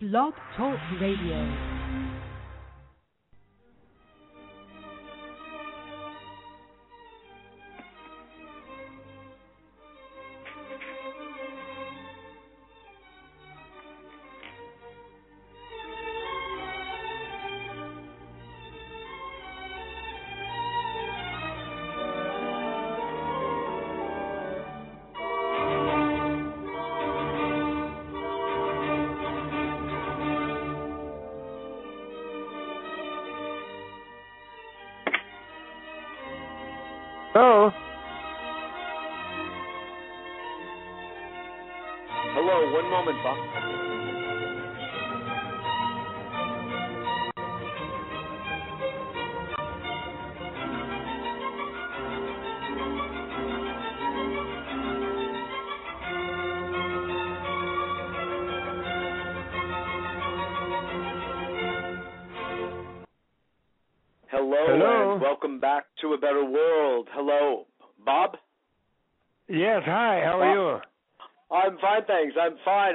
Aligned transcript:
Blog 0.00 0.32
Talk 0.56 0.78
Radio. 0.98 1.69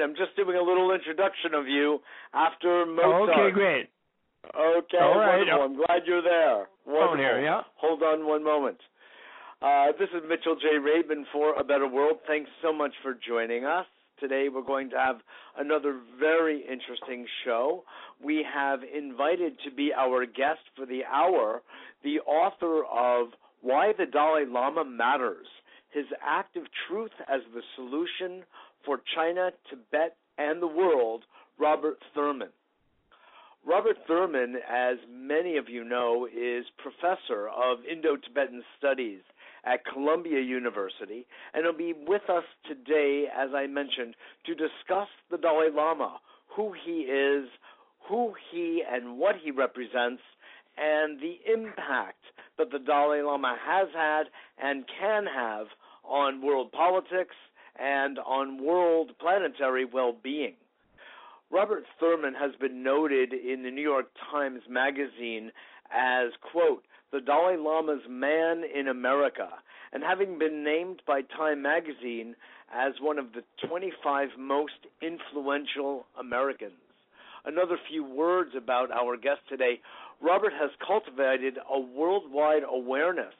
I'm 0.05 0.13
just 0.15 0.35
doing 0.35 0.55
a 0.55 0.61
little 0.61 0.93
introduction 0.93 1.55
of 1.55 1.67
you 1.67 1.99
after 2.31 2.85
Mozart. 2.85 3.29
Okay, 3.29 3.51
great. 3.51 3.89
Okay, 4.45 4.97
All 5.01 5.17
right. 5.17 5.37
wonderful. 5.39 5.63
I'm 5.63 5.75
glad 5.75 6.01
you're 6.05 6.21
there. 6.21 6.67
Wonderful. 6.85 7.17
here, 7.17 7.41
yeah. 7.41 7.61
Hold 7.77 8.03
on 8.03 8.27
one 8.27 8.43
moment. 8.43 8.77
Uh, 9.63 9.87
this 9.97 10.09
is 10.13 10.21
Mitchell 10.29 10.55
J. 10.61 10.77
Rabin 10.77 11.25
for 11.33 11.55
A 11.59 11.63
Better 11.63 11.87
World. 11.87 12.17
Thanks 12.27 12.51
so 12.61 12.71
much 12.71 12.91
for 13.01 13.17
joining 13.27 13.65
us. 13.65 13.87
Today 14.19 14.45
we're 14.53 14.61
going 14.61 14.91
to 14.91 14.95
have 14.97 15.17
another 15.57 15.99
very 16.19 16.61
interesting 16.61 17.25
show. 17.43 17.83
We 18.23 18.45
have 18.53 18.81
invited 18.83 19.53
to 19.65 19.71
be 19.71 19.91
our 19.91 20.27
guest 20.27 20.61
for 20.75 20.85
the 20.85 21.01
hour 21.11 21.63
the 22.03 22.19
author 22.19 22.83
of 22.85 23.29
Why 23.61 23.93
the 23.97 24.05
Dalai 24.05 24.43
Lama 24.47 24.85
Matters 24.85 25.47
His 25.91 26.05
Act 26.23 26.55
of 26.57 26.63
Truth 26.87 27.11
as 27.27 27.41
the 27.55 27.61
Solution 27.75 28.43
for 28.85 29.01
China, 29.15 29.51
Tibet, 29.69 30.15
and 30.37 30.61
the 30.61 30.67
World, 30.67 31.23
Robert 31.59 31.97
Thurman. 32.13 32.49
Robert 33.65 33.97
Thurman, 34.07 34.57
as 34.69 34.97
many 35.11 35.57
of 35.57 35.67
you 35.69 35.83
know, 35.83 36.27
is 36.27 36.65
professor 36.77 37.47
of 37.49 37.79
Indo 37.89 38.15
Tibetan 38.15 38.63
Studies 38.77 39.21
at 39.65 39.83
Columbia 39.91 40.39
University, 40.39 41.25
and 41.53 41.63
he'll 41.63 41.73
be 41.75 41.93
with 42.07 42.29
us 42.29 42.43
today, 42.67 43.25
as 43.35 43.49
I 43.55 43.65
mentioned, 43.65 44.15
to 44.45 44.53
discuss 44.53 45.07
the 45.31 45.37
Dalai 45.37 45.69
Lama, 45.73 46.19
who 46.55 46.73
he 46.85 47.01
is, 47.01 47.49
who 48.07 48.33
he 48.51 48.83
and 48.87 49.17
what 49.17 49.35
he 49.43 49.49
represents, 49.49 50.21
and 50.77 51.19
the 51.19 51.39
impact 51.51 52.21
that 52.59 52.71
the 52.71 52.79
Dalai 52.79 53.21
Lama 53.21 53.57
has 53.65 53.87
had 53.95 54.23
and 54.61 54.85
can 54.99 55.25
have 55.25 55.67
on 56.03 56.43
world 56.45 56.71
politics 56.71 57.35
and 57.79 58.19
on 58.19 58.63
world 58.63 59.11
planetary 59.19 59.85
well 59.85 60.15
being. 60.23 60.53
Robert 61.51 61.85
Thurman 61.99 62.33
has 62.33 62.51
been 62.59 62.83
noted 62.83 63.33
in 63.33 63.63
the 63.63 63.71
New 63.71 63.81
York 63.81 64.07
Times 64.31 64.61
Magazine 64.69 65.51
as, 65.91 66.31
quote, 66.51 66.83
the 67.11 67.21
Dalai 67.21 67.55
Lama's 67.57 68.01
man 68.09 68.63
in 68.63 68.87
America, 68.87 69.49
and 69.93 70.03
having 70.03 70.39
been 70.39 70.63
named 70.63 71.01
by 71.07 71.21
Time 71.21 71.61
Magazine 71.61 72.35
as 72.73 72.93
one 72.99 73.19
of 73.19 73.27
the 73.33 73.43
25 73.67 74.29
most 74.37 74.73
influential 75.01 76.05
Americans. 76.19 76.73
Another 77.45 77.77
few 77.89 78.03
words 78.03 78.51
about 78.57 78.91
our 78.91 79.15
guest 79.17 79.41
today. 79.47 79.79
Robert 80.19 80.53
has 80.59 80.71
cultivated 80.85 81.59
a 81.71 81.79
worldwide 81.79 82.63
awareness 82.67 83.35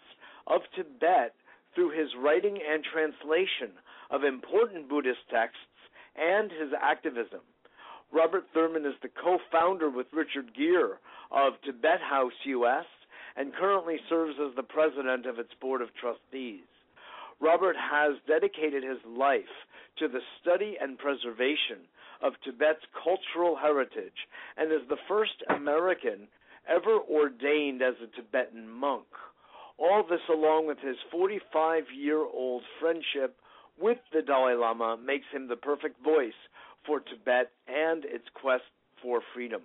of 0.46 0.62
Tibet 0.76 1.34
through 1.74 1.90
his 1.90 2.10
writing 2.18 2.60
and 2.72 2.84
translation 2.84 3.74
of 4.10 4.24
important 4.24 4.90
Buddhist 4.90 5.28
texts 5.30 5.60
and 6.16 6.52
his 6.52 6.72
activism. 6.82 7.42
Robert 8.12 8.46
Thurman 8.54 8.86
is 8.86 8.96
the 9.02 9.10
co 9.10 9.40
founder 9.52 9.90
with 9.90 10.08
Richard 10.14 10.54
Gere 10.56 10.98
of 11.32 11.54
Tibet 11.64 12.02
House 12.02 12.34
US 12.46 12.86
and 13.36 13.54
currently 13.54 13.98
serves 14.08 14.36
as 14.40 14.56
the 14.56 14.64
president 14.64 15.26
of 15.26 15.40
its 15.40 15.54
board 15.60 15.82
of 15.82 15.90
trustees. 16.00 16.64
Robert 17.42 17.76
has 17.76 18.16
dedicated 18.28 18.84
his 18.84 19.00
life 19.06 19.68
to 20.00 20.08
the 20.08 20.22
study 20.42 20.78
and 20.80 20.98
preservation 20.98 21.84
of 22.22 22.34
Tibet's 22.44 22.86
cultural 23.04 23.56
heritage 23.56 24.28
and 24.58 24.72
is 24.72 24.88
the 24.88 25.02
first 25.08 25.44
American 25.50 26.28
ever 26.68 27.00
ordained 27.00 27.82
as 27.82 27.96
a 28.02 28.08
Tibetan 28.16 28.70
monk. 28.70 29.06
All 29.78 30.04
this, 30.10 30.22
along 30.30 30.68
with 30.68 30.80
his 30.80 30.96
45 31.12 31.84
year 31.94 32.20
old 32.20 32.64
friendship 32.80 33.36
with 33.80 33.98
the 34.14 34.22
Dalai 34.22 34.56
Lama, 34.56 34.98
makes 35.04 35.26
him 35.32 35.48
the 35.48 35.56
perfect 35.56 36.04
voice 36.04 36.38
for 36.86 37.00
Tibet 37.00 37.52
and 37.68 38.06
its 38.06 38.26
quest 38.34 38.64
for 39.02 39.22
freedom. 39.34 39.62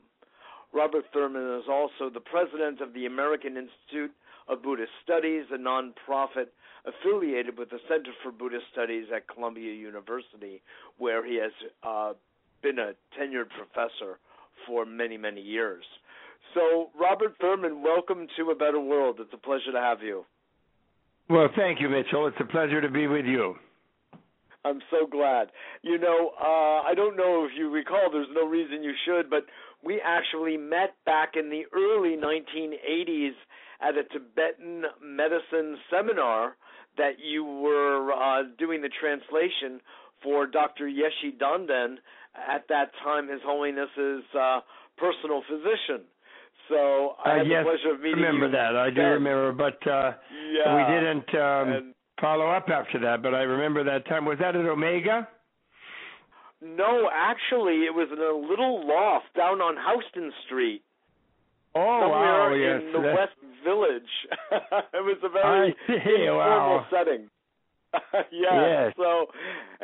Robert 0.73 1.05
Thurman 1.13 1.61
is 1.61 1.69
also 1.69 2.11
the 2.13 2.21
president 2.21 2.81
of 2.81 2.95
the 2.95 3.07
American 3.07 3.57
Institute 3.57 4.13
of 4.49 4.63
Buddhist 4.63 4.93
Studies, 5.03 5.45
a 5.53 5.59
nonprofit 5.59 6.47
affiliated 6.85 7.59
with 7.59 7.71
the 7.71 7.79
Center 7.89 8.11
for 8.23 8.33
Buddhist 8.33 8.65
Studies 8.73 9.07
at 9.15 9.29
Columbia 9.29 9.73
University, 9.73 10.63
where 10.99 11.27
he 11.27 11.37
has 11.37 11.53
uh, 11.83 12.13
been 12.63 12.79
a 12.79 12.93
tenured 13.19 13.49
professor 13.51 14.19
for 14.67 14.85
many, 14.85 15.17
many 15.17 15.41
years. 15.41 15.85
So, 16.55 16.91
Robert 16.99 17.35
Thurman, 17.41 17.83
welcome 17.83 18.27
to 18.37 18.51
A 18.51 18.55
Better 18.55 18.81
World. 18.81 19.19
It's 19.21 19.33
a 19.33 19.37
pleasure 19.37 19.73
to 19.73 19.81
have 19.81 20.03
you. 20.03 20.25
Well, 21.29 21.49
thank 21.55 21.81
you, 21.81 21.89
Mitchell. 21.89 22.27
It's 22.27 22.37
a 22.41 22.45
pleasure 22.45 22.81
to 22.81 22.89
be 22.89 23.07
with 23.07 23.25
you. 23.25 23.55
I'm 24.65 24.81
so 24.91 25.07
glad. 25.07 25.49
You 25.83 25.99
know, 25.99 26.33
uh, 26.41 26.83
I 26.83 26.93
don't 26.95 27.17
know 27.17 27.47
if 27.47 27.53
you 27.57 27.71
recall, 27.71 28.11
there's 28.13 28.29
no 28.35 28.47
reason 28.47 28.83
you 28.83 28.93
should, 29.07 29.31
but 29.31 29.47
we 29.83 30.01
actually 30.05 30.57
met 30.57 30.95
back 31.07 31.31
in 31.37 31.49
the 31.49 31.63
early 31.73 32.17
1980s 32.17 33.33
at 33.81 33.95
a 33.97 34.05
Tibetan 34.05 34.85
medicine 35.03 35.79
seminar 35.91 36.57
that 36.99 37.13
you 37.25 37.45
were 37.45 38.13
uh, 38.13 38.43
doing 38.59 38.83
the 38.83 38.91
translation 39.01 39.81
for 40.23 40.47
Dr. 40.47 40.85
Yeshi 40.87 41.39
Dhonden, 41.41 41.97
at 42.37 42.65
that 42.69 42.91
time 43.03 43.29
His 43.29 43.41
Holiness's 43.45 44.23
uh, 44.39 44.61
personal 44.99 45.43
physician. 45.49 46.05
So 46.69 47.17
I 47.25 47.31
Uh, 47.33 47.37
had 47.39 47.47
yes, 47.47 47.65
the 47.65 47.71
pleasure 47.71 47.95
of 47.95 48.01
meeting 48.03 48.21
remember 48.23 48.47
you. 48.47 48.53
that. 48.53 48.77
I 48.77 48.91
do 48.91 48.97
then. 48.97 49.13
remember, 49.13 49.53
but 49.53 49.87
uh, 49.91 50.13
Yeah. 50.53 50.77
we 50.77 50.95
didn't 50.95 51.35
um, 51.35 51.69
And 51.73 51.95
follow 52.21 52.49
up 52.51 52.69
after 52.69 52.99
that. 53.01 53.23
But 53.23 53.35
I 53.35 53.43
remember 53.43 53.85
that 53.85 54.07
time. 54.07 54.25
Was 54.25 54.39
that 54.41 54.57
at 54.57 54.67
Omega? 54.67 55.29
no, 56.63 57.09
actually, 57.13 57.85
it 57.85 57.95
was 57.95 58.09
in 58.13 58.19
a 58.19 58.49
little 58.49 58.87
loft 58.87 59.35
down 59.37 59.61
on 59.61 59.77
Houston 59.77 60.33
Street. 60.47 60.83
Oh, 61.75 62.01
somewhere 62.03 62.51
wow, 62.51 62.55
yes. 62.55 62.83
in 62.85 62.93
the 62.93 63.09
West 63.15 63.39
Village. 63.65 64.13
it 64.93 65.05
was 65.05 65.19
a 65.23 65.29
very 65.29 65.75
informal 65.89 66.37
wow. 66.37 66.87
setting. 66.91 67.31
yeah. 68.33 68.87
Yes. 68.87 68.95
So 68.97 69.27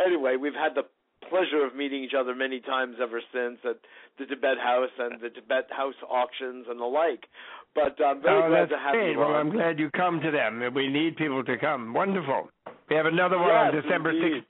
anyway, 0.05 0.37
we've 0.37 0.55
had 0.55 0.75
the 0.75 0.83
pleasure 1.29 1.65
of 1.67 1.75
meeting 1.75 2.05
each 2.05 2.15
other 2.19 2.35
many 2.35 2.61
times 2.61 2.97
ever 3.03 3.21
since 3.33 3.59
at 3.65 3.77
the 4.19 4.27
Tibet 4.27 4.59
House 4.63 4.91
and 4.99 5.21
the 5.21 5.31
Tibet 5.31 5.69
House 5.71 5.95
auctions 6.09 6.67
and 6.69 6.81
the 6.81 6.85
like. 6.85 7.27
But 7.75 8.03
I'm 8.03 8.23
very 8.23 8.43
oh, 8.43 8.49
glad 8.49 8.69
to 8.71 8.79
have 8.79 8.93
great. 8.95 9.13
you 9.13 9.19
Well, 9.19 9.29
on. 9.29 9.37
I'm 9.37 9.51
glad 9.51 9.79
you 9.79 9.91
come 9.91 10.21
to 10.21 10.31
them. 10.31 10.63
We 10.75 10.89
need 10.89 11.17
people 11.17 11.45
to 11.45 11.59
come. 11.59 11.93
Wonderful. 11.93 12.49
We 12.89 12.97
have 12.97 13.07
another 13.07 13.39
one 13.39 13.51
on 13.51 13.75
December 13.75 14.11
indeed. 14.11 14.43
6th. 14.43 14.45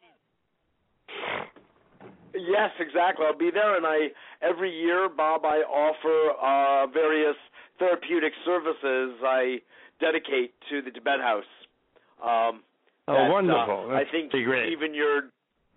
Yes, 2.34 2.70
exactly. 2.78 3.24
I'll 3.26 3.36
be 3.36 3.50
there, 3.50 3.76
and 3.76 3.86
I 3.86 4.08
every 4.42 4.70
year, 4.70 5.08
Bob, 5.08 5.44
I 5.44 5.64
offer 5.64 6.36
uh, 6.36 6.86
various 6.92 7.36
therapeutic 7.78 8.32
services 8.44 9.18
I 9.24 9.58
dedicate 10.00 10.52
to 10.70 10.82
the 10.82 10.90
Tibet 10.90 11.20
House. 11.20 11.44
Um, 12.22 12.62
Oh, 13.08 13.14
that, 13.14 13.30
uh, 13.30 13.32
wonderful. 13.32 13.90
I 13.90 13.98
That's 14.02 14.10
think 14.10 14.34
even 14.34 14.92
your 14.92 15.30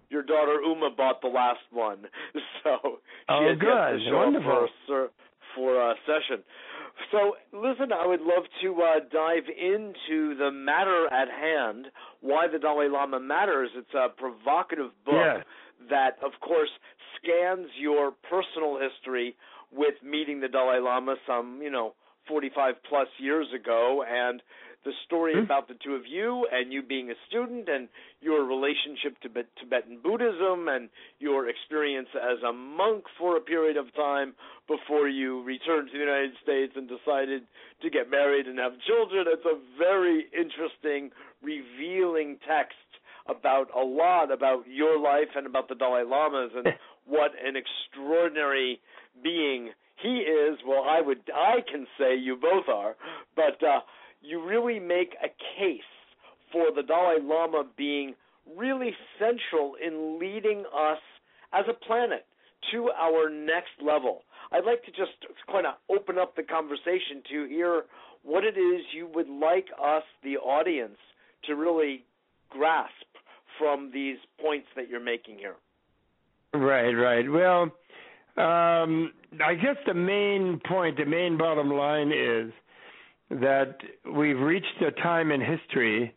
your 0.10 0.24
daughter 0.24 0.60
Uma 0.62 0.90
bought 0.96 1.22
the 1.22 1.28
last 1.28 1.62
one, 1.72 2.06
so 2.64 3.00
oh, 3.30 3.48
had 3.48 3.60
good. 3.60 4.14
Wonderful. 4.14 4.68
For, 4.88 5.10
for 5.56 5.92
a 5.92 5.96
session. 6.06 6.44
So, 7.12 7.36
listen, 7.54 7.94
I 7.94 8.06
would 8.06 8.22
love 8.22 8.44
to 8.62 8.76
uh, 8.82 9.00
dive 9.12 9.48
into 9.48 10.36
the 10.36 10.52
matter 10.52 11.08
at 11.08 11.30
hand, 11.30 11.88
why 12.22 12.48
the 12.52 12.60
Dalai 12.60 12.88
Lama 12.90 13.20
matters. 13.20 13.70
It's 13.76 13.94
a 13.94 14.10
provocative 14.10 14.92
book 15.06 15.16
yeah. 15.16 15.42
that, 15.90 16.18
of 16.24 16.32
course, 16.42 16.70
scans 17.18 17.68
your 17.80 18.12
personal 18.30 18.78
history 18.80 19.36
with 19.72 19.96
meeting 20.04 20.42
the 20.42 20.48
Dalai 20.48 20.80
Lama 20.80 21.16
some, 21.26 21.62
you 21.62 21.72
know, 21.72 21.94
45 22.28 22.76
plus 22.88 23.08
years 23.18 23.48
ago 23.56 24.04
and 24.08 24.42
the 24.86 24.92
story 25.06 25.34
mm-hmm. 25.34 25.44
about 25.44 25.68
the 25.68 25.76
two 25.84 25.94
of 25.94 26.04
you 26.08 26.48
and 26.52 26.72
you 26.72 26.82
being 26.82 27.12
a 27.12 27.18
student 27.28 27.68
and 27.68 27.90
your 28.22 28.46
relationship 28.46 29.20
to 29.22 29.30
Tibetan 29.60 30.00
Buddhism 30.02 30.68
and 30.68 30.90
your 31.20 31.50
experience 31.50 32.10
as 32.16 32.42
a 32.48 32.54
monk 32.54 33.04
for 33.18 33.38
a 33.38 33.42
period 33.42 33.78
of 33.78 33.94
time 33.94 34.34
before 34.68 35.08
you 35.08 35.44
returned 35.44 35.90
to 35.92 35.94
the 35.94 36.04
United 36.04 36.32
States 36.42 36.74
and 36.76 36.88
decided 36.88 37.44
to 37.82 37.90
get 37.90 38.10
married 38.10 38.48
and 38.48 38.58
have 38.60 38.74
children. 38.88 39.26
It's 39.28 39.46
a 39.46 39.60
very 39.78 40.28
interesting, 40.32 41.12
revealing 41.42 42.38
text 42.48 42.76
about 43.28 43.68
a 43.76 43.84
lot 43.84 44.32
about 44.32 44.64
your 44.68 45.00
life 45.00 45.30
and 45.36 45.46
about 45.46 45.70
the 45.70 45.76
Dalai 45.76 46.04
Lamas 46.04 46.52
and 46.56 46.68
what 47.06 47.32
an 47.46 47.56
extraordinary 47.56 48.80
being 49.22 49.70
he 50.02 50.20
is. 50.20 50.60
Well, 50.66 50.84
I 50.84 51.02
would 51.02 51.20
I 51.34 51.60
can 51.70 51.86
say 51.98 52.16
you 52.16 52.36
both 52.36 52.68
are, 52.74 52.96
but 53.36 53.62
uh 53.64 53.82
you 54.22 54.46
really 54.46 54.80
make 54.80 55.16
a 55.24 55.30
case 55.60 55.82
for 56.52 56.68
the 56.76 56.84
Dalai 56.84 57.18
Lama 57.22 57.64
being 57.78 58.16
really 58.58 58.92
central 59.20 59.74
in 59.86 60.20
leading 60.20 60.64
us 60.76 61.00
as 61.54 61.66
a 61.70 61.74
planet 61.74 62.26
to 62.72 62.90
our 62.90 63.30
next 63.30 63.72
level. 63.84 64.24
I'd 64.52 64.66
like 64.66 64.84
to 64.86 64.92
just 64.92 65.12
kind 65.52 65.66
of 65.66 65.76
open 65.90 66.18
up 66.18 66.36
the 66.36 66.44
conversation 66.44 67.22
to 67.32 67.46
hear 67.48 67.84
what 68.24 68.44
it 68.44 68.58
is 68.58 68.82
you 68.94 69.08
would 69.14 69.30
like 69.30 69.68
us, 69.82 70.04
the 70.24 70.38
audience, 70.38 70.98
to 71.46 71.56
really 71.56 72.04
grasp 72.50 72.92
from 73.58 73.92
these 73.94 74.18
points 74.42 74.68
that 74.76 74.90
you're 74.90 75.00
making 75.04 75.38
here. 75.38 75.56
Right, 76.54 76.92
right. 76.92 77.30
Well, 77.30 77.64
um, 78.38 79.14
I 79.46 79.54
guess 79.56 79.78
the 79.86 79.94
main 79.94 80.60
point, 80.68 80.98
the 80.98 81.06
main 81.06 81.38
bottom 81.38 81.70
line 81.70 82.12
is 82.12 82.52
that 83.30 83.78
we've 84.16 84.40
reached 84.40 84.82
a 84.82 84.92
time 85.02 85.32
in 85.32 85.42
history 85.42 86.14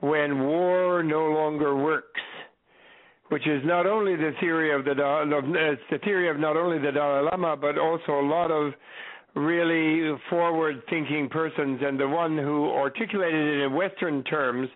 when 0.00 0.46
war 0.46 1.02
no 1.02 1.26
longer 1.26 1.76
works, 1.76 2.20
which 3.28 3.46
is 3.46 3.62
not 3.64 3.86
only 3.86 4.16
the 4.16 4.32
theory 4.40 4.74
of 4.74 4.84
the 4.84 4.92
it's 4.92 5.82
the 5.90 5.98
theory 5.98 6.30
of 6.30 6.38
not 6.38 6.56
only 6.56 6.78
the 6.78 6.92
Dalai 6.92 7.28
Lama 7.30 7.56
but 7.56 7.76
also 7.76 8.12
a 8.12 8.26
lot 8.26 8.50
of 8.50 8.72
really 9.34 10.16
forward-thinking 10.30 11.28
persons, 11.28 11.80
and 11.82 12.00
the 12.00 12.08
one 12.08 12.36
who 12.36 12.70
articulated 12.70 13.58
it 13.58 13.64
in 13.64 13.74
Western 13.74 14.24
terms 14.24 14.68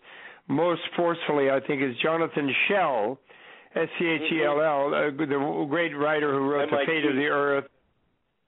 most 0.48 0.82
forcefully, 0.94 1.50
I 1.50 1.60
think, 1.66 1.82
is 1.82 1.96
Jonathan 2.02 2.52
Schell, 2.68 3.18
S 3.74 3.88
C 3.98 4.04
H 4.04 4.32
E 4.32 4.44
L 4.44 4.60
L, 4.60 4.90
mm-hmm. 4.90 5.22
uh, 5.22 5.26
the 5.26 5.66
great 5.70 5.96
writer 5.96 6.32
who 6.32 6.50
wrote 6.50 6.68
The 6.70 6.84
Fate 6.86 7.06
of 7.06 7.16
the 7.16 7.26
Earth, 7.26 7.64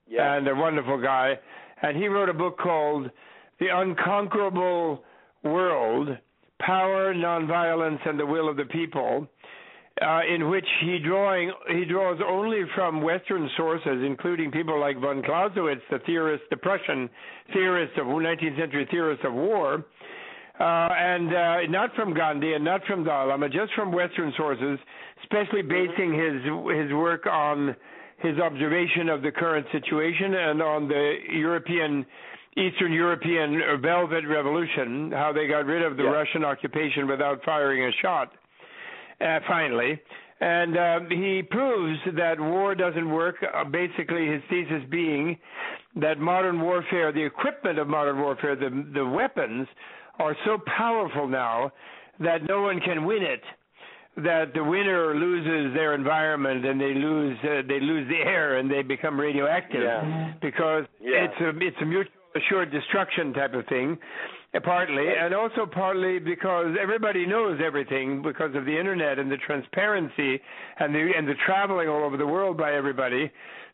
yeah. 0.07 0.35
and 0.35 0.47
a 0.47 0.55
wonderful 0.55 1.01
guy 1.01 1.39
and 1.81 1.97
he 1.97 2.07
wrote 2.07 2.29
a 2.29 2.33
book 2.33 2.57
called 2.57 3.09
The 3.59 3.67
Unconquerable 3.67 5.03
World 5.43 6.17
Power, 6.59 7.13
Nonviolence, 7.13 8.07
and 8.07 8.19
the 8.19 8.25
Will 8.25 8.49
of 8.49 8.57
the 8.57 8.65
People. 8.65 9.27
Uh, 10.01 10.19
in 10.29 10.49
which 10.49 10.65
he 10.81 10.99
drawing 10.99 11.53
he 11.69 11.85
draws 11.85 12.19
only 12.27 12.63
from 12.75 13.01
Western 13.01 13.49
sources, 13.55 14.03
including 14.05 14.51
people 14.51 14.77
like 14.77 14.99
von 14.99 15.23
Clausewitz, 15.23 15.81
the 15.89 15.99
theorist, 15.99 16.43
the 16.49 16.57
Prussian 16.57 17.09
theorist 17.53 17.97
of 17.97 18.05
19th 18.07 18.59
century 18.59 18.85
theorist 18.91 19.23
of 19.23 19.33
war, 19.33 19.85
uh, 20.59 20.63
and 20.63 21.33
uh, 21.33 21.57
not 21.69 21.95
from 21.95 22.13
Gandhi 22.13 22.55
and 22.55 22.63
not 22.65 22.81
from 22.85 23.05
Dalai 23.05 23.29
Lama, 23.29 23.47
just 23.47 23.73
from 23.73 23.93
Western 23.93 24.33
sources, 24.35 24.77
especially 25.23 25.61
basing 25.61 26.13
his 26.13 26.43
his 26.75 26.91
work 26.91 27.25
on 27.25 27.73
his 28.17 28.37
observation 28.39 29.09
of 29.09 29.21
the 29.21 29.31
current 29.31 29.65
situation 29.71 30.33
and 30.33 30.61
on 30.61 30.87
the 30.87 31.15
European, 31.33 32.05
Eastern 32.57 32.93
European 32.93 33.61
Velvet 33.81 34.25
Revolution, 34.27 35.11
how 35.11 35.33
they 35.33 35.47
got 35.47 35.65
rid 35.65 35.81
of 35.83 35.97
the 35.97 36.03
yeah. 36.03 36.09
Russian 36.09 36.43
occupation 36.43 37.07
without 37.07 37.43
firing 37.43 37.83
a 37.83 37.91
shot, 38.01 38.31
uh, 39.21 39.39
finally. 39.47 39.99
And 40.41 40.77
uh, 40.77 40.99
he 41.09 41.43
proves 41.49 41.97
that 42.17 42.39
war 42.39 42.75
doesn't 42.75 43.09
work. 43.09 43.35
Uh, 43.41 43.63
basically, 43.63 44.27
his 44.27 44.41
thesis 44.49 44.83
being 44.89 45.37
that 45.95 46.19
modern 46.19 46.61
warfare, 46.61 47.13
the 47.13 47.23
equipment 47.23 47.79
of 47.79 47.87
modern 47.87 48.19
warfare, 48.19 48.55
the 48.55 48.85
the 48.93 49.05
weapons, 49.05 49.65
are 50.19 50.35
so 50.45 50.57
powerful 50.77 51.27
now 51.27 51.71
that 52.19 52.39
no 52.47 52.61
one 52.61 52.81
can 52.81 53.05
win 53.05 53.23
it 53.23 53.41
that 54.17 54.53
the 54.53 54.63
winner 54.63 55.13
loses 55.13 55.73
their 55.73 55.93
environment 55.93 56.65
and 56.65 56.79
they 56.79 56.93
lose 56.93 57.37
uh, 57.43 57.61
they 57.67 57.79
lose 57.79 58.07
the 58.07 58.17
air 58.17 58.57
and 58.57 58.71
they 58.71 58.81
become 58.81 59.19
radioactive 59.19 59.83
yeah. 59.83 60.33
because 60.41 60.85
yeah. 61.01 61.25
it's 61.25 61.41
a 61.41 61.49
it's 61.59 61.77
a 61.81 61.85
mutual 61.85 62.11
assured 62.35 62.71
destruction 62.71 63.33
type 63.33 63.53
of 63.53 63.65
thing 63.67 63.97
uh, 64.53 64.59
partly 64.61 65.05
and 65.19 65.33
also 65.33 65.65
partly 65.65 66.19
because 66.19 66.75
everybody 66.81 67.25
knows 67.25 67.59
everything 67.65 68.21
because 68.21 68.55
of 68.55 68.65
the 68.65 68.77
internet 68.77 69.19
and 69.19 69.31
the 69.31 69.37
transparency 69.37 70.39
and 70.79 70.93
the 70.95 71.11
and 71.17 71.27
the 71.27 71.35
traveling 71.45 71.89
all 71.89 72.03
over 72.03 72.17
the 72.17 72.27
world 72.27 72.57
by 72.57 72.73
everybody 72.73 73.31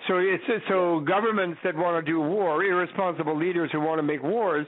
so 0.07 0.17
it's 0.17 0.43
so 0.67 0.99
governments 1.01 1.59
that 1.63 1.75
want 1.75 2.03
to 2.03 2.11
do 2.11 2.19
war 2.19 2.63
irresponsible 2.63 3.37
leaders 3.37 3.69
who 3.71 3.79
want 3.79 3.99
to 3.99 4.03
make 4.03 4.23
wars 4.23 4.65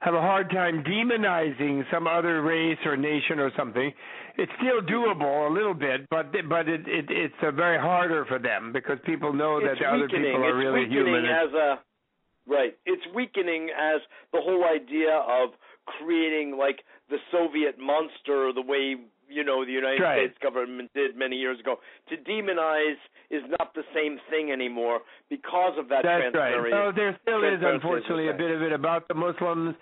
have 0.00 0.14
a 0.14 0.20
hard 0.20 0.50
time 0.50 0.84
demonizing 0.84 1.84
some 1.90 2.06
other 2.06 2.42
race 2.42 2.78
or 2.84 2.96
nation 2.96 3.38
or 3.38 3.50
something. 3.56 3.92
It's 4.38 4.52
still 4.60 4.82
doable 4.82 5.50
a 5.50 5.52
little 5.52 5.74
bit, 5.74 6.08
but 6.10 6.32
but 6.48 6.68
it, 6.68 6.86
it 6.86 7.06
it's 7.08 7.34
a 7.42 7.52
very 7.52 7.78
harder 7.78 8.24
for 8.26 8.38
them 8.38 8.72
because 8.72 8.98
people 9.06 9.32
know 9.32 9.60
that 9.60 9.82
other 9.84 10.08
people 10.08 10.44
are 10.44 10.60
it's 10.60 10.66
really 10.66 10.88
human. 10.88 11.24
as 11.24 11.52
a 11.54 11.80
right. 12.46 12.76
It's 12.84 13.02
weakening 13.14 13.70
as 13.70 14.00
the 14.32 14.40
whole 14.40 14.64
idea 14.64 15.16
of 15.16 15.50
creating 15.86 16.56
like 16.58 16.80
the 17.08 17.16
Soviet 17.32 17.78
monster, 17.78 18.52
the 18.52 18.62
way 18.62 18.96
you 19.28 19.44
know 19.44 19.64
the 19.64 19.72
United 19.72 20.02
right. 20.02 20.18
States 20.18 20.38
government 20.42 20.90
did 20.94 21.16
many 21.16 21.36
years 21.36 21.58
ago. 21.60 21.76
To 22.10 22.16
demonize 22.16 23.00
is 23.30 23.42
not 23.58 23.74
the 23.74 23.82
same 23.94 24.18
thing 24.30 24.52
anymore 24.52 25.00
because 25.28 25.74
of 25.78 25.88
that 25.88 26.02
That's 26.04 26.34
right. 26.34 26.54
So 26.70 26.92
there 26.94 27.18
still 27.22 27.44
is 27.44 27.60
unfortunately 27.62 28.28
a 28.28 28.34
bit 28.34 28.50
of 28.50 28.62
it 28.62 28.72
about 28.72 29.08
the 29.08 29.14
Muslims 29.14 29.74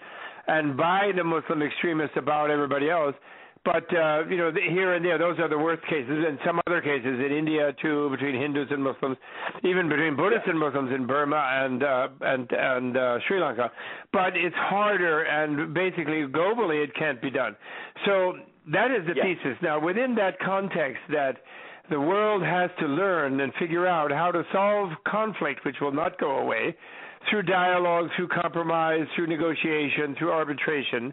and 0.47 0.77
by 0.77 1.11
the 1.17 1.25
Muslim 1.25 1.63
extremists 1.63 2.17
about 2.17 2.51
everybody 2.51 2.91
else. 2.91 3.15
But 3.65 3.89
uh, 3.97 4.25
you 4.29 4.37
know, 4.37 4.53
here 4.53 4.93
and 4.93 5.03
there, 5.03 5.17
those 5.17 5.39
are 5.39 5.49
the 5.49 5.57
worst 5.57 5.83
cases. 5.85 6.23
And 6.29 6.39
some 6.45 6.61
other 6.67 6.83
cases 6.83 7.19
in 7.19 7.33
India 7.33 7.73
too, 7.81 8.11
between 8.11 8.39
Hindus 8.39 8.69
and 8.71 8.83
Muslims, 8.85 9.17
even 9.63 9.89
between 9.89 10.17
Buddhists 10.17 10.47
and 10.47 10.59
Muslims 10.59 10.93
in 10.95 11.07
Burma 11.07 11.65
and 11.65 11.83
uh, 11.83 12.09
and 12.21 12.51
and 12.53 12.97
uh, 12.97 13.19
Sri 13.27 13.41
Lanka. 13.41 13.73
But 14.13 14.37
it's 14.37 14.55
harder, 14.57 15.23
and 15.23 15.73
basically 15.73 16.27
globally, 16.29 16.85
it 16.85 16.95
can't 16.95 17.23
be 17.23 17.31
done. 17.31 17.57
So 18.05 18.35
that 18.73 18.91
is 18.91 19.07
the 19.07 19.15
thesis. 19.15 19.59
Now, 19.63 19.79
within 19.79 20.15
that 20.17 20.39
context, 20.39 21.01
that 21.11 21.37
the 21.91 22.01
world 22.01 22.43
has 22.43 22.71
to 22.81 22.87
learn 22.87 23.41
and 23.41 23.53
figure 23.59 23.87
out 23.87 24.11
how 24.11 24.31
to 24.31 24.43
solve 24.53 24.91
conflict, 25.07 25.65
which 25.65 25.77
will 25.81 25.93
not 25.93 26.19
go 26.19 26.39
away, 26.39 26.75
through 27.31 27.43
dialogue, 27.43 28.09
through 28.17 28.29
compromise, 28.29 29.07
through 29.15 29.27
negotiation, 29.27 30.15
through 30.19 30.33
arbitration. 30.33 31.13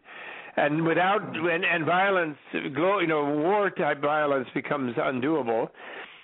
And 0.57 0.85
without 0.85 1.21
mm-hmm. 1.21 1.47
and, 1.47 1.65
and 1.65 1.85
violence, 1.85 2.37
you 2.53 3.07
know, 3.07 3.25
war 3.25 3.69
type 3.69 4.01
violence 4.01 4.47
becomes 4.53 4.95
undoable. 4.95 5.69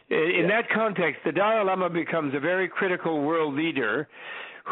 In 0.09 0.31
yeah. 0.41 0.47
that 0.47 0.69
context, 0.73 1.21
the 1.25 1.33
Dalai 1.33 1.63
Lama 1.65 1.89
becomes 1.89 2.33
a 2.33 2.39
very 2.39 2.69
critical 2.69 3.21
world 3.23 3.53
leader 3.53 4.07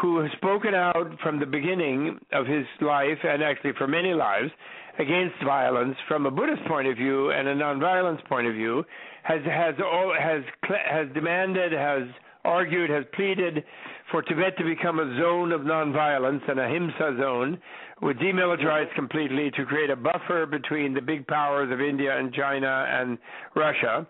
who 0.00 0.20
has 0.20 0.30
spoken 0.32 0.74
out 0.74 1.18
from 1.22 1.40
the 1.40 1.46
beginning 1.46 2.18
of 2.32 2.46
his 2.46 2.66
life 2.80 3.18
and 3.24 3.42
actually 3.42 3.72
for 3.78 3.86
many 3.86 4.12
lives 4.12 4.50
against 4.98 5.34
violence 5.44 5.96
from 6.08 6.26
a 6.26 6.30
Buddhist 6.30 6.64
point 6.66 6.88
of 6.88 6.96
view 6.96 7.30
and 7.30 7.48
a 7.48 7.54
nonviolence 7.54 8.24
point 8.26 8.46
of 8.46 8.54
view, 8.54 8.84
has 9.22 9.40
has 9.44 9.74
all, 9.84 10.14
has 10.18 10.42
has 10.88 11.06
demanded, 11.14 11.72
has 11.72 12.02
argued, 12.44 12.90
has 12.90 13.04
pleaded 13.14 13.64
for 14.10 14.22
Tibet 14.22 14.56
to 14.58 14.64
become 14.64 15.00
a 15.00 15.18
zone 15.20 15.52
of 15.52 15.62
nonviolence, 15.62 16.48
an 16.48 16.58
ahimsa 16.58 17.16
zone, 17.20 17.58
would 18.02 18.18
demilitarize 18.18 18.92
completely 18.94 19.50
to 19.52 19.64
create 19.64 19.90
a 19.90 19.96
buffer 19.96 20.46
between 20.46 20.94
the 20.94 21.00
big 21.00 21.26
powers 21.26 21.72
of 21.72 21.80
India 21.80 22.16
and 22.16 22.32
China 22.32 22.86
and 22.88 23.18
Russia 23.54 24.06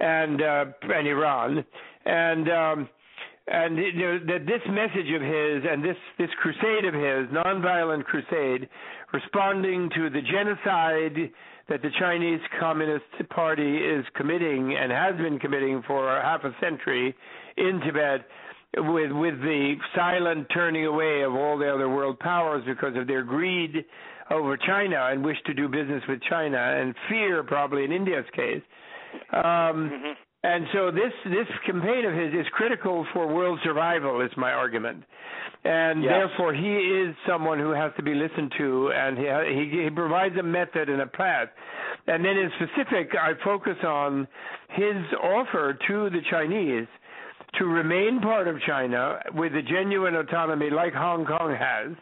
and 0.00 0.42
uh, 0.42 0.64
and 0.82 1.08
Iran, 1.08 1.64
and 2.04 2.48
um, 2.50 2.88
and 3.48 3.78
you 3.78 3.92
know, 3.92 4.18
that 4.26 4.46
this 4.46 4.60
message 4.68 5.10
of 5.14 5.22
his 5.22 5.70
and 5.70 5.84
this 5.84 5.96
this 6.18 6.30
crusade 6.42 6.84
of 6.84 6.94
his, 6.94 7.32
nonviolent 7.32 8.04
crusade, 8.04 8.68
responding 9.12 9.90
to 9.94 10.10
the 10.10 10.20
genocide 10.20 11.30
that 11.68 11.82
the 11.82 11.90
Chinese 11.98 12.40
Communist 12.60 13.04
Party 13.30 13.78
is 13.78 14.04
committing 14.14 14.76
and 14.76 14.92
has 14.92 15.16
been 15.16 15.38
committing 15.38 15.82
for 15.86 16.08
half 16.20 16.44
a 16.44 16.54
century 16.60 17.14
in 17.56 17.80
Tibet, 17.84 18.26
with 18.76 19.10
with 19.12 19.40
the 19.40 19.74
silent 19.94 20.46
turning 20.52 20.86
away 20.86 21.22
of 21.22 21.34
all 21.34 21.56
the 21.58 21.72
other 21.72 21.88
world 21.88 22.18
powers 22.20 22.62
because 22.66 22.96
of 22.96 23.06
their 23.06 23.22
greed 23.22 23.84
over 24.30 24.56
China 24.56 25.08
and 25.10 25.24
wish 25.24 25.36
to 25.46 25.54
do 25.54 25.68
business 25.68 26.02
with 26.08 26.20
China 26.28 26.58
and 26.58 26.94
fear 27.08 27.42
probably 27.42 27.84
in 27.84 27.92
India's 27.92 28.26
case. 28.34 28.62
Um, 29.32 29.42
mm-hmm. 29.42 30.12
And 30.44 30.66
so 30.72 30.90
this 30.90 31.12
this 31.24 31.46
campaign 31.64 32.04
of 32.04 32.14
his 32.14 32.32
is 32.32 32.46
critical 32.52 33.06
for 33.12 33.26
world 33.26 33.58
survival, 33.64 34.20
is 34.20 34.30
my 34.36 34.52
argument, 34.52 35.02
and 35.66 36.02
yes. 36.02 36.12
therefore 36.12 36.54
he 36.54 36.76
is 36.76 37.14
someone 37.28 37.58
who 37.58 37.70
has 37.70 37.92
to 37.96 38.02
be 38.02 38.14
listened 38.14 38.52
to, 38.56 38.92
and 38.94 39.18
he, 39.18 39.24
he 39.24 39.84
he 39.84 39.90
provides 39.90 40.36
a 40.38 40.42
method 40.42 40.88
and 40.88 41.00
a 41.00 41.06
path. 41.06 41.48
And 42.06 42.24
then 42.24 42.36
in 42.36 42.50
specific, 42.56 43.10
I 43.20 43.32
focus 43.44 43.76
on 43.84 44.28
his 44.70 44.96
offer 45.22 45.76
to 45.88 46.10
the 46.10 46.20
Chinese 46.30 46.86
to 47.58 47.64
remain 47.64 48.20
part 48.20 48.46
of 48.46 48.60
China 48.66 49.18
with 49.34 49.54
a 49.54 49.62
genuine 49.62 50.14
autonomy 50.14 50.70
like 50.70 50.92
Hong 50.92 51.24
Kong 51.24 51.56
has, 51.58 51.96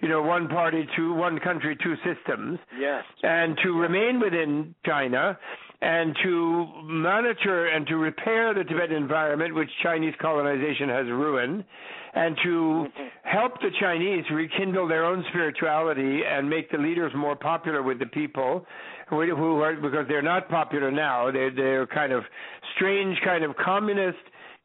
you 0.00 0.08
know, 0.08 0.22
one 0.22 0.46
party, 0.46 0.86
two, 0.96 1.12
one 1.14 1.40
country, 1.40 1.76
two 1.82 1.94
systems. 2.04 2.58
Yes. 2.78 3.02
And 3.22 3.58
to 3.64 3.72
remain 3.72 4.20
within 4.20 4.74
China 4.86 5.38
and 5.82 6.14
to 6.22 6.66
monitor 6.84 7.66
and 7.68 7.86
to 7.86 7.96
repair 7.96 8.52
the 8.52 8.64
Tibetan 8.64 8.96
environment, 8.96 9.54
which 9.54 9.70
Chinese 9.82 10.14
colonization 10.20 10.88
has 10.88 11.06
ruined, 11.06 11.64
and 12.12 12.36
to 12.44 12.86
help 13.22 13.60
the 13.60 13.70
Chinese 13.80 14.24
rekindle 14.30 14.86
their 14.88 15.04
own 15.04 15.24
spirituality 15.30 16.20
and 16.28 16.50
make 16.50 16.70
the 16.70 16.76
leaders 16.76 17.12
more 17.16 17.36
popular 17.36 17.82
with 17.82 17.98
the 17.98 18.06
people, 18.06 18.66
who 19.08 19.60
are 19.60 19.74
because 19.76 20.06
they're 20.08 20.22
not 20.22 20.48
popular 20.48 20.90
now. 20.90 21.30
They're 21.30 21.54
they're 21.54 21.86
kind 21.86 22.12
of 22.12 22.24
strange, 22.76 23.18
kind 23.24 23.42
of 23.42 23.56
communist, 23.56 24.18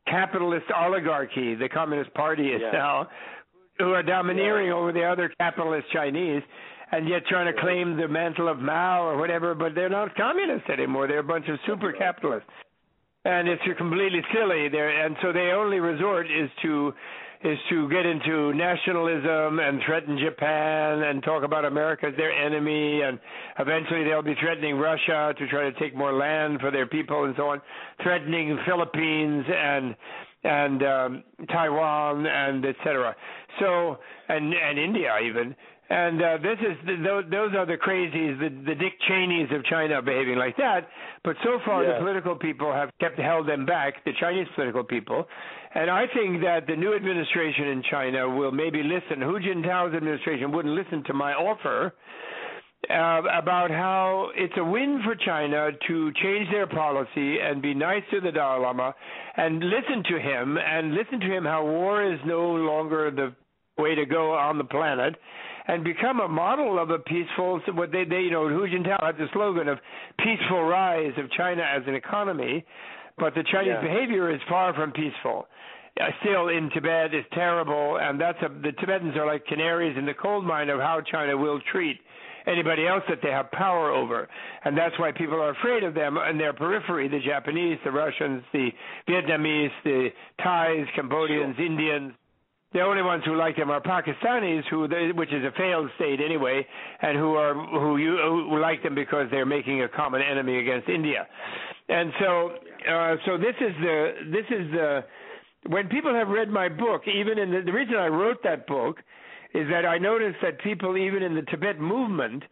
capitalist 0.07 0.65
oligarchy. 0.75 1.55
The 1.55 1.69
Communist 1.69 2.13
Party 2.13 2.50
is 2.50 2.62
yeah. 2.62 2.72
now, 2.72 3.07
who 3.79 3.91
are 3.91 4.03
domineering 4.03 4.67
yeah. 4.67 4.74
over 4.74 4.91
the 4.91 5.03
other 5.03 5.31
capitalist 5.39 5.88
Chinese 5.91 6.43
and 6.92 7.08
yet 7.10 7.25
trying 7.27 7.54
to 7.54 7.62
claim 7.62 7.98
the 7.98 8.08
mantle 8.08 8.48
of 8.48 8.60
Mao 8.60 9.04
or 9.04 9.18
whatever, 9.18 9.56
but 9.56 9.75
they're 9.75 9.89
not 9.89 10.15
communists 10.15 10.70
anymore. 10.70 11.08
They're 11.08 11.20
a 11.20 11.24
bunch 11.24 11.48
of 11.50 11.58
super 11.65 11.92
capitalists. 11.94 12.50
And 13.25 13.48
it's 13.48 13.63
completely 13.77 14.22
silly 14.32 14.70
there 14.70 15.04
and 15.04 15.15
so 15.22 15.34
their 15.34 15.60
only 15.60 15.80
resort 15.80 16.27
is 16.27 16.50
to 16.62 16.94
is 17.44 17.58
to 17.70 17.89
get 17.89 18.06
into 18.06 18.54
nationalism 18.54 19.60
and 19.60 19.82
threaten 19.86 20.18
Japan 20.18 21.04
and 21.04 21.22
talk 21.22 21.44
about 21.44 21.65
America 21.65 22.08
as 22.08 22.13
their 22.18 22.32
enemy 22.32 23.01
and 23.01 23.20
eventually 23.60 24.04
they'll 24.04 24.22
be 24.22 24.36
threatening 24.39 24.77
Russia 24.77 25.34
to 25.38 25.48
try 25.48 25.70
to 25.70 25.80
take 25.80 25.96
more 25.96 26.13
land 26.13 26.60
for 26.60 26.72
their 26.72 26.88
people 26.88 27.25
and 27.25 27.34
so 27.36 27.50
on, 27.50 27.62
threatening 28.01 28.58
Philippines 28.65 29.46
and 29.50 29.96
and 30.44 30.84
um, 30.84 31.24
Taiwan 31.51 32.27
and 32.27 32.65
etc. 32.65 33.15
So 33.60 33.98
and 34.30 34.54
and 34.54 34.77
India 34.77 35.15
even. 35.25 35.56
And 35.88 36.20
uh, 36.20 36.38
this 36.42 36.58
is 36.62 36.75
those 37.04 37.54
are 37.54 37.65
the 37.65 37.77
crazies, 37.77 38.39
the, 38.39 38.50
the 38.65 38.74
Dick 38.74 38.94
Cheneys 39.08 39.50
of 39.51 39.63
China 39.65 40.01
behaving 40.01 40.36
like 40.36 40.58
that. 40.58 40.88
But 41.24 41.36
so 41.44 41.60
far, 41.63 41.86
the 41.86 42.00
political 42.00 42.36
people 42.36 42.74
have 42.74 42.89
kept 43.00 43.20
held 43.20 43.48
them 43.48 43.68
back, 43.68 44.04
the 44.04 44.13
Chinese 44.20 44.48
political 44.56 44.84
people. 44.84 45.27
And 45.75 45.92
I 45.92 46.06
think 46.08 46.42
that 46.42 46.65
the 46.68 46.75
new 46.75 46.96
administration 46.96 47.68
in 47.68 47.84
China 47.92 48.27
will 48.30 48.51
maybe 48.51 48.82
listen. 48.82 49.22
Hu 49.22 49.39
Jintao's 49.39 49.94
administration 49.94 50.51
wouldn't 50.51 50.74
listen 50.74 51.04
to 51.06 51.13
my 51.13 51.34
offer 51.34 51.94
uh, 52.89 53.22
about 53.38 53.70
how 53.70 54.30
it's 54.36 54.54
a 54.58 54.63
win 54.63 55.01
for 55.04 55.15
China 55.15 55.70
to 55.88 56.12
change 56.13 56.50
their 56.51 56.68
policy 56.68 57.38
and 57.39 57.62
be 57.62 57.74
nice 57.74 58.04
to 58.12 58.22
the 58.22 58.32
Dalai 58.32 58.62
Lama 58.62 58.96
and 59.38 59.60
listen 59.60 60.04
to 60.10 60.20
him 60.20 60.58
and 60.58 60.94
listen 60.94 61.20
to 61.20 61.25
him 61.27 61.46
how 61.46 61.63
war 61.63 62.04
is 62.04 62.20
no 62.25 62.51
longer 62.51 63.12
the 63.12 63.34
way 63.82 63.96
to 63.96 64.06
go 64.06 64.34
on 64.34 64.58
the 64.58 64.63
planet 64.63 65.15
and 65.67 65.84
become 65.84 66.19
a 66.19 66.27
model 66.27 66.79
of 66.79 66.89
a 66.89 67.00
peaceful 67.00 67.62
what 67.74 67.91
they 67.91 68.05
they 68.05 68.22
you 68.22 68.31
know 68.31 68.48
Hu 68.48 68.67
Jintao 68.67 69.03
had 69.03 69.17
the 69.17 69.27
slogan 69.34 69.67
of 69.67 69.79
peaceful 70.19 70.63
rise 70.63 71.13
of 71.17 71.31
China 71.31 71.63
as 71.63 71.84
an 71.88 71.95
economy, 71.95 72.65
but 73.17 73.34
the 73.36 73.43
Chinese 73.51 73.74
yeah. 73.75 73.81
behavior 73.81 74.34
is 74.34 74.39
far 74.50 74.74
from 74.74 74.91
peaceful. 74.91 75.48
Uh, 76.00 76.07
still 76.22 76.50
in 76.50 76.69
Tibet 76.72 77.13
is 77.13 77.24
terrible, 77.34 77.98
and 78.01 78.19
that's 78.19 78.38
a, 78.41 78.50
the 78.50 78.74
Tibetans 78.74 79.15
are 79.15 79.25
like 79.25 79.45
canaries 79.48 79.98
in 79.98 80.05
the 80.05 80.13
coal 80.13 80.41
mine 80.41 80.69
of 80.69 80.79
how 80.79 81.01
China 81.10 81.38
will 81.38 81.62
treat 81.72 81.98
anybody 82.48 82.86
else 82.88 83.03
that 83.10 83.19
they 83.24 83.31
have 83.31 83.50
power 83.51 83.91
over. 83.91 84.27
And 84.63 84.77
that's 84.77 84.98
why 85.00 85.12
people 85.12 85.41
are 85.41 85.51
afraid 85.51 85.84
of 85.84 85.93
them 85.93 86.17
in 86.29 86.38
their 86.38 86.53
periphery 86.53 87.07
the 87.07 87.19
Japanese, 87.25 87.77
the 87.84 87.91
Russians, 87.91 88.43
the 88.53 88.69
Vietnamese, 89.07 89.72
the 89.84 90.10
Thais, 90.43 90.86
Cambodians, 90.95 91.55
sure. 91.55 91.65
Indians, 91.65 92.13
the 92.75 92.82
only 92.82 93.01
ones 93.01 93.24
who 93.25 93.38
like 93.38 93.55
them 93.55 93.72
are 93.72 93.79
Pakistanis, 93.79 94.63
who 94.70 94.86
they, 94.89 95.12
which 95.15 95.32
is 95.32 95.46
a 95.46 95.51
failed 95.58 95.89
state 95.96 96.20
anyway, 96.20 96.67
and 97.01 97.17
who 97.17 97.36
are 97.36 97.53
who 97.53 97.96
you 97.96 98.17
who 98.22 98.60
like 98.60 98.84
them 98.84 98.94
because 98.94 99.27
they're 99.32 99.46
making 99.46 99.82
a 99.82 99.88
common 99.88 100.22
enemy 100.22 100.60
against 100.60 100.89
India. 100.89 101.25
And 101.88 102.12
so, 102.20 102.51
uh, 102.91 103.15
so 103.25 103.38
this 103.38 103.55
is 103.62 103.74
the 103.82 104.12
this 104.29 104.46
is 104.50 104.72
the 104.72 105.05
when 105.70 105.88
people 105.88 106.13
have 106.13 106.27
read 106.27 106.50
my 106.50 106.67
book, 106.67 107.03
even 107.08 107.39
in 107.39 107.50
the, 107.50 107.62
the 107.62 107.72
reason 107.72 107.96
I 107.96 108.08
wrote 108.08 108.44
that 108.44 108.67
book 108.67 108.98
is 109.53 109.70
that 109.70 109.86
I 109.86 109.98
noticed 109.98 110.39
that 110.41 110.60
people 110.60 110.98
even 110.98 111.24
in 111.24 111.34
the 111.34 111.44
Tibet 111.44 111.79
movement 111.79 112.44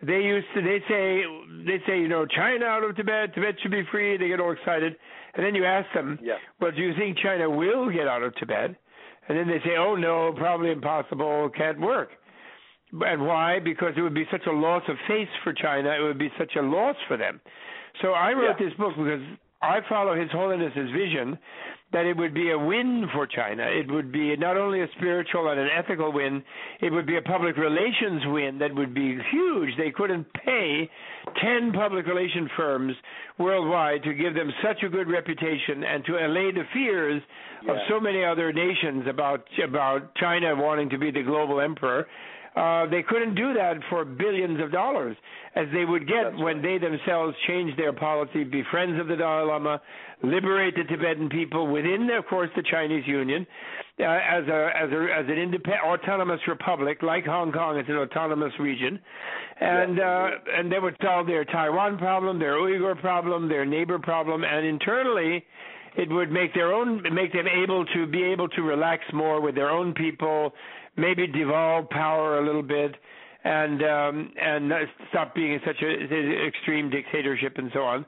they 0.00 0.22
used 0.22 0.46
to 0.54 0.62
they 0.62 0.78
say 0.88 1.24
they 1.66 1.82
say 1.86 1.98
you 1.98 2.08
know 2.08 2.24
China 2.24 2.64
out 2.64 2.84
of 2.84 2.96
Tibet 2.96 3.34
Tibet 3.34 3.56
should 3.60 3.72
be 3.72 3.82
free 3.92 4.16
they 4.16 4.28
get 4.28 4.40
all 4.40 4.52
excited 4.52 4.96
and 5.34 5.44
then 5.44 5.54
you 5.54 5.66
ask 5.66 5.92
them 5.92 6.18
yeah. 6.22 6.36
well 6.58 6.70
do 6.70 6.80
you 6.80 6.94
think 6.96 7.18
China 7.18 7.50
will 7.50 7.90
get 7.90 8.08
out 8.08 8.22
of 8.22 8.34
Tibet 8.36 8.76
and 9.28 9.38
then 9.38 9.48
they 9.48 9.60
say, 9.64 9.76
"Oh 9.78 9.94
no, 9.94 10.32
probably 10.36 10.70
impossible, 10.70 11.50
can't 11.56 11.80
work." 11.80 12.10
And 12.92 13.26
why? 13.26 13.58
Because 13.58 13.92
it 13.96 14.00
would 14.00 14.14
be 14.14 14.26
such 14.30 14.46
a 14.46 14.52
loss 14.52 14.82
of 14.88 14.96
face 15.06 15.28
for 15.44 15.52
China. 15.52 15.90
It 15.90 16.02
would 16.02 16.18
be 16.18 16.32
such 16.38 16.52
a 16.56 16.62
loss 16.62 16.96
for 17.06 17.16
them. 17.16 17.40
So 18.00 18.12
I 18.12 18.32
wrote 18.32 18.56
yeah. 18.58 18.66
this 18.68 18.74
book 18.78 18.92
because 18.96 19.20
I 19.60 19.80
follow 19.88 20.14
His 20.14 20.30
Holiness's 20.30 20.90
vision 20.92 21.38
that 21.92 22.04
it 22.04 22.16
would 22.16 22.34
be 22.34 22.50
a 22.50 22.58
win 22.58 23.08
for 23.14 23.26
China. 23.26 23.64
It 23.64 23.90
would 23.90 24.12
be 24.12 24.36
not 24.36 24.58
only 24.58 24.82
a 24.82 24.88
spiritual 24.96 25.48
and 25.48 25.58
an 25.58 25.68
ethical 25.74 26.12
win, 26.12 26.44
it 26.80 26.92
would 26.92 27.06
be 27.06 27.16
a 27.16 27.22
public 27.22 27.56
relations 27.56 28.22
win 28.26 28.58
that 28.58 28.74
would 28.74 28.92
be 28.92 29.18
huge. 29.30 29.70
They 29.78 29.90
couldn't 29.90 30.26
pay 30.34 30.90
10 31.42 31.72
public 31.72 32.06
relation 32.06 32.48
firms 32.56 32.94
worldwide 33.38 34.02
to 34.02 34.12
give 34.12 34.34
them 34.34 34.52
such 34.62 34.82
a 34.82 34.88
good 34.90 35.08
reputation 35.08 35.82
and 35.82 36.04
to 36.04 36.12
allay 36.12 36.52
the 36.52 36.64
fears 36.74 37.22
of 37.68 37.76
so 37.88 37.98
many 37.98 38.22
other 38.22 38.52
nations 38.52 39.04
about 39.08 39.46
about 39.64 40.14
China 40.16 40.54
wanting 40.54 40.90
to 40.90 40.98
be 40.98 41.10
the 41.10 41.22
global 41.22 41.60
emperor. 41.60 42.06
Uh, 42.56 42.86
they 42.86 43.02
couldn't 43.02 43.34
do 43.34 43.52
that 43.54 43.76
for 43.88 44.04
billions 44.04 44.60
of 44.60 44.72
dollars, 44.72 45.16
as 45.54 45.66
they 45.72 45.84
would 45.84 46.06
get 46.06 46.24
That's 46.24 46.42
when 46.42 46.62
right. 46.62 46.62
they 46.62 46.78
themselves 46.78 47.36
changed 47.46 47.78
their 47.78 47.92
policy, 47.92 48.44
be 48.44 48.62
friends 48.70 48.98
of 49.00 49.06
the 49.06 49.16
Dalai 49.16 49.46
Lama, 49.46 49.80
liberate 50.22 50.74
the 50.74 50.84
Tibetan 50.84 51.28
people 51.28 51.66
within, 51.66 52.08
of 52.16 52.26
course, 52.26 52.50
the 52.56 52.64
Chinese 52.68 53.06
Union, 53.06 53.46
uh, 54.00 54.04
as 54.04 54.46
a 54.48 54.70
as 54.76 54.90
a 54.90 55.06
as 55.18 55.26
an 55.26 55.38
independent 55.38 55.84
autonomous 55.84 56.40
republic 56.48 57.02
like 57.02 57.24
Hong 57.26 57.52
Kong 57.52 57.78
is 57.78 57.86
an 57.88 57.96
autonomous 57.96 58.52
region, 58.58 58.98
and 59.60 60.00
uh, 60.00 60.28
and 60.56 60.72
they 60.72 60.78
would 60.78 60.96
solve 61.02 61.26
their 61.26 61.44
Taiwan 61.44 61.98
problem, 61.98 62.38
their 62.38 62.54
Uyghur 62.54 63.00
problem, 63.00 63.48
their 63.48 63.64
neighbor 63.64 63.98
problem, 63.98 64.44
and 64.44 64.66
internally 64.66 65.44
it 65.96 66.08
would 66.10 66.30
make 66.30 66.54
their 66.54 66.72
own 66.72 67.02
make 67.12 67.32
them 67.32 67.46
able 67.46 67.84
to 67.86 68.06
be 68.06 68.22
able 68.22 68.48
to 68.50 68.62
relax 68.62 69.02
more 69.12 69.40
with 69.40 69.54
their 69.54 69.70
own 69.70 69.94
people, 69.94 70.52
maybe 70.98 71.26
devolve 71.26 71.88
power 71.90 72.38
a 72.38 72.44
little 72.44 72.62
bit, 72.62 72.94
and 73.44 73.82
um, 73.82 74.32
and 74.40 74.72
stop 75.10 75.34
being 75.34 75.58
such 75.64 75.80
a 75.82 76.46
extreme 76.46 76.90
dictatorship 76.90 77.56
and 77.56 77.70
so 77.72 77.80
on. 77.80 78.04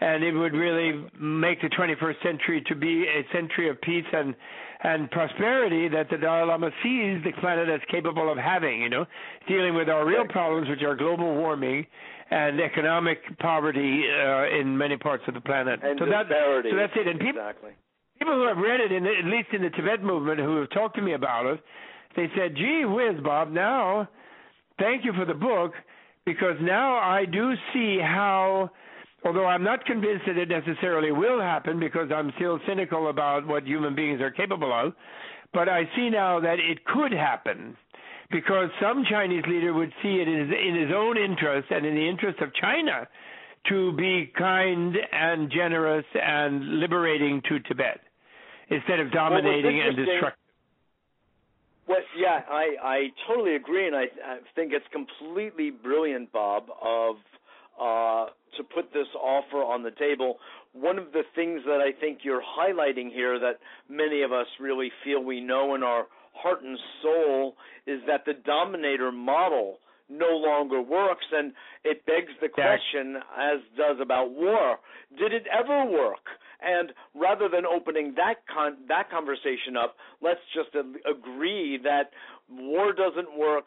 And 0.00 0.24
it 0.24 0.32
would 0.32 0.52
really 0.52 1.04
make 1.18 1.62
the 1.62 1.68
21st 1.68 2.22
century 2.22 2.62
to 2.66 2.74
be 2.74 3.06
a 3.06 3.24
century 3.32 3.70
of 3.70 3.80
peace 3.80 4.04
and 4.12 4.34
and 4.82 5.10
prosperity 5.10 5.88
that 5.88 6.10
the 6.10 6.18
Dalai 6.18 6.46
Lama 6.46 6.70
sees 6.82 7.24
the 7.24 7.32
planet 7.40 7.70
as 7.70 7.80
capable 7.90 8.30
of 8.30 8.36
having. 8.36 8.82
You 8.82 8.90
know, 8.90 9.06
dealing 9.48 9.74
with 9.74 9.88
our 9.88 10.06
real 10.06 10.26
problems, 10.28 10.68
which 10.68 10.82
are 10.82 10.94
global 10.94 11.34
warming 11.34 11.86
and 12.30 12.60
economic 12.60 13.18
poverty 13.38 14.04
uh, 14.08 14.60
in 14.60 14.76
many 14.76 14.96
parts 14.96 15.22
of 15.28 15.34
the 15.34 15.40
planet. 15.40 15.80
And 15.82 15.98
so 15.98 16.06
disparity. 16.06 16.70
That, 16.70 16.74
so 16.74 16.76
that's 16.76 16.92
it. 16.96 17.06
And 17.08 17.20
people, 17.20 17.40
exactly. 17.40 17.70
people 18.18 18.34
who 18.34 18.46
have 18.48 18.58
read 18.58 18.80
it, 18.80 18.92
in 18.92 19.04
the, 19.04 19.10
at 19.10 19.24
least 19.24 19.48
in 19.52 19.62
the 19.62 19.70
Tibet 19.70 20.02
movement, 20.02 20.40
who 20.40 20.56
have 20.60 20.70
talked 20.70 20.96
to 20.96 21.02
me 21.02 21.14
about 21.14 21.46
it, 21.46 21.60
they 22.16 22.30
said, 22.36 22.56
"Gee 22.56 22.84
whiz, 22.84 23.20
Bob! 23.22 23.50
Now, 23.50 24.08
thank 24.78 25.04
you 25.04 25.12
for 25.12 25.24
the 25.24 25.34
book, 25.34 25.72
because 26.24 26.56
now 26.60 26.96
I 26.96 27.24
do 27.24 27.54
see 27.72 27.98
how." 27.98 28.70
although 29.24 29.46
I'm 29.46 29.64
not 29.64 29.84
convinced 29.86 30.24
that 30.26 30.36
it 30.36 30.48
necessarily 30.48 31.10
will 31.10 31.40
happen 31.40 31.80
because 31.80 32.10
I'm 32.14 32.30
still 32.36 32.60
cynical 32.66 33.08
about 33.08 33.46
what 33.46 33.66
human 33.66 33.94
beings 33.94 34.20
are 34.20 34.30
capable 34.30 34.72
of. 34.72 34.92
But 35.52 35.68
I 35.68 35.84
see 35.96 36.10
now 36.10 36.40
that 36.40 36.58
it 36.58 36.84
could 36.84 37.12
happen 37.12 37.76
because 38.30 38.68
some 38.80 39.04
Chinese 39.08 39.44
leader 39.46 39.72
would 39.72 39.92
see 40.02 40.16
it 40.20 40.28
in 40.28 40.40
his, 40.40 40.50
in 40.50 40.80
his 40.80 40.90
own 40.94 41.16
interest 41.16 41.68
and 41.70 41.86
in 41.86 41.94
the 41.94 42.08
interest 42.08 42.40
of 42.40 42.52
China 42.54 43.06
to 43.68 43.92
be 43.92 44.30
kind 44.36 44.94
and 45.12 45.50
generous 45.50 46.04
and 46.14 46.80
liberating 46.80 47.40
to 47.48 47.60
Tibet 47.60 48.00
instead 48.68 49.00
of 49.00 49.10
dominating 49.12 49.80
and 49.80 49.96
destructive. 49.96 50.43
Well, 51.86 51.98
yeah, 52.16 52.40
I 52.48 52.66
I 52.82 52.98
totally 53.28 53.56
agree, 53.56 53.86
and 53.86 53.94
I, 53.94 54.04
I 54.24 54.38
think 54.54 54.72
it's 54.72 54.86
completely 54.92 55.70
brilliant, 55.70 56.32
Bob, 56.32 56.64
of 56.82 57.16
uh, 57.80 58.26
to 58.56 58.64
put 58.74 58.92
this 58.92 59.08
offer 59.20 59.58
on 59.58 59.82
the 59.82 59.90
table. 59.90 60.38
One 60.72 60.98
of 60.98 61.12
the 61.12 61.22
things 61.34 61.60
that 61.66 61.80
I 61.80 61.92
think 61.98 62.20
you're 62.22 62.42
highlighting 62.42 63.12
here 63.12 63.38
that 63.38 63.58
many 63.88 64.22
of 64.22 64.32
us 64.32 64.46
really 64.60 64.90
feel 65.04 65.22
we 65.22 65.40
know 65.40 65.74
in 65.74 65.82
our 65.82 66.06
heart 66.32 66.62
and 66.62 66.78
soul 67.02 67.54
is 67.86 68.00
that 68.06 68.24
the 68.24 68.34
dominator 68.44 69.12
model 69.12 69.78
no 70.08 70.36
longer 70.36 70.82
works 70.82 71.24
and 71.32 71.52
it 71.84 72.04
begs 72.06 72.32
the 72.40 72.48
question 72.48 73.16
as 73.38 73.60
does 73.76 73.96
about 74.00 74.30
war. 74.30 74.78
Did 75.18 75.32
it 75.32 75.44
ever 75.50 75.90
work 75.90 76.26
and 76.64 76.92
rather 77.14 77.48
than 77.48 77.66
opening 77.66 78.14
that 78.16 78.36
con- 78.52 78.76
that 78.88 79.10
conversation 79.10 79.76
up 79.76 79.96
let's 80.22 80.40
just 80.54 80.74
agree 80.74 81.78
that 81.82 82.10
war 82.50 82.92
doesn't 82.92 83.38
work 83.38 83.66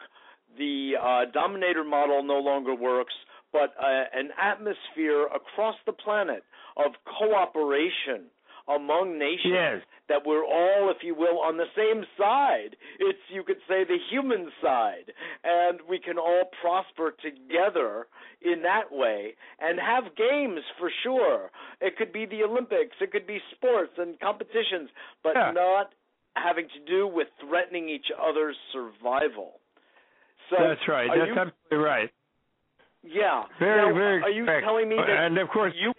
the 0.56 0.92
uh, 1.00 1.30
dominator 1.32 1.84
model 1.84 2.22
no 2.22 2.38
longer 2.38 2.74
works 2.74 3.14
but 3.52 3.74
uh, 3.80 4.04
an 4.14 4.30
atmosphere 4.40 5.26
across 5.26 5.76
the 5.86 5.92
planet 5.92 6.42
of 6.76 6.92
cooperation 7.18 8.26
among 8.68 9.18
nations 9.18 9.54
yes. 9.54 9.80
that 10.08 10.26
we're 10.26 10.44
all, 10.44 10.92
if 10.94 11.02
you 11.02 11.14
will, 11.14 11.40
on 11.40 11.56
the 11.56 11.70
same 11.76 12.04
side. 12.18 12.76
It's 12.98 13.18
you 13.32 13.42
could 13.42 13.58
say 13.68 13.84
the 13.84 13.98
human 14.10 14.50
side, 14.62 15.12
and 15.44 15.80
we 15.88 15.98
can 15.98 16.18
all 16.18 16.44
prosper 16.60 17.14
together 17.22 18.06
in 18.42 18.62
that 18.62 18.92
way 18.92 19.34
and 19.60 19.78
have 19.78 20.16
games 20.16 20.60
for 20.78 20.90
sure. 21.02 21.50
It 21.80 21.96
could 21.96 22.12
be 22.12 22.26
the 22.26 22.42
Olympics, 22.42 22.96
it 23.00 23.10
could 23.10 23.26
be 23.26 23.38
sports 23.56 23.92
and 23.98 24.18
competitions, 24.20 24.90
but 25.22 25.32
yeah. 25.34 25.52
not 25.52 25.92
having 26.36 26.68
to 26.68 26.90
do 26.90 27.06
with 27.06 27.28
threatening 27.40 27.88
each 27.88 28.06
other's 28.14 28.56
survival. 28.72 29.60
So 30.50 30.56
that's 30.60 30.86
right. 30.88 31.08
That's 31.08 31.28
you, 31.28 31.40
absolutely 31.40 31.78
right. 31.78 32.10
Yeah. 33.02 33.44
Very, 33.58 33.88
now, 33.88 33.94
very. 33.94 34.22
Are 34.22 34.30
you 34.30 34.44
correct. 34.44 34.64
telling 34.64 34.88
me 34.88 34.96
that? 34.96 35.26
And 35.26 35.38
of 35.38 35.48
course, 35.48 35.72
you 35.78 35.92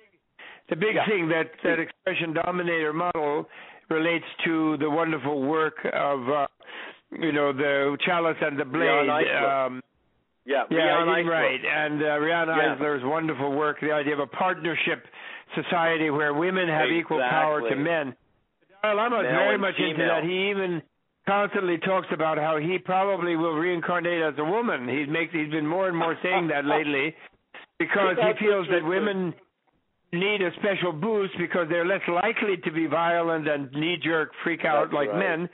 the 0.70 0.76
big 0.76 0.96
yeah. 0.96 1.08
thing 1.08 1.30
that 1.30 1.52
that 1.64 1.80
expression 1.80 2.34
dominator 2.34 2.94
model 2.94 3.48
relates 3.90 4.26
to 4.46 4.78
the 4.78 4.90
wonderful 4.90 5.42
work 5.42 5.78
of 5.94 6.30
uh, 6.30 6.48
you 7.12 7.32
know 7.32 7.54
the 7.54 7.98
chalice 8.06 8.38
and 8.42 8.60
the 8.60 8.66
blade. 8.66 9.10
Um, 9.10 9.82
yeah, 10.46 10.64
yeah, 10.72 11.04
right. 11.04 11.60
And 11.64 12.02
uh, 12.02 12.18
Riane 12.20 12.48
yeah. 12.48 12.76
Eisler's 12.76 13.04
wonderful 13.04 13.52
work, 13.56 13.78
the 13.82 13.92
idea 13.92 14.14
of 14.14 14.20
a 14.20 14.28
partnership 14.28 15.06
society 15.54 16.10
where 16.10 16.34
women 16.34 16.68
have 16.68 16.90
exactly. 16.90 17.00
equal 17.00 17.20
power 17.20 17.70
to 17.70 17.76
men. 17.76 18.16
Dalai 18.82 18.96
Lama 18.96 19.20
is 19.20 19.26
very 19.26 19.58
much 19.58 19.76
female. 19.76 19.92
into 19.92 20.06
that. 20.06 20.24
He 20.24 20.50
even 20.50 20.82
constantly 21.28 21.78
talks 21.78 22.08
about 22.12 22.38
how 22.38 22.58
he 22.58 22.80
probably 22.80 23.36
will 23.36 23.54
reincarnate 23.54 24.22
as 24.22 24.34
a 24.40 24.44
woman. 24.44 24.88
He 24.88 25.06
makes 25.06 25.34
he's 25.34 25.52
been 25.52 25.68
more 25.68 25.88
and 25.88 25.98
more 25.98 26.18
saying 26.24 26.48
that 26.48 26.66
lately 26.78 27.14
because 27.78 28.18
he 28.18 28.46
feels 28.46 28.68
that 28.72 28.84
women 28.84 29.34
need 30.12 30.42
a 30.42 30.52
special 30.60 30.92
boost 30.92 31.34
because 31.38 31.68
they're 31.70 31.86
less 31.86 32.02
likely 32.08 32.58
to 32.64 32.72
be 32.72 32.88
violent 32.88 33.48
and 33.48 33.72
knee 33.72 33.98
jerk 34.04 34.32
freak 34.44 34.66
out 34.66 34.86
That's 34.86 34.94
like 34.94 35.10
right. 35.10 35.38
men. 35.40 35.50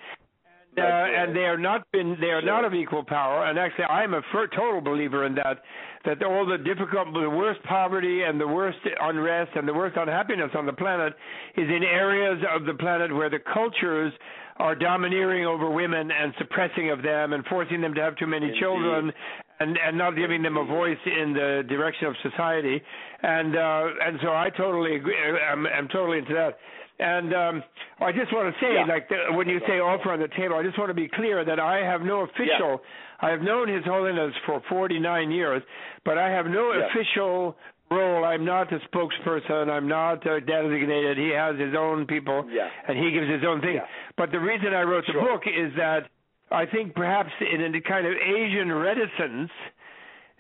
Uh, 0.78 0.82
right. 0.82 1.24
and 1.24 1.34
they 1.34 1.46
are 1.46 1.58
not 1.58 1.90
been 1.94 2.18
they 2.20 2.28
are 2.32 2.42
Sure. 2.42 2.52
not 2.52 2.66
of 2.66 2.74
equal 2.74 3.04
power. 3.04 3.46
And 3.46 3.58
actually, 3.58 3.86
I'm 3.86 4.14
a 4.14 4.22
fir- 4.34 4.48
total 4.48 4.82
believer 4.82 5.26
in 5.26 5.36
that. 5.36 5.62
That 6.04 6.22
all 6.22 6.46
the 6.46 6.58
difficult, 6.58 7.14
the 7.14 7.30
worst 7.30 7.64
poverty 7.64 8.24
and 8.24 8.40
the 8.40 8.48
worst 8.48 8.78
unrest 9.02 9.52
and 9.56 9.68
the 9.68 9.74
worst 9.74 9.96
unhappiness 9.98 10.52
on 10.54 10.66
the 10.66 10.74
planet 10.74 11.14
is 11.58 11.68
in 11.70 11.82
areas 11.84 12.44
of 12.54 12.66
the 12.66 12.74
planet 12.76 13.12
where 13.16 13.30
the 13.30 13.40
cultures 13.40 14.14
are 14.58 14.76
domineering 14.76 15.46
over 15.46 15.70
women 15.70 16.12
and 16.12 16.34
suppressing 16.38 16.92
of 16.92 17.02
them 17.02 17.34
and 17.34 17.44
forcing 17.46 17.82
them 17.82 17.94
to 17.96 18.02
have 18.02 18.16
too 18.18 18.28
many 18.28 18.48
Indeed. 18.48 18.60
children 18.60 19.12
and 19.60 19.78
and 19.78 19.98
not 19.98 20.16
giving 20.16 20.42
them 20.44 20.58
a 20.58 20.66
voice 20.66 20.98
in 21.06 21.34
the 21.34 21.64
direction 21.68 22.08
of 22.08 22.16
society. 22.24 22.82
And 23.24 23.56
uh, 23.56 23.88
and 24.06 24.20
so 24.22 24.30
I 24.30 24.50
totally 24.56 24.96
agree. 24.96 25.16
I'm, 25.18 25.66
I'm 25.68 25.88
totally 25.88 26.20
into 26.20 26.34
that. 26.34 26.58
And 26.98 27.34
um, 27.34 27.64
I 28.00 28.14
just 28.14 28.32
want 28.32 28.54
to 28.54 28.60
say, 28.66 28.74
Yeah. 28.76 28.86
like 28.86 29.10
the, 29.10 29.34
when 29.36 29.50
you 29.50 29.60
say 29.68 29.80
offer 29.80 30.14
on 30.14 30.20
the 30.22 30.30
table, 30.30 30.56
I 30.56 30.64
just 30.64 30.78
want 30.80 30.90
to 30.90 30.94
be 30.94 31.10
clear 31.10 31.44
that 31.44 31.60
I 31.60 31.80
have 31.80 32.02
no 32.02 32.22
official. 32.22 32.82
I 33.20 33.30
have 33.32 33.42
known 33.42 33.68
His 33.68 33.84
Holiness 33.84 34.34
for 34.46 34.62
49 34.70 35.30
years, 35.32 35.62
but 36.06 36.18
I 36.18 36.30
have 36.30 36.46
no 36.46 36.72
Yeah. 36.72 36.88
official 36.88 37.58
role. 37.92 38.24
I'm 38.24 38.46
not 38.46 38.72
a 38.72 38.80
spokesperson. 38.88 39.70
I'm 39.70 39.90
not 39.90 40.26
uh, 40.26 40.40
designated. 40.40 41.18
He 41.18 41.30
has 41.36 41.60
his 41.60 41.76
own 41.78 42.06
people, 42.08 42.46
Yeah. 42.50 42.70
and 42.88 42.98
he 42.98 43.12
gives 43.12 43.30
his 43.30 43.44
own 43.46 43.60
thing. 43.60 43.76
Yeah. 43.76 43.86
But 44.18 44.32
the 44.32 44.40
reason 44.40 44.74
I 44.74 44.84
wrote 44.84 45.04
the 45.08 45.20
book 45.20 45.44
is 45.48 45.74
that 45.76 46.08
I 46.52 46.66
think 46.66 46.94
perhaps 46.94 47.32
in 47.42 47.74
a 47.76 47.82
kind 47.82 48.06
of 48.06 48.14
Asian 48.14 48.72
reticence, 48.72 49.52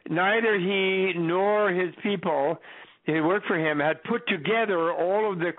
neither 0.09 0.57
he 0.59 1.13
nor 1.17 1.71
his 1.71 1.93
people 2.03 2.57
who 3.05 3.23
worked 3.23 3.47
for 3.47 3.57
him 3.57 3.79
had 3.79 4.03
put 4.03 4.27
together 4.27 4.91
all 4.91 5.31
of 5.31 5.39
the 5.39 5.51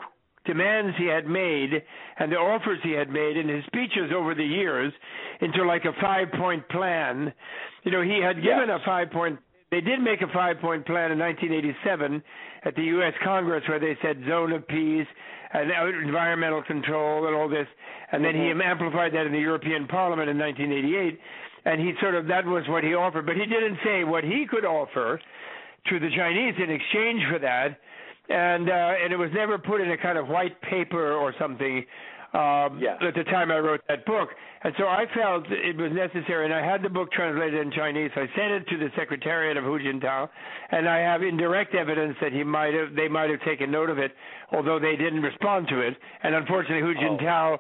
demands 0.45 0.97
he 0.97 1.07
had 1.07 1.27
made 1.27 1.83
and 2.19 2.31
the 2.31 2.37
offers 2.37 2.79
he 2.83 2.93
had 2.93 3.11
made 3.11 3.37
in 3.37 3.49
his 3.49 3.65
speeches 3.67 4.11
over 4.15 4.35
the 4.35 4.45
years 4.45 4.93
into 5.41 5.65
like 5.65 5.85
a 5.85 5.93
five 6.01 6.29
point 6.39 6.67
plan. 6.69 7.33
You 7.83 7.91
know, 7.91 8.03
he 8.03 8.21
had 8.23 8.37
given 8.37 8.69
Yes. 8.69 8.81
a 8.83 8.85
five 8.85 9.11
point 9.11 9.39
they 9.71 9.81
did 9.81 10.01
make 10.01 10.23
a 10.23 10.29
five 10.33 10.61
point 10.61 10.87
plan 10.87 11.11
in 11.11 11.19
1987 11.19 12.23
at 12.65 12.77
the 12.77 12.83
US 12.83 13.15
Congress 13.25 13.65
where 13.69 13.81
they 13.81 13.97
said 14.01 14.23
zone 14.29 14.53
of 14.53 14.67
peace 14.69 15.09
and 15.53 15.71
environmental 16.03 16.63
control 16.63 17.27
and 17.27 17.35
all 17.37 17.49
this. 17.49 17.67
And 18.13 18.25
then 18.25 18.35
he 18.35 18.51
amplified 18.51 19.13
that 19.15 19.27
in 19.27 19.33
the 19.33 19.41
European 19.41 19.87
Parliament 19.87 20.29
in 20.29 20.39
1988 20.39 21.19
and 21.67 21.81
he 21.81 21.93
sort 22.01 22.15
of 22.15 22.27
that 22.29 22.47
was 22.47 22.63
what 22.69 22.85
he 22.85 22.95
offered. 22.95 23.27
But 23.27 23.35
he 23.35 23.45
didn't 23.45 23.79
say 23.85 24.05
what 24.05 24.25
he 24.25 24.47
could 24.49 24.65
offer 24.65 25.21
to 25.89 25.99
the 25.99 26.09
Chinese 26.17 26.55
in 26.63 26.71
exchange 26.71 27.23
for 27.31 27.39
that. 27.41 27.79
And 28.29 28.71
uh, 28.71 29.05
and 29.05 29.13
it 29.13 29.17
was 29.17 29.31
never 29.35 29.59
put 29.59 29.81
in 29.81 29.91
a 29.91 29.99
kind 29.99 30.17
of 30.17 30.29
white 30.29 30.61
paper 30.63 31.13
or 31.13 31.35
something 31.39 31.85
um, 32.37 32.83
at 33.01 33.15
the 33.15 33.25
time 33.25 33.51
I 33.51 33.59
wrote 33.59 33.81
that 33.89 34.05
book. 34.05 34.29
And 34.63 34.75
so 34.79 34.85
I 34.85 35.05
felt 35.15 35.45
it 35.49 35.77
was 35.77 35.91
necessary, 35.93 36.45
and 36.45 36.53
I 36.53 36.65
had 36.65 36.83
the 36.83 36.89
book 36.89 37.11
translated 37.13 37.59
in 37.61 37.73
Chinese. 37.73 38.11
I 38.15 38.27
sent 38.37 38.53
it 38.53 38.69
to 38.69 38.79
the 38.79 38.89
Secretariat 38.97 39.57
of 39.57 39.65
Hu 39.65 39.79
Jintao, 39.79 40.29
and 40.71 40.89
I 40.89 40.99
have 40.99 41.23
indirect 41.23 41.75
evidence 41.75 42.17
that 42.21 42.33
he 42.33 42.45
might 42.45 42.75
have 42.75 42.95
they 42.95 43.09
might 43.09 43.31
have 43.31 43.41
taken 43.43 43.71
note 43.71 43.89
of 43.89 43.99
it, 43.99 44.13
although 44.53 44.79
they 44.79 44.97
didn't 44.97 45.23
respond 45.23 45.69
to 45.69 45.81
it. 45.81 45.97
And 46.23 46.35
unfortunately, 46.35 46.83
Hu 46.83 46.95
Oh. 46.99 47.17
Jintao 47.17 47.59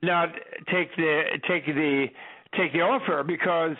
did 0.00 0.06
not 0.06 0.28
take 0.70 0.94
the 0.96 1.22
take 1.48 1.66
the 1.66 2.06
take 2.56 2.72
the 2.72 2.82
offer 2.82 3.24
because 3.24 3.76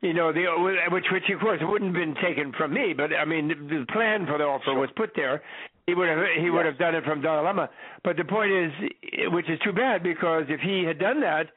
you 0.00 0.12
know 0.12 0.32
the 0.32 0.44
which 0.90 1.06
which 1.10 1.24
of 1.32 1.40
course 1.40 1.60
wouldn't 1.62 1.96
have 1.96 2.00
been 2.04 2.14
taken 2.22 2.52
from 2.58 2.74
me 2.74 2.92
but 2.92 3.10
i 3.14 3.24
mean 3.24 3.48
the 3.48 3.86
plan 3.92 4.26
for 4.26 4.36
the 4.36 4.44
offer 4.44 4.74
was 4.74 4.90
put 4.96 5.10
there 5.14 5.42
he 5.86 5.94
would 5.94 6.08
have 6.08 6.18
he 6.38 6.50
would 6.50 6.64
have 6.64 6.78
done 6.78 6.94
it 6.94 7.04
from 7.04 7.20
Dalai 7.20 7.44
Lama 7.44 7.68
but 8.04 8.16
the 8.16 8.24
point 8.24 8.52
is 8.52 8.72
which 9.32 9.48
is 9.48 9.58
too 9.64 9.72
bad 9.72 10.02
because 10.02 10.44
if 10.48 10.60
he 10.60 10.84
had 10.84 10.98
done 10.98 11.20
that 11.20 11.48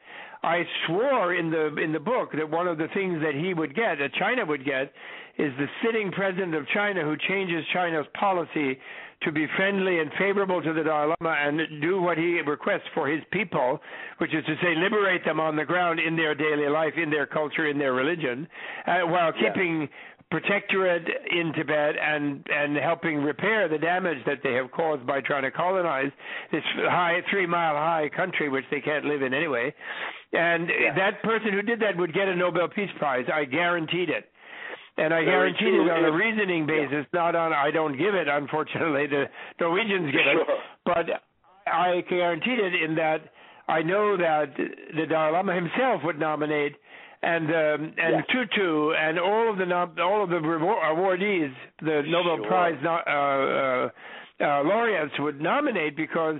i 0.42 0.62
swore 0.86 1.34
in 1.34 1.50
the 1.50 1.76
in 1.76 1.92
the 1.92 2.00
book 2.00 2.30
that 2.32 2.48
one 2.48 2.66
of 2.66 2.76
the 2.76 2.88
things 2.92 3.20
that 3.22 3.34
he 3.34 3.54
would 3.54 3.74
get 3.74 3.98
that 3.98 4.12
china 4.18 4.44
would 4.44 4.64
get 4.64 4.92
is 5.38 5.52
the 5.58 5.66
sitting 5.84 6.10
president 6.10 6.54
of 6.54 6.66
china 6.74 7.02
who 7.02 7.16
changes 7.28 7.64
china's 7.72 8.06
policy 8.18 8.78
to 9.22 9.32
be 9.32 9.46
friendly 9.56 10.00
and 10.00 10.10
favorable 10.18 10.60
to 10.62 10.72
the 10.74 10.82
Dalai 10.82 11.14
Lama 11.20 11.36
and 11.40 11.80
do 11.80 12.02
what 12.02 12.18
he 12.18 12.40
requests 12.42 12.86
for 12.94 13.08
his 13.08 13.22
people, 13.32 13.80
which 14.18 14.34
is 14.34 14.44
to 14.44 14.54
say 14.62 14.74
liberate 14.76 15.24
them 15.24 15.40
on 15.40 15.56
the 15.56 15.64
ground 15.64 15.98
in 15.98 16.16
their 16.16 16.34
daily 16.34 16.68
life, 16.68 16.92
in 17.02 17.08
their 17.08 17.26
culture, 17.26 17.66
in 17.66 17.78
their 17.78 17.94
religion, 17.94 18.46
uh, 18.86 19.00
while 19.00 19.32
Yeah. 19.34 19.52
Protectorate 20.30 21.06
in 21.30 21.52
Tibet 21.52 21.94
and 22.00 22.44
and 22.50 22.76
helping 22.76 23.22
repair 23.22 23.68
the 23.68 23.78
damage 23.78 24.18
that 24.26 24.38
they 24.42 24.54
have 24.54 24.70
caused 24.72 25.06
by 25.06 25.20
trying 25.20 25.42
to 25.42 25.50
colonize 25.52 26.10
this 26.50 26.62
high 26.88 27.20
three 27.30 27.46
mile 27.46 27.76
high 27.76 28.08
country 28.14 28.48
which 28.48 28.64
they 28.70 28.80
can't 28.80 29.04
live 29.04 29.22
in 29.22 29.32
anyway. 29.32 29.72
And 30.32 30.68
Yeah. 30.68 30.94
that 30.94 31.22
person 31.22 31.52
who 31.52 31.62
did 31.62 31.78
that 31.80 31.96
would 31.96 32.12
get 32.12 32.26
a 32.28 32.34
Nobel 32.34 32.68
Peace 32.68 32.90
Prize. 32.98 33.26
I 33.32 33.44
guaranteed 33.44 34.10
it. 34.10 34.28
And 34.98 35.12
I 35.14 35.18
Very 35.24 35.52
guaranteed 35.52 35.74
true. 35.74 35.86
it 35.86 35.90
on 35.92 36.04
a 36.06 36.10
reasoning 36.12 36.66
basis, 36.66 37.06
not 37.12 37.34
on 37.36 37.52
I 37.52 37.70
don't 37.70 37.96
give 37.96 38.14
it. 38.14 38.28
Unfortunately, 38.28 39.06
the 39.06 39.28
Norwegians 39.60 40.10
give 40.10 40.20
it, 40.26 40.46
Sure. 40.46 40.58
but 40.84 41.22
I 41.66 42.00
guaranteed 42.08 42.58
it 42.58 42.74
in 42.82 42.94
that 42.96 43.20
I 43.68 43.82
know 43.82 44.16
that 44.16 44.56
the 44.56 45.06
Dalai 45.06 45.32
Lama 45.32 45.54
himself 45.54 46.02
would 46.04 46.18
nominate 46.18 46.76
and 47.22 47.46
um, 47.46 47.94
and 47.98 48.14
Yes. 48.16 48.24
Tutu 48.32 48.92
and 48.92 49.18
all 49.18 49.50
of 49.50 49.56
the 49.58 49.64
all 50.02 50.22
of 50.22 50.30
the 50.30 50.36
awardees, 50.36 51.52
the 51.80 52.02
Nobel 52.06 52.36
Sure. 52.38 52.46
Prize 52.46 52.78
uh, 52.84 52.90
uh, 52.90 53.88
uh, 54.44 54.62
laureates 54.64 55.14
would 55.18 55.40
nominate 55.40 55.96
because 55.96 56.36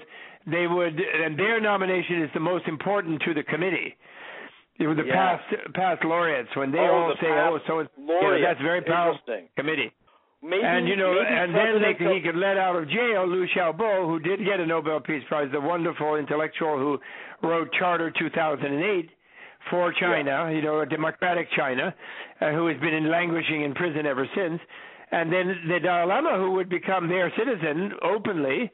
they 0.46 0.66
would, 0.66 1.00
and 1.00 1.38
their 1.38 1.60
nomination 1.60 2.22
is 2.22 2.30
the 2.34 2.40
most 2.40 2.68
important 2.68 3.22
to 3.22 3.34
the 3.34 3.42
committee. 3.42 3.96
You 4.78 4.88
know, 4.88 4.94
the 4.94 5.04
Yeah. 5.06 5.38
past 5.38 5.74
past 5.74 6.04
laureates 6.04 6.54
when 6.54 6.70
they 6.70 6.78
Oh, 6.78 6.92
all 6.92 7.08
the 7.08 7.16
say, 7.20 7.28
"Oh, 7.30 7.58
so 7.66 7.78
it's 7.80 7.90
yeah, 7.98 8.38
that's 8.42 8.60
very 8.60 8.82
powerful 8.82 9.20
committee." 9.56 9.90
Maybe 10.42 10.62
and 10.62 10.86
you 10.86 10.96
know, 10.96 11.18
and 11.18 11.54
then 11.54 11.80
they, 11.80 12.14
he 12.14 12.20
could 12.20 12.36
let 12.36 12.58
out 12.58 12.76
of 12.76 12.86
jail 12.88 13.26
Liu 13.26 13.48
Xiaobo, 13.48 14.04
who 14.06 14.20
did 14.20 14.44
get 14.44 14.60
a 14.60 14.66
Nobel 14.66 15.00
Peace 15.00 15.24
Prize, 15.28 15.48
the 15.50 15.60
wonderful 15.60 16.16
intellectual 16.16 16.76
who 16.78 17.00
wrote 17.42 17.72
Charter 17.72 18.10
2008 18.10 19.10
for 19.70 19.92
China, 19.92 20.50
you 20.52 20.62
know, 20.62 20.80
a 20.80 20.86
democratic 20.86 21.48
China, 21.56 21.94
uh, 22.40 22.50
who 22.52 22.66
has 22.68 22.78
been 22.80 22.94
in 22.94 23.10
languishing 23.10 23.62
in 23.62 23.74
prison 23.74 24.06
ever 24.06 24.26
since. 24.34 24.60
And 25.12 25.32
then 25.32 25.46
the 25.68 25.78
Dalai 25.80 26.06
Lama, 26.06 26.36
who 26.38 26.52
would 26.52 26.68
become 26.68 27.08
their 27.08 27.32
citizen 27.38 27.92
openly. 28.02 28.70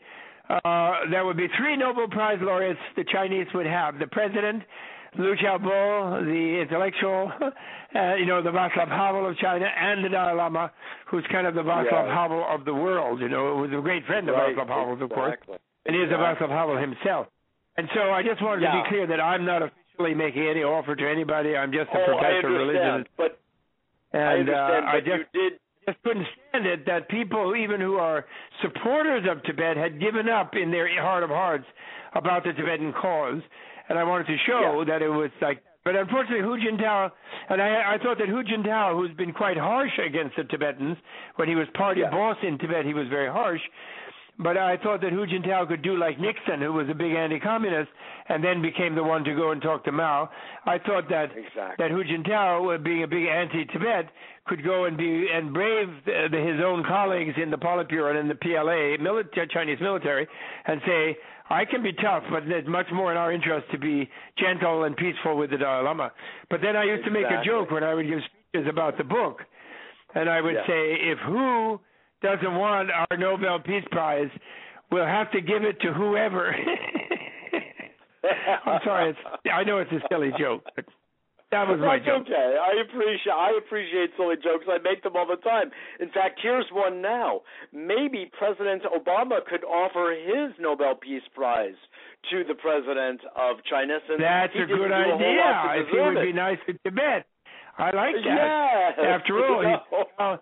Uh, 0.49 0.93
there 1.11 1.25
would 1.25 1.37
be 1.37 1.47
three 1.59 1.77
Nobel 1.77 2.09
Prize 2.09 2.39
laureates 2.41 2.81
the 2.97 3.05
Chinese 3.13 3.47
would 3.55 3.67
have: 3.67 3.99
the 3.99 4.07
president, 4.09 4.63
Liu 5.19 5.35
Xiaobo, 5.37 6.25
the 6.25 6.61
intellectual, 6.63 7.31
uh, 7.41 8.15
you 8.17 8.27
know, 8.27 8.43
the 8.43 8.51
Václav 8.51 8.89
Havel 8.89 9.29
of 9.29 9.37
China, 9.39 9.67
and 9.67 10.05
the 10.05 10.09
Dalai 10.09 10.35
Lama, 10.35 10.73
who's 11.11 11.25
kind 11.31 11.47
of 11.47 11.55
the 11.55 11.63
Václav 11.63 12.07
Yeah. 12.09 12.15
Havel 12.15 12.45
of 12.49 12.65
the 12.65 12.75
world. 12.75 13.21
You 13.21 13.29
know, 13.29 13.57
was 13.57 13.71
a 13.77 13.81
great 13.81 14.05
friend 14.07 14.29
of 14.29 14.35
Right, 14.35 14.57
Václav 14.57 14.69
Havel's, 14.69 15.03
of 15.03 15.11
course, 15.11 15.35
exactly. 15.35 15.59
and 15.87 15.95
he 15.97 16.03
is 16.03 16.11
a 16.11 16.15
Exactly. 16.15 16.47
Václav 16.49 16.51
Havel 16.51 16.77
himself. 16.79 17.27
And 17.77 17.89
so 17.95 18.11
I 18.11 18.23
just 18.23 18.43
wanted 18.43 18.67
to 18.67 18.73
be 18.83 18.89
clear 18.89 19.07
that 19.07 19.21
I'm 19.21 19.45
not 19.47 19.63
officially 20.03 20.15
making 20.15 20.47
any 20.49 20.63
offer 20.63 20.95
to 20.97 21.09
anybody. 21.09 21.57
I'm 21.57 21.73
just 21.73 21.91
a 21.91 21.99
Oh, 21.99 22.03
I 22.03 22.21
professor 22.21 22.47
of 22.49 22.53
religion, 22.53 23.07
but 23.17 23.39
and 24.13 24.49
understand. 24.49 24.85
uh, 24.85 24.89
I 24.89 25.01
just 25.01 25.33
did. 25.33 25.53
just 25.87 26.03
couldn't 26.05 26.27
stand 26.51 26.67
it 26.67 26.87
that 26.87 27.09
people, 27.09 27.57
even 27.57 27.81
who 27.81 27.97
are 27.97 28.25
supporters 28.63 29.25
of 29.31 29.43
Tibet, 29.45 29.77
had 29.77 30.01
given 30.01 30.29
up 30.29 30.55
in 30.55 30.71
their 30.71 30.89
heart 31.01 31.23
of 31.23 31.31
hearts 31.31 31.65
about 32.15 32.45
the 32.45 32.53
Tibetan 32.53 32.93
cause. 32.93 33.43
And 33.89 33.99
I 33.99 34.05
wanted 34.05 34.27
to 34.29 34.37
show 34.47 34.79
Yeah. 34.79 34.85
that 34.93 35.03
it 35.03 35.09
was 35.09 35.31
like. 35.41 35.63
But 35.85 35.97
unfortunately, 35.97 36.43
Hu 36.47 36.57
Jintao, 36.59 37.11
and 37.49 37.61
I, 37.61 37.95
I 37.95 37.99
thought 37.99 38.17
that 38.19 38.29
Hu 38.29 38.45
Jintao, 38.45 38.95
who's 38.95 39.11
been 39.17 39.33
quite 39.33 39.57
harsh 39.59 39.91
against 39.99 40.37
the 40.37 40.45
Tibetans, 40.45 40.97
when 41.35 41.49
he 41.49 41.57
was 41.57 41.67
party 41.75 42.03
Yeah. 42.03 42.11
boss 42.11 42.37
in 42.45 42.57
Tibet, 42.59 42.85
he 42.87 42.95
was 42.95 43.09
very 43.09 43.29
harsh. 43.29 43.61
But 44.39 44.57
I 44.57 44.77
thought 44.79 45.01
that 45.03 45.13
Hu 45.13 45.27
Jintao 45.27 45.69
could 45.69 45.83
do 45.83 45.97
like 45.97 46.19
Nixon, 46.19 46.61
who 46.61 46.73
was 46.73 46.89
a 46.89 46.95
big 46.95 47.13
anti-communist, 47.13 47.91
and 48.29 48.43
then 48.43 48.63
became 48.63 48.95
the 48.95 49.03
one 49.03 49.25
to 49.25 49.35
go 49.35 49.51
and 49.53 49.61
talk 49.61 49.85
to 49.85 49.93
Mao. 49.93 50.31
I 50.65 50.79
thought 50.79 51.09
that 51.11 51.31
Exactly. 51.37 51.75
that 51.79 51.91
Hu 51.91 52.03
Jintao, 52.03 52.75
uh, 52.75 52.79
being 52.79 53.03
a 53.03 53.07
big 53.07 53.27
anti-Tibet, 53.27 54.09
could 54.47 54.65
go 54.65 54.87
and 54.87 54.97
be 54.97 55.29
and 55.33 55.53
brave 55.53 55.89
the, 56.07 56.29
the, 56.31 56.39
his 56.39 56.61
own 56.65 56.83
colleagues 56.85 57.35
in 57.41 57.51
the 57.51 57.59
Politburo 57.59 58.11
and 58.11 58.19
in 58.19 58.29
the 58.29 58.35
PLA, 58.35 59.01
military, 59.03 59.47
Chinese 59.49 59.79
military, 59.81 60.27
and 60.67 60.81
say, 60.87 61.17
"I 61.51 61.65
can 61.65 61.83
be 61.83 61.93
tough, 61.93 62.25
but 62.31 62.45
it's 62.49 62.67
much 62.69 62.87
more 62.93 63.13
in 63.13 63.19
our 63.19 63.33
interest 63.33 63.71
to 63.71 63.79
be 63.79 64.09
gentle 64.39 64.85
and 64.85 64.97
peaceful 64.97 65.37
with 65.37 65.51
the 65.51 65.59
Dalai 65.59 65.85
Lama." 65.85 66.11
But 66.51 66.61
then 66.63 66.75
I 66.75 66.85
used 66.85 67.05
to 67.05 67.11
make 67.11 67.27
a 67.27 67.43
joke 67.45 67.71
when 67.71 67.85
I 67.85 67.95
would 67.95 68.09
give 68.09 68.19
speeches 68.49 68.67
about 68.69 68.97
the 68.99 69.05
book, 69.05 69.45
and 70.15 70.29
I 70.29 70.41
would 70.41 70.55
Yeah. 70.55 70.67
say, 70.67 70.95
"If 70.95 71.19
Hu 71.21 71.79
doesn't 72.23 72.55
want 72.57 72.91
our 72.91 73.17
Nobel 73.19 73.59
Peace 73.61 73.85
Prize, 73.91 74.31
we'll 74.91 75.07
have 75.07 75.31
to 75.33 75.41
give 75.41 75.63
it 75.65 75.81
to 75.81 75.93
whoever." 75.93 76.55
I'm 78.67 78.81
sorry. 78.85 79.11
It's, 79.11 79.19
I 79.53 79.65
know 79.65 79.79
it's 79.79 79.91
a 79.93 80.01
silly 80.11 80.31
joke, 80.39 80.63
but 80.77 80.85
that 81.51 81.67
was 81.69 81.79
my 81.81 81.99
That's 81.99 82.07
joke. 82.07 82.23
okay. 82.31 82.57
I 82.57 82.81
appreciate 82.81 83.33
I 83.35 83.51
appreciate 83.59 84.11
silly 84.17 84.37
jokes. 84.37 84.65
I 84.69 84.79
make 84.83 85.03
them 85.03 85.13
all 85.17 85.27
the 85.27 85.37
time. 85.43 85.71
In 86.01 86.09
fact, 86.11 86.39
here's 86.43 86.67
one 86.73 87.03
now. 87.03 87.41
Maybe 87.73 88.31
President 88.39 88.83
Obama 88.85 89.45
could 89.45 89.65
offer 89.65 90.15
his 90.15 90.55
Nobel 90.61 90.95
Peace 90.95 91.27
Prize 91.35 91.75
to 92.31 92.45
the 92.47 92.55
president 92.55 93.21
of 93.37 93.57
China 93.69 93.99
since 94.09 94.21
That's 94.21 94.55
a 94.55 94.67
good 94.67 94.93
idea. 94.93 95.19
to 95.19 95.81
If 95.83 95.89
he 95.91 95.99
would 96.01 96.23
be 96.25 96.33
nice 96.33 96.59
to 96.67 96.73
Tibet, 96.85 97.27
I 97.77 97.91
like 97.91 98.15
that. 98.23 98.95
Yes. 98.97 99.07
After 99.21 99.45
all, 99.45 99.61
he, 99.61 99.75
No. 100.19 100.25
uh, 100.25 100.37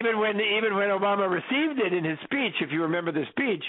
even 0.00 0.18
when 0.18 0.40
even 0.40 0.74
when 0.74 0.88
Obama 0.90 1.30
received 1.30 1.80
it 1.80 1.92
in 1.92 2.04
his 2.04 2.18
speech, 2.24 2.54
if 2.60 2.70
you 2.70 2.82
remember 2.82 3.12
the 3.12 3.24
speech, 3.30 3.64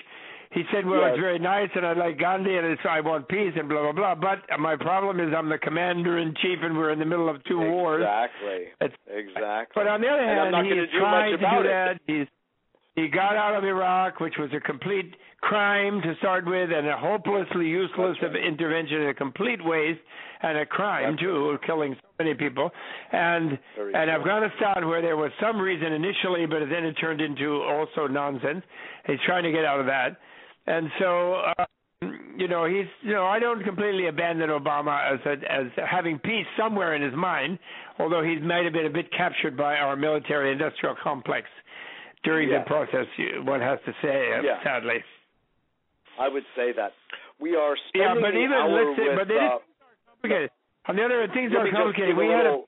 he 0.52 0.64
said, 0.72 0.86
"Well, 0.86 1.02
Yes. 1.02 1.12
it's 1.14 1.20
very 1.22 1.40
nice, 1.40 1.70
and 1.76 1.86
I 1.86 1.94
like 1.94 2.18
Gandhi, 2.18 2.58
and 2.58 2.66
it's, 2.68 2.82
I 2.86 3.02
want 3.02 3.28
peace, 3.28 3.54
and 3.56 3.68
blah 3.70 3.92
blah 3.92 3.92
blah." 3.92 4.16
But 4.16 4.60
my 4.60 4.76
problem 4.76 5.20
is, 5.20 5.34
I'm 5.34 5.50
the 5.50 5.58
commander 5.58 6.18
in 6.18 6.34
chief, 6.36 6.60
and 6.62 6.78
we're 6.78 6.92
in 6.92 7.00
the 7.00 7.06
middle 7.06 7.30
of 7.30 7.44
two 7.46 7.60
wars. 7.60 8.02
Exactly. 8.04 8.68
Exactly. 9.08 9.74
But 9.76 9.88
on 9.88 10.02
the 10.02 10.08
other 10.10 10.26
hand, 10.26 10.52
not 10.52 10.64
he 10.66 10.70
gonna 10.70 10.88
do 10.88 11.02
much 11.02 11.34
about 11.40 11.66
it. 11.66 11.70
that. 11.70 12.00
He's 12.08 12.28
he 12.96 13.08
got 13.08 13.36
out 13.36 13.56
of 13.56 13.64
Iraq, 13.64 14.20
which 14.20 14.38
was 14.38 14.54
a 14.54 14.60
complete 14.60 15.16
crime 15.42 16.02
to 16.04 16.16
start 16.18 16.46
with, 16.46 16.72
and 16.72 16.88
a 16.88 16.96
hopelessly 16.96 17.68
useless 17.68 18.18
intervention, 18.22 19.02
and 19.02 19.10
a 19.10 19.14
complete 19.16 19.64
waste, 19.66 20.00
and 20.44 20.58
a 20.58 20.66
crime 20.66 21.18
too, 21.20 21.58
killing 21.66 21.96
so 21.96 22.08
many 22.20 22.34
people. 22.36 22.70
And 23.12 23.58
Very 23.76 23.94
and 23.96 24.10
true. 24.10 24.20
Afghanistan, 24.20 24.88
where 24.88 25.02
there 25.02 25.18
was 25.18 25.32
some 25.42 25.60
reason 25.60 25.92
initially, 25.94 26.46
but 26.46 26.60
then 26.70 26.86
it 26.86 26.94
turned 26.94 27.22
into 27.22 27.62
also 27.64 28.08
nonsense. 28.08 28.64
He's 29.08 29.20
trying 29.26 29.44
to 29.44 29.52
get 29.52 29.66
out 29.66 29.80
of 29.80 29.88
that, 29.88 30.18
and 30.68 30.90
so. 31.00 31.42
Uh, 31.58 31.66
you 32.36 32.50
know, 32.50 32.66
he's 32.66 32.88
you 33.02 33.14
know, 33.14 33.26
I 33.26 33.40
don't 33.40 33.64
completely 33.64 34.08
abandon 34.08 34.50
Obama 34.50 35.14
as 35.14 35.20
a, 35.26 35.36
as 35.50 35.68
having 35.90 36.20
peace 36.20 36.46
somewhere 36.60 36.96
in 36.96 37.02
his 37.02 37.14
mind, 37.14 37.58
although 37.98 38.22
he 38.22 38.36
might 38.40 38.66
have 38.66 38.74
been 38.74 38.88
a 38.88 38.90
bit 38.90 39.10
captured 39.16 39.56
by 39.56 39.76
our 39.76 39.96
military 39.96 40.52
industrial 40.52 40.96
complex 41.02 41.48
during 42.26 42.50
Yes. 42.50 42.66
the 42.66 42.68
process. 42.68 43.06
One 43.46 43.62
has 43.62 43.80
to 43.86 43.94
say, 44.02 44.34
uh, 44.34 44.42
Yeah. 44.42 44.64
sadly. 44.64 45.02
I 46.20 46.28
would 46.28 46.44
say 46.58 46.74
that 46.74 46.92
we 47.40 47.56
are 47.56 47.78
Yeah, 47.94 48.16
but 48.20 48.36
even 48.36 48.52
let's 48.52 48.98
say, 48.98 49.10
with, 49.10 49.18
but 49.20 49.32
it 49.32 49.42
uh, 49.42 49.60
complicated. 50.24 50.50
On 50.88 50.96
the 50.96 51.04
other 51.04 51.20
hand, 51.22 51.32
things 51.34 51.52
let 51.54 51.62
are 51.62 51.66
me 51.66 51.72
complicated. 51.72 52.18
We 52.18 52.28
had 52.28 52.46
a 52.46 52.60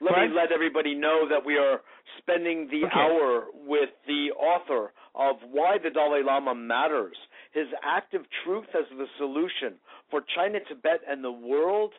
let 0.00 0.12
What? 0.12 0.28
me 0.30 0.34
let 0.36 0.52
everybody 0.52 0.94
know 0.94 1.26
that 1.28 1.44
we 1.44 1.58
are 1.58 1.82
spending 2.18 2.68
the 2.68 2.84
Okay. 2.84 3.00
hour 3.00 3.46
with 3.66 3.90
the 4.06 4.30
author 4.32 4.92
of 5.16 5.42
Why 5.42 5.78
the 5.78 5.90
Dalai 5.90 6.22
Lama 6.22 6.54
Matters, 6.54 7.16
his 7.50 7.66
act 7.82 8.14
of 8.14 8.24
truth 8.44 8.72
as 8.76 8.88
the 8.90 9.08
solution 9.18 9.74
for 10.08 10.20
China, 10.36 10.60
Tibet, 10.60 11.02
and 11.08 11.24
the 11.24 11.32
world. 11.32 11.94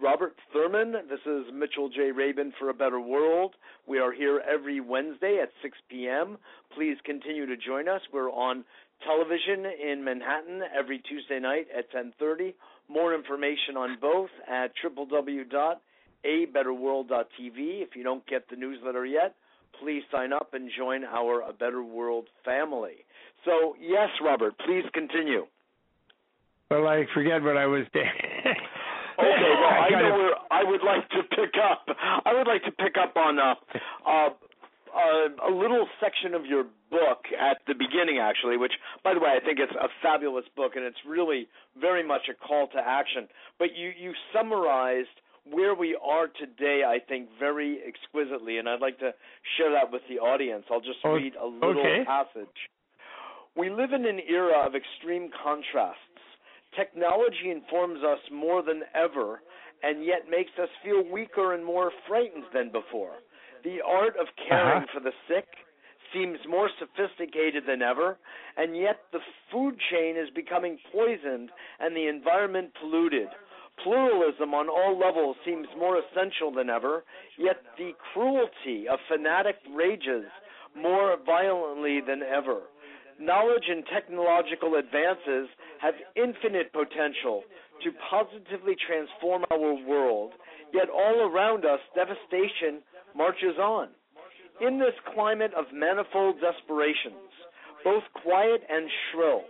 Robert 0.00 0.36
Thurman, 0.52 0.92
this 1.08 1.24
is 1.24 1.50
Mitchell 1.52 1.88
J. 1.88 2.10
Rabin 2.10 2.52
for 2.58 2.68
a 2.68 2.74
Better 2.74 3.00
World. 3.00 3.54
We 3.86 3.98
are 4.00 4.12
here 4.12 4.40
every 4.40 4.80
Wednesday 4.80 5.38
at 5.40 5.50
6 5.62 5.78
p.m. 5.88 6.36
Please 6.74 6.98
continue 7.04 7.46
to 7.46 7.56
join 7.56 7.88
us. 7.88 8.02
We're 8.12 8.30
on 8.30 8.64
television 9.04 9.64
in 9.66 10.02
Manhattan 10.04 10.62
every 10.76 10.98
Tuesday 10.98 11.38
night 11.38 11.68
at 11.74 11.90
10:30. 11.92 12.54
More 12.88 13.14
information 13.14 13.76
on 13.76 13.98
both 14.00 14.30
at 14.48 14.72
www.abetterworld.tv. 14.84 17.82
If 17.82 17.94
you 17.96 18.02
don't 18.02 18.26
get 18.26 18.48
the 18.48 18.56
newsletter 18.56 19.04
yet, 19.06 19.34
please 19.80 20.02
sign 20.10 20.32
up 20.32 20.54
and 20.54 20.70
join 20.76 21.04
our 21.04 21.42
A 21.42 21.52
Better 21.52 21.82
World 21.82 22.28
family. 22.44 23.04
So, 23.44 23.74
yes, 23.80 24.08
Robert, 24.24 24.54
please 24.64 24.84
continue. 24.94 25.46
well, 26.70 26.86
I 26.86 27.04
forget 27.14 27.42
what 27.42 27.56
I 27.56 27.66
was 27.66 27.84
doing. 27.92 28.06
Okay, 29.18 29.18
well, 29.18 29.70
I 29.70 29.88
know 29.90 30.16
where 30.18 30.34
I 30.50 30.62
would 30.64 30.82
like 30.84 31.08
to 31.10 31.22
pick 31.30 31.54
up. 31.62 31.86
I 32.24 32.34
would 32.34 32.46
like 32.46 32.62
to 32.64 32.70
pick 32.72 32.96
up 33.02 33.16
on 33.16 33.38
uh, 33.38 33.54
uh, 34.06 34.28
uh, 34.96 35.52
a 35.52 35.52
little 35.52 35.86
section 36.00 36.34
of 36.34 36.46
your 36.46 36.64
book 36.90 37.28
at 37.38 37.58
the 37.66 37.74
beginning, 37.74 38.18
actually, 38.20 38.56
which, 38.56 38.72
by 39.04 39.12
the 39.12 39.20
way, 39.20 39.36
I 39.36 39.44
think 39.44 39.58
it's 39.60 39.72
a 39.72 39.88
fabulous 40.02 40.44
book, 40.56 40.72
and 40.76 40.84
it's 40.84 40.96
really 41.06 41.48
very 41.78 42.06
much 42.06 42.22
a 42.30 42.34
call 42.34 42.68
to 42.68 42.78
action. 42.78 43.28
But 43.58 43.76
you 43.76 43.92
you 43.98 44.12
summarized 44.32 45.20
where 45.44 45.74
we 45.74 45.96
are 46.02 46.26
today, 46.26 46.82
I 46.86 46.98
think, 46.98 47.28
very 47.38 47.78
exquisitely, 47.86 48.58
and 48.58 48.68
I'd 48.68 48.80
like 48.80 48.98
to 48.98 49.12
share 49.56 49.70
that 49.72 49.92
with 49.92 50.02
the 50.08 50.18
audience. 50.18 50.64
I'll 50.70 50.80
just 50.80 51.04
read 51.04 51.34
a 51.36 51.46
little 51.46 51.78
okay. 51.78 52.04
passage. 52.04 52.56
We 53.56 53.70
live 53.70 53.92
in 53.92 54.04
an 54.06 54.20
era 54.28 54.66
of 54.66 54.74
extreme 54.74 55.30
contrasts. 55.42 56.00
Technology 56.74 57.50
informs 57.50 58.02
us 58.02 58.18
more 58.32 58.62
than 58.62 58.82
ever 58.92 59.40
and 59.82 60.04
yet 60.04 60.30
makes 60.30 60.52
us 60.60 60.68
feel 60.82 61.02
weaker 61.10 61.52
and 61.54 61.64
more 61.64 61.90
frightened 62.08 62.44
than 62.52 62.70
before. 62.70 63.12
The 63.66 63.82
art 63.82 64.14
of 64.16 64.28
caring 64.46 64.84
Uh-huh. 64.84 64.92
for 64.94 65.00
the 65.00 65.12
sick 65.26 65.48
seems 66.12 66.38
more 66.46 66.70
sophisticated 66.78 67.66
than 67.66 67.82
ever, 67.82 68.16
and 68.56 68.76
yet 68.76 69.10
the 69.10 69.18
food 69.50 69.74
chain 69.90 70.16
is 70.16 70.30
becoming 70.30 70.78
poisoned 70.92 71.50
and 71.80 71.96
the 71.96 72.06
environment 72.06 72.72
polluted. 72.74 73.28
Pluralism 73.82 74.54
on 74.54 74.68
all 74.68 74.96
levels 74.96 75.36
seems 75.44 75.66
more 75.76 75.98
essential 75.98 76.52
than 76.52 76.70
ever, 76.70 77.04
yet 77.38 77.58
the 77.76 77.92
cruelty 78.12 78.86
of 78.86 79.00
fanatic 79.08 79.58
rages 79.74 80.26
more 80.76 81.16
violently 81.26 82.00
than 82.00 82.22
ever. 82.22 82.60
Knowledge 83.18 83.68
and 83.68 83.84
technological 83.86 84.76
advances 84.76 85.48
have 85.80 85.94
infinite 86.14 86.72
potential 86.72 87.42
to 87.82 87.90
positively 88.08 88.76
transform 88.76 89.44
our 89.50 89.74
world, 89.74 90.32
yet 90.72 90.88
all 90.88 91.20
around 91.28 91.64
us 91.64 91.80
devastation 91.94 92.82
marches 93.16 93.58
on. 93.58 93.88
In 94.60 94.78
this 94.78 94.94
climate 95.14 95.52
of 95.56 95.66
manifold 95.72 96.36
desperations, 96.40 97.32
both 97.84 98.02
quiet 98.22 98.62
and 98.68 98.88
shrill, 99.10 99.42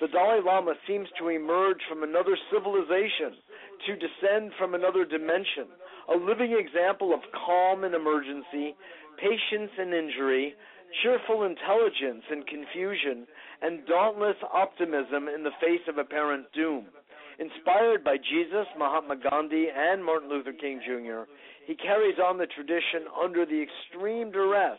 the 0.00 0.08
Dalai 0.08 0.40
Lama 0.44 0.74
seems 0.86 1.08
to 1.18 1.28
emerge 1.28 1.78
from 1.88 2.02
another 2.02 2.36
civilization, 2.50 3.38
to 3.86 3.94
descend 3.94 4.52
from 4.58 4.74
another 4.74 5.04
dimension, 5.04 5.66
a 6.12 6.16
living 6.16 6.56
example 6.58 7.14
of 7.14 7.20
calm 7.46 7.84
in 7.84 7.94
emergency, 7.94 8.74
patience 9.18 9.70
in 9.78 9.92
injury, 9.92 10.54
cheerful 11.02 11.44
intelligence 11.44 12.22
in 12.30 12.42
confusion, 12.42 13.26
and 13.62 13.86
dauntless 13.86 14.36
optimism 14.52 15.28
in 15.28 15.42
the 15.42 15.54
face 15.60 15.86
of 15.88 15.98
apparent 15.98 16.46
doom. 16.52 16.86
Inspired 17.38 18.04
by 18.04 18.16
Jesus, 18.16 18.66
Mahatma 18.78 19.16
Gandhi, 19.16 19.66
and 19.74 20.04
Martin 20.04 20.28
Luther 20.28 20.52
King 20.52 20.80
Jr., 20.84 21.30
he 21.66 21.74
carries 21.74 22.18
on 22.18 22.38
the 22.38 22.46
tradition 22.46 23.06
under 23.22 23.46
the 23.46 23.62
extreme 23.62 24.32
duress 24.32 24.78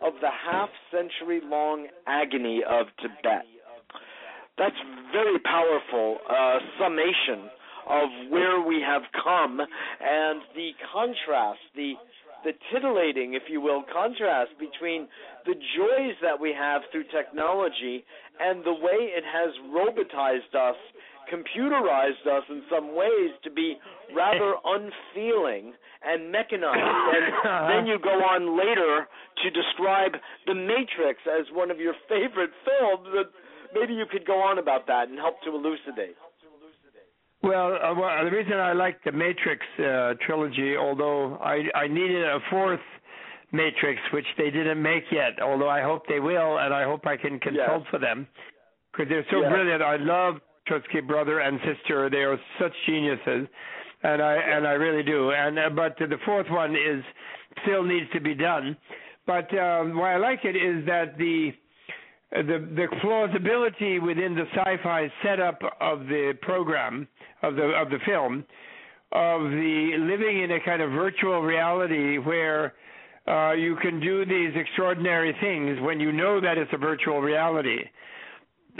of 0.00 0.14
the 0.20 0.30
half 0.30 0.70
century 0.90 1.40
long 1.44 1.86
agony 2.06 2.62
of 2.68 2.86
Tibet. 3.00 3.44
That's 4.56 4.76
very 5.12 5.38
powerful 5.40 6.18
uh, 6.28 6.58
summation 6.78 7.50
of 7.88 8.08
where 8.30 8.60
we 8.60 8.82
have 8.86 9.02
come 9.24 9.60
and 9.60 10.40
the 10.54 10.70
contrast, 10.92 11.60
the 11.74 11.94
the 12.42 12.52
titillating, 12.72 13.34
if 13.34 13.42
you 13.50 13.60
will, 13.60 13.84
contrast 13.92 14.52
between 14.58 15.08
the 15.44 15.52
joys 15.76 16.16
that 16.22 16.40
we 16.40 16.54
have 16.56 16.80
through 16.90 17.04
technology 17.14 18.02
and 18.40 18.64
the 18.64 18.72
way 18.72 19.12
it 19.12 19.24
has 19.24 19.52
robotized 19.68 20.54
us, 20.56 20.76
computerized 21.30 22.26
us 22.26 22.44
in 22.48 22.62
some 22.70 22.96
ways 22.96 23.30
to 23.44 23.50
be 23.50 23.76
rather 24.16 24.54
unfeeling 24.64 25.74
and 26.02 26.32
mechanized. 26.32 26.80
And 27.44 27.70
then 27.70 27.86
you 27.86 27.98
go 27.98 28.20
on 28.20 28.56
later 28.56 29.06
to 29.42 29.50
describe 29.50 30.12
The 30.46 30.54
Matrix 30.54 31.20
as 31.26 31.46
one 31.52 31.70
of 31.70 31.78
your 31.78 31.94
favorite 32.08 32.50
films. 32.64 33.08
And 33.12 33.26
maybe 33.74 33.94
you 33.94 34.04
could 34.10 34.26
go 34.26 34.40
on 34.40 34.58
about 34.58 34.86
that 34.86 35.08
and 35.08 35.18
help 35.18 35.40
to 35.42 35.50
elucidate. 35.50 36.16
Well, 37.42 37.78
uh, 37.82 37.94
well, 37.94 38.24
the 38.24 38.30
reason 38.30 38.52
I 38.54 38.74
like 38.74 39.02
the 39.04 39.12
Matrix 39.12 39.64
uh, 39.78 40.12
trilogy, 40.26 40.76
although 40.76 41.36
I 41.36 41.64
I 41.74 41.86
needed 41.88 42.22
a 42.22 42.38
fourth 42.50 42.84
Matrix, 43.50 43.98
which 44.12 44.26
they 44.36 44.50
didn't 44.50 44.82
make 44.82 45.04
yet, 45.10 45.40
although 45.42 45.68
I 45.68 45.82
hope 45.82 46.06
they 46.06 46.20
will, 46.20 46.58
and 46.58 46.74
I 46.74 46.84
hope 46.84 47.06
I 47.06 47.16
can 47.16 47.40
consult 47.40 47.82
yes. 47.82 47.90
for 47.90 47.98
them 47.98 48.26
because 48.92 49.08
they're 49.08 49.26
so 49.30 49.40
yes. 49.40 49.50
brilliant. 49.50 49.82
I 49.82 49.96
love 49.96 50.34
Wachowski 50.68 51.06
brother 51.06 51.40
and 51.40 51.58
sister; 51.64 52.10
they 52.10 52.18
are 52.18 52.38
such 52.60 52.72
geniuses, 52.86 53.48
and 54.02 54.22
I 54.22 54.34
and 54.34 54.66
I 54.66 54.72
really 54.72 55.02
do. 55.02 55.32
And 55.32 55.58
uh, 55.58 55.70
but 55.70 55.96
the 55.98 56.18
fourth 56.24 56.46
one 56.50 56.74
is 56.74 57.02
still 57.62 57.82
needs 57.82 58.10
to 58.12 58.20
be 58.20 58.34
done. 58.34 58.76
But 59.26 59.52
um, 59.56 59.96
why 59.96 60.14
I 60.14 60.16
like 60.16 60.44
it 60.44 60.56
is 60.56 60.84
that 60.86 61.16
the 61.18 61.52
the 62.32 62.68
the 62.76 62.86
plausibility 63.00 63.98
within 63.98 64.34
the 64.34 64.44
sci-fi 64.54 65.12
setup 65.22 65.60
of 65.80 66.00
the 66.06 66.36
program 66.42 67.06
of 67.42 67.56
the 67.56 67.72
of 67.80 67.90
the 67.90 67.98
film 68.06 68.44
of 69.12 69.42
the 69.42 69.96
living 69.98 70.42
in 70.42 70.52
a 70.52 70.60
kind 70.60 70.80
of 70.80 70.90
virtual 70.92 71.42
reality 71.42 72.18
where 72.18 72.74
uh, 73.26 73.52
you 73.52 73.76
can 73.82 74.00
do 74.00 74.24
these 74.24 74.52
extraordinary 74.54 75.34
things 75.40 75.78
when 75.80 75.98
you 75.98 76.12
know 76.12 76.40
that 76.40 76.56
it's 76.56 76.70
a 76.72 76.78
virtual 76.78 77.20
reality. 77.20 77.78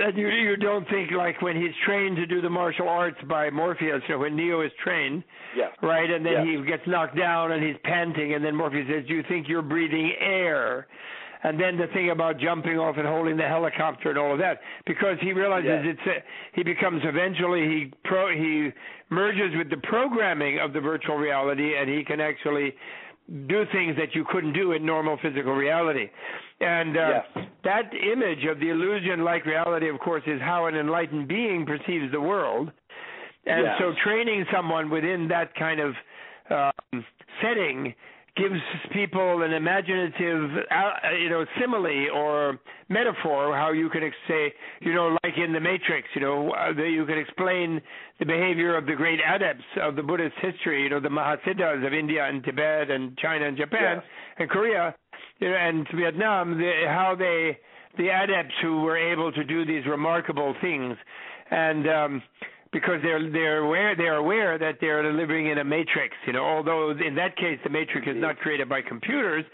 That 0.00 0.16
you 0.16 0.28
you 0.28 0.56
don't 0.56 0.88
think 0.88 1.10
like 1.10 1.42
when 1.42 1.56
he's 1.56 1.74
trained 1.84 2.16
to 2.16 2.26
do 2.26 2.40
the 2.40 2.48
martial 2.48 2.88
arts 2.88 3.18
by 3.28 3.50
Morpheus, 3.50 4.02
you 4.08 4.14
know, 4.14 4.20
when 4.20 4.34
Neo 4.34 4.62
is 4.62 4.72
trained, 4.82 5.22
yeah. 5.54 5.68
right, 5.82 6.10
and 6.10 6.24
then 6.24 6.46
yeah. 6.46 6.58
he 6.58 6.66
gets 6.66 6.82
knocked 6.86 7.18
down 7.18 7.52
and 7.52 7.62
he's 7.62 7.76
panting, 7.84 8.32
and 8.32 8.42
then 8.42 8.56
Morpheus 8.56 8.86
says, 8.88 9.04
"Do 9.06 9.14
you 9.14 9.22
think 9.28 9.46
you're 9.46 9.60
breathing 9.60 10.12
air?" 10.18 10.86
and 11.42 11.58
then 11.58 11.76
the 11.76 11.86
thing 11.88 12.10
about 12.10 12.38
jumping 12.38 12.78
off 12.78 12.96
and 12.98 13.06
holding 13.06 13.36
the 13.36 13.46
helicopter 13.46 14.10
and 14.10 14.18
all 14.18 14.32
of 14.32 14.38
that 14.38 14.60
because 14.86 15.16
he 15.20 15.32
realizes 15.32 15.70
yeah. 15.84 15.90
it's 15.90 16.06
a, 16.06 16.22
he 16.54 16.62
becomes 16.62 17.02
eventually 17.04 17.62
he 17.62 17.92
pro 18.04 18.28
he 18.28 18.70
merges 19.10 19.56
with 19.56 19.70
the 19.70 19.76
programming 19.88 20.58
of 20.58 20.72
the 20.72 20.80
virtual 20.80 21.16
reality 21.16 21.76
and 21.78 21.88
he 21.88 22.04
can 22.04 22.20
actually 22.20 22.74
do 23.46 23.64
things 23.72 23.96
that 23.96 24.14
you 24.14 24.24
couldn't 24.28 24.52
do 24.52 24.72
in 24.72 24.84
normal 24.84 25.16
physical 25.22 25.54
reality 25.54 26.10
and 26.60 26.96
uh, 26.96 27.20
yes. 27.36 27.46
that 27.62 27.90
image 27.94 28.44
of 28.50 28.58
the 28.58 28.70
illusion 28.70 29.22
like 29.24 29.46
reality 29.46 29.88
of 29.88 30.00
course 30.00 30.22
is 30.26 30.40
how 30.40 30.66
an 30.66 30.74
enlightened 30.74 31.28
being 31.28 31.64
perceives 31.64 32.10
the 32.12 32.20
world 32.20 32.70
and 33.46 33.64
yes. 33.64 33.76
so 33.78 33.92
training 34.02 34.44
someone 34.52 34.90
within 34.90 35.28
that 35.28 35.54
kind 35.54 35.80
of 35.80 35.94
um, 36.50 37.04
setting 37.40 37.94
gives 38.40 38.60
people 38.92 39.42
an 39.42 39.52
imaginative, 39.52 40.50
uh, 40.70 40.92
you 41.20 41.28
know, 41.28 41.44
simile 41.60 42.08
or 42.14 42.58
metaphor 42.88 43.54
how 43.54 43.72
you 43.72 43.90
can 43.90 44.10
say, 44.26 44.52
you 44.80 44.94
know, 44.94 45.16
like 45.22 45.34
in 45.36 45.52
the 45.52 45.60
Matrix, 45.60 46.08
you 46.14 46.20
know, 46.20 46.50
uh, 46.52 46.72
that 46.72 46.88
you 46.88 47.04
can 47.04 47.18
explain 47.18 47.80
the 48.18 48.26
behavior 48.26 48.76
of 48.76 48.86
the 48.86 48.94
great 48.94 49.20
adepts 49.20 49.64
of 49.82 49.96
the 49.96 50.02
Buddhist 50.02 50.34
history, 50.40 50.82
you 50.82 50.88
know, 50.88 51.00
the 51.00 51.08
Mahasiddhas 51.08 51.86
of 51.86 51.92
India 51.92 52.26
and 52.26 52.42
Tibet 52.42 52.90
and 52.90 53.16
China 53.18 53.46
and 53.46 53.56
Japan 53.56 53.96
yes. 53.96 54.04
and 54.38 54.50
Korea 54.50 54.94
you 55.40 55.50
know, 55.50 55.56
and 55.56 55.86
Vietnam, 55.94 56.58
the, 56.58 56.84
how 56.86 57.14
they, 57.18 57.58
the 57.98 58.08
adepts 58.10 58.54
who 58.62 58.82
were 58.82 58.96
able 58.96 59.32
to 59.32 59.44
do 59.44 59.64
these 59.66 59.86
remarkable 59.86 60.54
things, 60.60 60.96
and 61.50 61.88
um, 61.88 62.22
because 62.72 63.00
they're 63.02 63.30
they're 63.30 63.58
aware 63.58 63.96
they're 63.96 64.16
aware 64.16 64.58
that 64.58 64.76
they're 64.80 65.12
living 65.12 65.48
in 65.48 65.58
a 65.58 65.64
matrix. 65.64 66.14
You 66.26 66.32
know, 66.32 66.44
although 66.44 66.90
in 66.90 67.14
that 67.16 67.36
case 67.36 67.58
the 67.64 67.70
matrix 67.70 68.06
is 68.06 68.16
not 68.16 68.38
created 68.38 68.68
by 68.68 68.80
computers, 68.82 69.44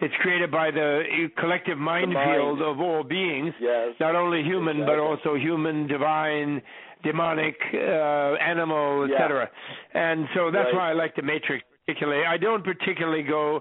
it's 0.00 0.14
created 0.20 0.50
by 0.50 0.70
the 0.70 1.28
collective 1.38 1.78
mind, 1.78 2.12
mind. 2.12 2.30
field 2.36 2.62
of 2.62 2.80
all 2.80 3.02
beings, 3.02 3.54
yes. 3.60 3.94
not 3.98 4.14
only 4.14 4.42
human 4.42 4.78
exactly. 4.78 4.96
but 4.96 5.02
also 5.02 5.34
human, 5.36 5.86
divine, 5.86 6.60
demonic, 7.02 7.56
uh, 7.72 8.34
animal, 8.42 9.04
etc. 9.04 9.48
Yeah. 9.94 10.12
And 10.12 10.26
so 10.34 10.50
that's 10.50 10.68
right. 10.72 10.74
why 10.74 10.90
I 10.90 10.92
like 10.92 11.16
the 11.16 11.22
matrix 11.22 11.64
particularly. 11.86 12.26
I 12.26 12.36
don't 12.36 12.64
particularly 12.64 13.22
go 13.22 13.60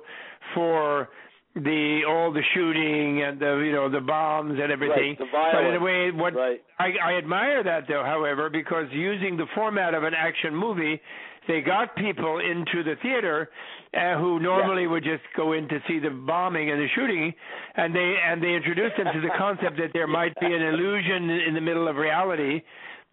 for 0.54 1.10
the 1.56 2.02
all 2.08 2.34
the 2.34 2.42
shooting 2.54 3.24
and 3.24 3.40
the 3.40 3.64
you 3.66 3.72
know 3.72 3.90
the 3.90 4.02
bombs 4.02 4.60
and 4.62 4.72
everything. 4.72 5.16
Right, 5.16 5.20
the 5.20 5.26
violence. 5.32 5.56
But 5.56 5.66
in 5.66 5.76
a 5.76 5.80
way, 5.80 6.12
what 6.12 6.36
right. 6.36 6.62
I, 6.80 6.92
I 7.04 7.18
admire 7.18 7.64
that 7.64 7.86
though, 7.88 8.04
however, 8.04 8.50
because 8.50 8.86
using 8.92 9.38
the 9.38 9.46
format 9.56 9.94
of 9.94 10.04
an 10.04 10.14
action 10.14 10.54
movie, 10.54 11.00
they 11.48 11.62
got 11.62 11.96
people 11.96 12.40
into 12.40 12.84
the 12.84 12.96
theater 13.02 13.50
uh, 13.94 14.18
who 14.18 14.40
normally 14.40 14.84
yeah. 14.84 14.90
would 14.90 15.04
just 15.04 15.24
go 15.38 15.54
in 15.54 15.70
to 15.70 15.80
see 15.88 16.00
the 16.00 16.10
bombing 16.10 16.72
and 16.72 16.80
the 16.82 16.88
shooting, 16.94 17.34
and 17.76 17.96
they 17.96 18.16
and 18.26 18.44
they 18.44 18.54
introduced 18.54 18.98
them 18.98 19.08
to 19.14 19.22
the 19.22 19.32
concept 19.38 19.78
that 19.78 19.92
there 19.94 20.08
might 20.08 20.38
be 20.42 20.48
an 20.48 20.62
illusion 20.74 21.30
in 21.30 21.54
the 21.54 21.62
middle 21.62 21.88
of 21.88 21.96
reality 21.96 22.62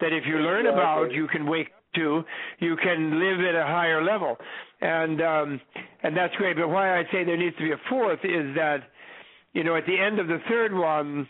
that 0.01 0.11
if 0.11 0.25
you 0.27 0.39
learn 0.39 0.67
about, 0.67 1.13
you 1.13 1.27
can 1.27 1.45
wake 1.45 1.69
to, 1.95 2.23
you 2.59 2.75
can 2.75 3.19
live 3.19 3.39
at 3.45 3.55
a 3.55 3.63
higher 3.63 4.03
level, 4.03 4.37
and 4.83 5.21
um, 5.21 5.61
and 6.03 6.15
that's 6.15 6.35
great. 6.35 6.57
But 6.57 6.67
why 6.67 6.99
I 6.99 7.03
say 7.11 7.23
there 7.23 7.37
needs 7.37 7.55
to 7.57 7.63
be 7.63 7.71
a 7.71 7.79
fourth 7.89 8.19
is 8.23 8.53
that, 8.55 8.79
you 9.53 9.63
know, 9.63 9.75
at 9.75 9.85
the 9.85 9.97
end 9.97 10.19
of 10.19 10.27
the 10.27 10.39
third 10.49 10.73
one, 10.73 11.27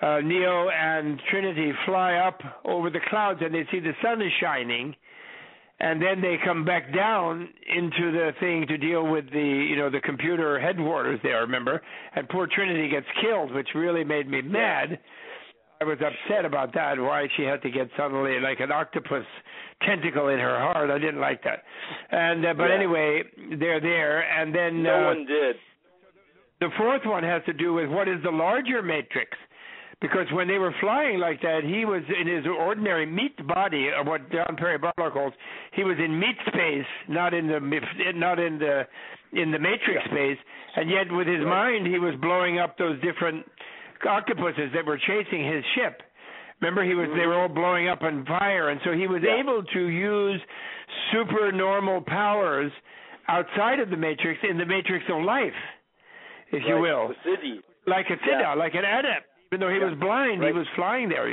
uh, 0.00 0.20
Neo 0.24 0.70
and 0.70 1.20
Trinity 1.30 1.72
fly 1.84 2.14
up 2.14 2.40
over 2.64 2.88
the 2.88 3.00
clouds 3.10 3.40
and 3.42 3.54
they 3.54 3.66
see 3.70 3.80
the 3.80 3.92
sun 4.02 4.22
is 4.22 4.32
shining, 4.40 4.94
and 5.80 6.00
then 6.00 6.22
they 6.22 6.36
come 6.42 6.64
back 6.64 6.94
down 6.94 7.48
into 7.76 8.10
the 8.10 8.30
thing 8.40 8.66
to 8.68 8.78
deal 8.78 9.06
with 9.06 9.30
the 9.32 9.66
you 9.68 9.76
know 9.76 9.90
the 9.90 10.00
computer 10.00 10.58
headquarters 10.58 11.20
there. 11.22 11.42
Remember, 11.42 11.82
and 12.14 12.26
poor 12.30 12.46
Trinity 12.46 12.88
gets 12.88 13.06
killed, 13.20 13.52
which 13.52 13.68
really 13.74 14.02
made 14.04 14.28
me 14.30 14.40
mad. 14.40 14.98
I 15.80 15.84
was 15.84 15.98
upset 16.00 16.44
about 16.44 16.74
that. 16.74 16.98
Why 16.98 17.28
she 17.36 17.44
had 17.44 17.62
to 17.62 17.70
get 17.70 17.88
suddenly 17.96 18.40
like 18.40 18.60
an 18.60 18.72
octopus 18.72 19.24
tentacle 19.86 20.28
in 20.28 20.38
her 20.38 20.58
heart. 20.58 20.90
I 20.90 20.98
didn't 20.98 21.20
like 21.20 21.42
that. 21.44 21.62
And 22.10 22.44
uh, 22.44 22.54
but 22.54 22.68
yeah. 22.68 22.74
anyway, 22.74 23.22
they're 23.58 23.80
there, 23.80 24.22
and 24.22 24.54
then 24.54 24.82
no 24.82 25.02
uh, 25.02 25.14
one 25.14 25.26
did. 25.26 25.56
The 26.60 26.70
fourth 26.76 27.02
one 27.04 27.22
has 27.22 27.42
to 27.46 27.52
do 27.52 27.72
with 27.74 27.88
what 27.88 28.08
is 28.08 28.22
the 28.24 28.30
larger 28.30 28.82
matrix. 28.82 29.36
Because 30.00 30.26
when 30.32 30.46
they 30.46 30.58
were 30.58 30.72
flying 30.80 31.18
like 31.18 31.42
that, 31.42 31.62
he 31.64 31.84
was 31.84 32.02
in 32.20 32.28
his 32.28 32.46
ordinary 32.46 33.04
meat 33.04 33.34
body, 33.48 33.88
or 33.88 34.04
what 34.04 34.30
John 34.30 34.54
Perry 34.56 34.78
Barlow 34.78 35.10
calls, 35.10 35.32
he 35.72 35.82
was 35.82 35.96
in 35.98 36.18
meat 36.20 36.36
space, 36.46 36.86
not 37.08 37.34
in 37.34 37.48
the 37.48 37.58
not 38.14 38.38
in 38.38 38.58
the 38.58 38.86
in 39.32 39.50
the 39.50 39.58
matrix 39.58 40.00
yeah. 40.04 40.10
space. 40.10 40.38
And 40.76 40.88
yet, 40.88 41.10
with 41.10 41.26
his 41.26 41.44
mind, 41.44 41.88
he 41.88 41.98
was 41.98 42.14
blowing 42.20 42.60
up 42.60 42.78
those 42.78 43.00
different 43.02 43.44
octopuses 44.06 44.70
that 44.74 44.84
were 44.84 44.98
chasing 44.98 45.44
his 45.44 45.64
ship. 45.74 46.02
Remember, 46.60 46.84
he 46.84 46.94
was 46.94 47.08
they 47.10 47.20
mm-hmm. 47.20 47.28
were 47.28 47.40
all 47.40 47.48
blowing 47.48 47.88
up 47.88 48.02
on 48.02 48.24
fire, 48.26 48.70
and 48.70 48.80
so 48.84 48.92
he 48.92 49.06
was 49.06 49.22
yeah. 49.24 49.40
able 49.40 49.62
to 49.62 49.88
use 49.88 50.40
supernormal 51.12 52.02
powers 52.02 52.72
outside 53.28 53.78
of 53.78 53.90
the 53.90 53.96
matrix 53.96 54.40
in 54.48 54.58
the 54.58 54.66
matrix 54.66 55.04
of 55.08 55.22
life, 55.22 55.52
if 56.50 56.62
you 56.66 56.78
will, 56.78 57.12
like 57.86 58.06
a 58.10 58.16
siddha, 58.26 58.40
yeah. 58.40 58.54
like 58.54 58.74
an 58.74 58.84
adept. 58.84 59.26
Even 59.52 59.60
though 59.60 59.72
he 59.72 59.78
yeah. 59.78 59.90
was 59.90 59.98
blind, 60.00 60.40
right. 60.40 60.52
he 60.52 60.58
was 60.58 60.66
flying 60.74 61.08
there. 61.08 61.30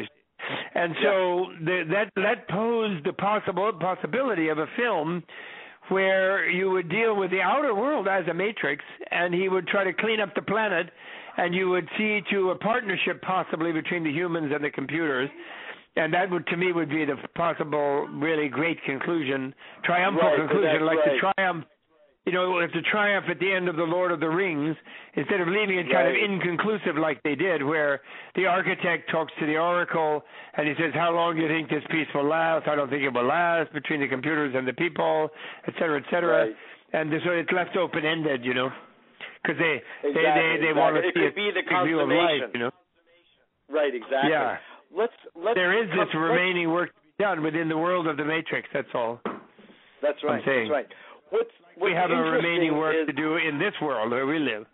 And 0.76 0.94
so 1.02 1.46
the, 1.64 1.84
that 1.90 2.12
that 2.16 2.48
posed 2.50 3.06
the 3.06 3.14
possible 3.14 3.72
possibility 3.80 4.50
of 4.50 4.60
a 4.60 4.68
film 4.78 5.24
where 5.90 6.50
you 6.50 6.70
would 6.72 6.90
deal 6.90 7.16
with 7.16 7.32
the 7.32 7.42
outer 7.42 7.74
world 7.74 8.08
as 8.08 8.26
a 8.28 8.34
matrix, 8.34 8.84
and 9.12 9.34
he 9.34 9.50
would 9.50 9.68
try 9.68 9.84
to 9.84 9.94
clean 9.94 10.20
up 10.20 10.34
the 10.36 10.42
planet, 10.42 10.90
and 11.38 11.54
you 11.54 11.70
would 11.70 11.88
see 11.98 12.22
to 12.32 12.52
a 12.52 12.56
partnership 12.56 13.22
possibly 13.22 13.72
between 13.72 14.04
the 14.04 14.12
humans 14.12 14.52
and 14.54 14.64
the 14.64 14.70
computers. 14.70 15.30
And 15.98 16.14
that 16.14 16.30
would, 16.30 16.46
to 16.48 16.58
me, 16.58 16.74
would 16.74 16.90
be 16.90 17.06
the 17.06 17.16
possible, 17.36 18.08
really 18.12 18.50
great 18.50 18.84
conclusion, 18.84 19.54
triumphal 19.86 20.28
Right, 20.28 20.40
conclusion, 20.40 20.86
like 20.86 20.98
right. 20.98 21.12
the 21.14 21.32
triumph 21.34 21.66
you 22.26 22.32
know, 22.32 22.58
if 22.58 22.72
the 22.74 22.82
triumph 22.82 23.28
at 23.30 23.40
the 23.40 23.52
end 23.52 23.70
of 23.70 23.76
the 23.76 23.84
Lord 23.84 24.12
of 24.12 24.20
the 24.20 24.28
Rings, 24.28 24.76
instead 25.14 25.42
of 25.42 25.48
leaving 25.48 25.78
it 25.78 25.92
kind 25.92 26.08
of 26.08 26.16
inconclusive 26.16 26.98
like 26.98 27.22
they 27.22 27.36
did, 27.36 27.64
where 27.64 28.02
the 28.36 28.48
architect 28.48 29.12
talks 29.12 29.32
to 29.40 29.46
the 29.46 29.58
oracle 29.58 30.24
and 30.58 30.68
he 30.68 30.74
says, 30.74 30.92
"How 30.96 31.12
long 31.12 31.36
do 31.36 31.44
you 31.44 31.48
think 31.48 31.70
this 31.70 31.84
peace 31.92 32.08
will 32.16 32.26
last? 32.26 32.68
I 32.68 32.76
don't 32.76 32.90
think 32.90 33.04
it 33.04 33.14
will 33.14 33.26
last 33.26 33.72
between 33.74 34.00
the 34.00 34.08
computers 34.08 34.56
and 34.56 34.68
the 34.68 34.74
people, 34.74 35.30
et 35.68 35.76
cetera, 35.76 36.00
et 36.00 36.10
cetera." 36.10 36.48
Right. 36.48 36.56
And 36.94 37.12
so 37.24 37.32
it's 37.32 37.52
left 37.52 37.78
open 37.78 38.06
ended, 38.06 38.44
you 38.44 38.56
know, 38.56 38.72
because 39.46 39.60
they, 39.62 39.82
Exactly, 40.02 40.24
they 40.24 40.58
they 40.58 40.74
they 40.74 40.74
want 40.74 40.96
to. 40.96 41.06
It 41.06 41.14
see 41.14 41.22
could 41.22 41.36
be 41.36 41.52
the 41.54 41.62
a 41.62 41.86
view 41.86 42.00
of 42.00 42.10
life, 42.10 42.50
you 42.54 42.60
know. 42.60 42.72
Right, 43.70 43.94
exactly. 43.94 44.32
Yeah. 44.32 44.58
Let's 44.96 45.14
let's 45.36 45.56
There 45.56 45.74
is 45.78 45.90
this 45.90 46.10
remaining 46.14 46.72
work 46.72 46.90
to 46.90 47.02
be 47.18 47.24
done 47.24 47.44
within 47.44 47.68
the 47.70 47.78
world 47.78 48.08
of 48.08 48.18
the 48.18 48.26
Matrix. 48.26 48.70
That's 48.74 48.88
all. 48.94 49.22
That's 50.02 50.22
right. 50.24 50.42
That's 50.46 50.70
right. 50.70 50.88
What's, 51.30 51.50
what's 51.76 51.82
we 51.82 51.92
have 51.94 52.12
a 52.12 52.16
remaining 52.16 52.78
work 52.78 52.96
is, 52.96 53.08
to 53.08 53.14
do 53.14 53.38
in 53.38 53.58
this 53.58 53.74
world 53.82 54.12
where 54.12 54.26
we 54.26 54.40
live. 54.40 54.66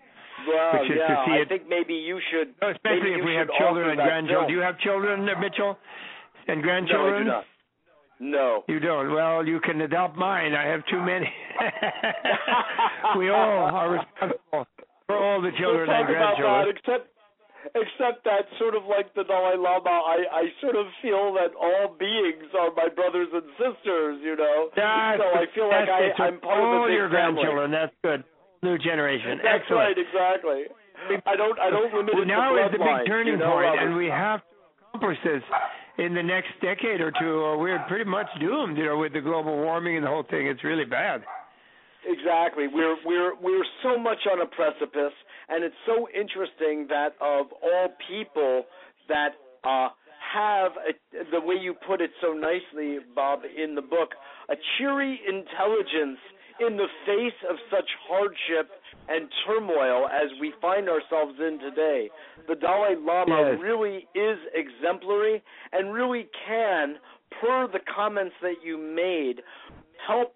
Well, 0.47 0.73
which 0.81 0.91
is 0.91 0.97
to 0.97 1.13
yeah, 1.13 1.25
see 1.25 1.31
I 1.31 1.37
it- 1.43 1.49
think 1.49 1.67
maybe 1.69 1.93
you 1.93 2.19
should. 2.31 2.53
No, 2.61 2.69
especially 2.69 3.13
if 3.15 3.23
you 3.23 3.25
we 3.25 3.35
have 3.35 3.47
children 3.57 3.89
and 3.91 3.97
grandchildren. 3.97 4.47
Do 4.47 4.53
you 4.53 4.59
have 4.59 4.77
children, 4.79 5.25
Mitchell, 5.39 5.77
and 6.47 6.61
grandchildren? 6.61 7.25
No, 7.27 7.31
I 7.31 7.41
do 7.41 7.45
not. 7.45 7.45
No. 8.21 8.61
You 8.69 8.79
don't. 8.79 9.09
Well, 9.11 9.41
you 9.41 9.59
can 9.59 9.81
adopt 9.81 10.15
mine. 10.15 10.53
I 10.53 10.69
have 10.69 10.85
too 10.85 11.01
ah. 11.01 11.05
many. 11.09 11.25
we 13.17 13.33
all 13.33 13.65
are 13.73 13.97
responsible 13.97 14.69
for 15.09 15.17
all 15.17 15.41
the 15.41 15.49
children 15.57 15.89
we'll 15.89 16.05
and 16.05 16.09
about 16.09 16.37
that, 16.37 16.37
grandchildren. 16.37 16.77
except 16.77 17.05
except 17.73 18.21
that 18.29 18.45
sort 18.61 18.77
of 18.77 18.85
like 18.85 19.09
the 19.17 19.25
Dalai 19.25 19.57
Lama, 19.57 19.89
I 19.89 20.21
I 20.29 20.43
sort 20.61 20.77
of 20.77 20.85
feel 21.01 21.33
that 21.33 21.57
all 21.57 21.97
beings 21.97 22.45
are 22.53 22.69
my 22.77 22.93
brothers 22.93 23.33
and 23.33 23.49
sisters, 23.57 24.21
you 24.21 24.37
know. 24.37 24.69
That's, 24.77 25.17
so 25.17 25.25
I 25.25 25.49
feel 25.57 25.65
like 25.65 25.89
I. 25.89 26.13
I'm 26.21 26.37
part 26.45 26.61
all 26.61 26.85
of 26.85 26.93
big 26.93 27.01
your 27.01 27.09
family. 27.09 27.41
grandchildren. 27.41 27.73
That's 27.73 27.97
good. 28.05 28.21
New 28.61 28.77
generation. 28.77 29.41
That's 29.41 29.65
Excellent. 29.65 29.81
right, 29.81 29.97
exactly. 29.97 30.61
I 31.25 31.33
don't 31.33 31.57
I 31.57 31.73
don't 31.73 31.89
limit 31.89 32.13
Well, 32.13 32.21
it 32.21 32.29
now 32.29 32.53
is 32.53 32.69
the 32.69 32.77
big 32.77 33.09
turning 33.09 33.33
you 33.33 33.39
know, 33.41 33.57
point, 33.57 33.65
Robert? 33.65 33.81
and 33.81 33.97
we 33.97 34.05
have 34.05 34.45
to 34.45 34.53
accomplish 34.93 35.17
this 35.25 35.41
in 35.97 36.13
the 36.13 36.23
next 36.23 36.49
decade 36.61 37.01
or 37.01 37.11
two, 37.19 37.41
or 37.41 37.57
we're 37.57 37.79
pretty 37.87 38.09
much 38.09 38.27
doomed. 38.39 38.77
You 38.77 38.85
know, 38.85 38.97
with 38.97 39.13
the 39.13 39.21
global 39.21 39.55
warming 39.57 39.97
and 39.97 40.05
the 40.05 40.09
whole 40.09 40.25
thing, 40.29 40.47
it's 40.47 40.63
really 40.63 40.85
bad. 40.85 41.23
Exactly. 42.05 42.67
We're 42.67 42.95
we're 43.05 43.35
we're 43.35 43.65
so 43.83 43.97
much 43.97 44.19
on 44.31 44.41
a 44.41 44.45
precipice, 44.45 45.13
and 45.49 45.63
it's 45.63 45.75
so 45.85 46.07
interesting 46.09 46.87
that 46.89 47.13
of 47.21 47.47
all 47.61 47.89
people 48.09 48.63
that 49.07 49.35
uh, 49.63 49.89
have 50.33 50.71
a, 50.81 50.93
the 51.31 51.39
way 51.41 51.55
you 51.61 51.75
put 51.85 52.01
it 52.01 52.11
so 52.21 52.33
nicely, 52.33 52.99
Bob, 53.13 53.41
in 53.45 53.75
the 53.75 53.81
book, 53.81 54.09
a 54.49 54.55
cheery 54.77 55.19
intelligence 55.27 56.17
in 56.59 56.77
the 56.77 56.87
face 57.05 57.37
of 57.49 57.57
such 57.69 57.89
hardship 58.07 58.69
and 59.09 59.27
turmoil 59.45 60.07
as 60.07 60.29
we 60.39 60.53
find 60.61 60.87
ourselves 60.89 61.33
in 61.39 61.59
today. 61.59 62.09
The 62.47 62.55
Dalai 62.55 62.95
Lama 62.97 63.51
Yes. 63.51 63.59
really 63.61 64.07
is 64.15 64.37
exemplary 64.53 65.41
and 65.71 65.93
really 65.93 66.27
can, 66.47 66.95
per 67.39 67.67
the 67.67 67.79
comments 67.93 68.35
that 68.41 68.55
you 68.63 68.77
made, 68.77 69.41
help 70.07 70.35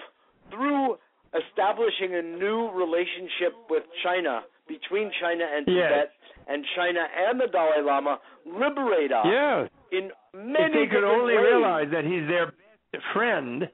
through 0.51 0.97
establishing 1.33 2.15
a 2.15 2.21
new 2.21 2.69
relationship 2.71 3.53
with 3.69 3.83
China, 4.03 4.43
between 4.67 5.11
China 5.19 5.45
and 5.45 5.67
Yes. 5.67 5.89
Tibet, 5.91 6.11
and 6.47 6.65
China 6.75 7.07
and 7.27 7.39
the 7.39 7.47
Dalai 7.47 7.81
Lama, 7.81 8.19
liberate 8.45 9.11
us 9.11 9.25
Yeah. 9.25 9.67
in 9.91 10.11
If 10.33 10.71
they 10.73 10.87
could 10.87 11.03
only 11.03 11.35
ways. 11.35 11.45
realize 11.45 11.89
that 11.91 12.03
he's 12.05 12.27
their 12.27 12.51
friend, 13.13 13.69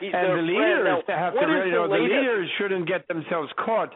He's 0.00 0.14
and 0.14 0.32
the 0.38 0.42
leaders 0.42 0.84
Now, 0.84 1.14
have 1.14 1.34
to, 1.34 1.40
you 1.40 1.72
know, 1.72 1.82
the 1.88 1.96
the 1.96 2.02
leaders 2.02 2.50
shouldn't 2.58 2.86
get 2.86 3.06
themselves 3.08 3.52
caught 3.58 3.94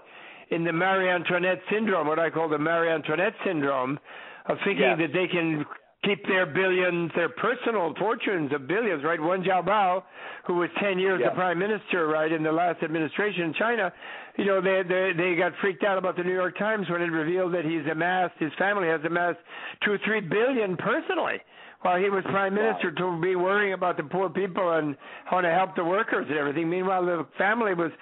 in 0.55 0.65
the 0.65 0.73
Marie 0.73 1.09
Antoinette 1.11 1.61
syndrome, 1.71 2.07
what 2.07 2.19
I 2.19 2.31
call 2.31 2.49
the 2.49 2.59
Marie 2.59 2.91
Antoinette 2.91 3.35
syndrome, 3.45 3.99
of 4.47 4.57
thinking 4.65 4.85
Yes. 4.85 4.99
that 4.99 5.13
they 5.13 5.27
can 5.27 5.65
keep 6.05 6.27
their 6.27 6.45
billions, 6.45 7.11
their 7.15 7.31
personal 7.31 7.95
fortunes 7.99 8.53
of 8.53 8.67
billions, 8.69 9.03
right? 9.03 9.19
Wen 9.21 9.43
Jiabao, 9.43 10.03
who 10.47 10.55
was 10.57 10.69
10 10.79 10.99
years 10.99 11.19
Yes. 11.21 11.31
the 11.31 11.35
prime 11.35 11.59
minister, 11.59 12.07
right, 12.09 12.31
in 12.31 12.43
the 12.43 12.53
last 12.53 12.83
administration 12.83 13.45
in 13.45 13.55
China, 13.55 13.91
you 14.37 14.45
know, 14.45 14.61
they, 14.61 14.83
they 14.83 15.13
they 15.17 15.35
got 15.35 15.53
freaked 15.63 15.83
out 15.85 15.97
about 15.97 16.17
the 16.17 16.25
New 16.25 16.35
York 16.35 16.59
Times 16.59 16.89
when 16.91 17.01
it 17.01 17.11
revealed 17.11 17.55
that 17.55 17.65
he's 17.65 17.87
amassed, 17.91 18.35
his 18.39 18.53
family 18.59 18.89
has 18.89 19.01
amassed 19.05 19.39
two 19.83 19.93
or 19.93 19.99
three 20.05 20.21
billion 20.21 20.77
personally 20.77 21.41
while 21.83 21.99
he 21.99 22.11
was 22.11 22.23
prime 22.25 22.55
Wow. 22.55 22.63
minister 22.63 22.91
to 22.93 23.21
be 23.21 23.35
worrying 23.37 23.73
about 23.73 23.97
the 23.97 24.03
poor 24.05 24.29
people 24.29 24.73
and 24.73 24.97
how 25.25 25.41
to 25.41 25.51
help 25.51 25.75
the 25.77 25.85
workers 25.85 26.27
and 26.29 26.37
everything. 26.37 26.69
Meanwhile, 26.69 27.05
the 27.07 27.27
family 27.39 27.73
was 27.75 27.93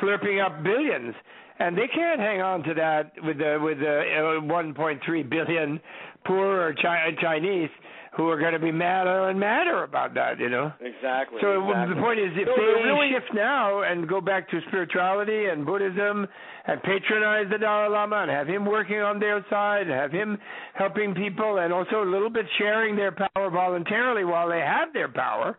slurping 0.00 0.44
up 0.44 0.62
billions, 0.62 1.14
and 1.58 1.76
they 1.76 1.88
can't 1.88 2.20
hang 2.20 2.40
on 2.40 2.62
to 2.64 2.74
that 2.74 3.12
with 3.22 3.38
the 3.38 3.58
with 3.62 3.78
the 3.80 3.98
uh, 3.98 4.40
1.3 4.42 5.30
billion 5.30 5.80
poor 6.26 6.68
or 6.68 6.74
chi- 6.74 7.10
Chinese 7.20 7.70
who 8.16 8.28
are 8.28 8.38
going 8.40 8.52
to 8.52 8.58
be 8.58 8.72
madder 8.72 9.28
and 9.28 9.38
madder 9.38 9.84
about 9.84 10.12
that. 10.14 10.40
You 10.40 10.48
know. 10.48 10.72
Exactly. 10.80 11.38
So 11.40 11.62
exactly. 11.68 11.94
the 11.94 12.00
point 12.00 12.18
is, 12.18 12.30
if 12.34 12.46
No, 12.48 12.56
they 12.56 12.82
really- 12.88 13.10
shift 13.12 13.32
now 13.34 13.82
and 13.82 14.08
go 14.08 14.20
back 14.20 14.48
to 14.50 14.60
spirituality 14.68 15.46
and 15.46 15.64
Buddhism 15.64 16.26
and 16.66 16.82
patronize 16.82 17.46
the 17.50 17.58
Dalai 17.58 17.88
Lama 17.88 18.16
and 18.22 18.30
have 18.30 18.46
him 18.48 18.64
working 18.66 19.00
on 19.00 19.18
their 19.20 19.44
side, 19.48 19.82
and 19.82 19.90
have 19.92 20.10
him 20.12 20.36
helping 20.74 21.14
people, 21.14 21.58
and 21.58 21.72
also 21.72 22.02
a 22.02 22.08
little 22.10 22.28
bit 22.28 22.44
sharing 22.58 22.94
their 22.96 23.12
power 23.12 23.50
voluntarily 23.50 24.24
while 24.24 24.48
they 24.48 24.60
have 24.60 24.92
their 24.92 25.08
power. 25.08 25.56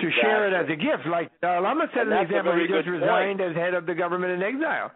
To 0.00 0.10
share 0.20 0.48
it 0.48 0.52
as 0.52 0.66
a 0.68 0.74
gift, 0.74 1.06
like 1.08 1.30
Dalai 1.40 1.60
Lama 1.62 1.86
set 1.94 2.08
an 2.08 2.12
example. 2.14 2.52
He 2.58 2.66
just 2.66 2.88
resigned 2.88 3.40
as 3.40 3.54
head 3.54 3.72
of 3.74 3.86
the 3.86 3.94
government 3.94 4.32
in 4.32 4.42
exile. 4.42 4.90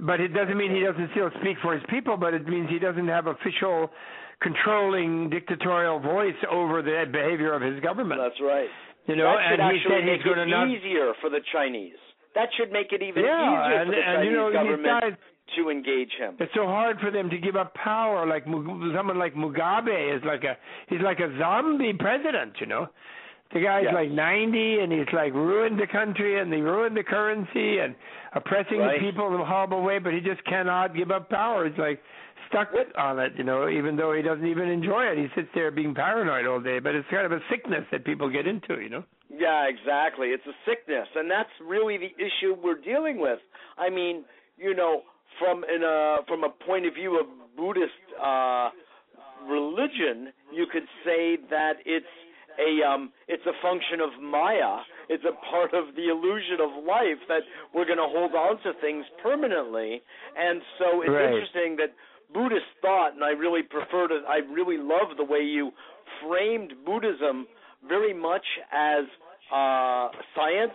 But 0.00 0.20
it 0.20 0.28
doesn't 0.28 0.56
mean 0.56 0.74
he 0.74 0.80
doesn't 0.80 1.10
still 1.12 1.30
speak 1.40 1.58
for 1.62 1.74
his 1.74 1.82
people, 1.88 2.16
but 2.16 2.34
it 2.34 2.46
means 2.48 2.68
he 2.70 2.78
doesn't 2.78 3.08
have 3.08 3.26
official 3.26 3.90
controlling 4.40 5.30
dictatorial 5.30 6.00
voice 6.00 6.38
over 6.50 6.82
the 6.82 7.04
behavior 7.10 7.52
of 7.52 7.62
his 7.62 7.78
government. 7.80 8.20
That's 8.20 8.40
right. 8.42 8.68
You 9.06 9.16
know, 9.16 9.24
that 9.24 9.38
should 9.50 9.60
and 9.60 9.72
he 9.72 9.78
actually 9.78 9.94
said 9.94 10.04
make 10.06 10.16
he's 10.18 10.24
going 10.24 10.36
to 10.36 10.42
it 10.42 10.46
not. 10.46 10.68
easier 10.68 11.12
for 11.20 11.30
the 11.30 11.40
Chinese. 11.52 11.98
That 12.34 12.48
should 12.56 12.72
make 12.72 12.92
it 12.92 13.02
even 13.02 13.24
yeah, 13.24 13.44
easier 13.44 13.76
and, 13.82 13.90
for 13.90 13.96
the 13.96 14.02
Chinese 14.02 14.30
you 14.30 14.36
know 14.36 14.52
government 14.52 15.18
to 15.56 15.70
engage 15.70 16.12
him. 16.18 16.36
It's 16.40 16.52
so 16.54 16.66
hard 16.66 16.98
for 17.00 17.10
them 17.10 17.28
to 17.30 17.38
give 17.38 17.56
up 17.56 17.74
power. 17.74 18.26
Like 18.26 18.44
someone 18.44 19.18
like 19.18 19.34
Mugabe 19.34 20.16
is 20.16 20.22
like 20.24 20.44
a 20.44 20.56
he's 20.88 21.02
like 21.02 21.20
a 21.20 21.36
zombie 21.38 21.92
president. 21.98 22.54
You 22.60 22.66
know, 22.66 22.86
the 23.52 23.60
guy's 23.60 23.84
Yes. 23.84 23.94
like 23.94 24.10
90 24.10 24.80
and 24.80 24.92
he's 24.92 25.12
like 25.12 25.32
ruined 25.34 25.78
the 25.78 25.86
country 25.86 26.38
and 26.40 26.52
he 26.52 26.60
ruined 26.60 26.96
the 26.96 27.02
currency 27.04 27.78
and 27.78 27.94
oppressing 28.32 28.78
Right. 28.78 28.98
the 29.00 29.06
people 29.10 29.34
in 29.34 29.40
a 29.40 29.44
horrible 29.44 29.82
way. 29.82 29.98
But 29.98 30.14
he 30.14 30.20
just 30.20 30.42
cannot 30.44 30.94
give 30.94 31.10
up 31.10 31.28
power. 31.28 31.68
He's 31.68 31.78
like 31.78 32.02
stuck 32.48 32.72
What- 32.72 32.94
on 32.96 33.18
it. 33.18 33.34
You 33.36 33.44
know, 33.44 33.68
even 33.68 33.96
though 33.96 34.12
he 34.12 34.22
doesn't 34.22 34.46
even 34.46 34.68
enjoy 34.68 35.04
it, 35.06 35.18
he 35.18 35.28
sits 35.34 35.48
there 35.54 35.70
being 35.70 35.94
paranoid 35.94 36.46
all 36.46 36.60
day. 36.60 36.78
But 36.78 36.94
it's 36.94 37.08
kind 37.08 37.26
of 37.26 37.32
a 37.32 37.42
sickness 37.50 37.84
that 37.90 38.04
people 38.04 38.28
get 38.28 38.46
into. 38.46 38.80
You 38.80 38.88
know. 38.88 39.04
Yeah, 39.34 39.64
exactly. 39.66 40.28
It's 40.28 40.46
a 40.46 40.54
sickness, 40.66 41.08
and 41.14 41.30
that's 41.30 41.48
really 41.60 41.96
the 41.96 42.12
issue 42.18 42.54
we're 42.62 42.74
dealing 42.74 43.18
with. 43.18 43.38
I 43.78 43.88
mean, 43.88 44.24
you 44.58 44.74
know, 44.74 45.02
from 45.38 45.64
in 45.64 45.82
a 45.82 46.18
from 46.28 46.44
a 46.44 46.50
point 46.50 46.84
of 46.86 46.92
view 46.94 47.18
of 47.18 47.26
Buddhist 47.56 47.92
uh, 48.22 48.70
religion, 49.48 50.32
you 50.52 50.66
could 50.70 50.84
say 51.04 51.36
that 51.50 51.74
it's 51.84 52.06
a 52.58 52.82
um, 52.86 53.12
it's 53.28 53.44
a 53.46 53.52
function 53.62 54.00
of 54.00 54.10
Maya. 54.22 54.80
It's 55.08 55.24
a 55.24 55.32
part 55.50 55.72
of 55.74 55.94
the 55.96 56.08
illusion 56.08 56.58
of 56.60 56.84
life 56.84 57.20
that 57.28 57.42
we're 57.74 57.84
going 57.86 57.98
to 57.98 58.08
hold 58.08 58.34
on 58.34 58.60
to 58.62 58.72
things 58.80 59.04
permanently, 59.22 60.02
and 60.36 60.60
so 60.78 61.02
it's 61.02 61.10
Right. 61.10 61.32
interesting 61.32 61.76
that 61.76 61.92
Buddhist 62.32 62.66
thought, 62.80 63.12
and 63.14 63.22
I 63.24 63.30
really 63.30 63.62
prefer 63.62 64.08
to. 64.08 64.22
I 64.28 64.38
really 64.52 64.78
love 64.78 65.16
the 65.16 65.24
way 65.24 65.40
you 65.40 65.72
framed 66.22 66.72
Buddhism 66.84 67.46
very 67.88 68.14
much 68.14 68.44
as 68.72 69.04
uh, 69.52 70.08
science 70.34 70.72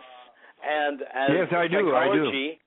and 0.61 1.01
as 1.01 1.29
Yes, 1.33 1.47
I 1.53 1.67
do, 1.67 1.95
I 1.95 2.05
do. 2.13 2.25
psychology, 2.25 2.59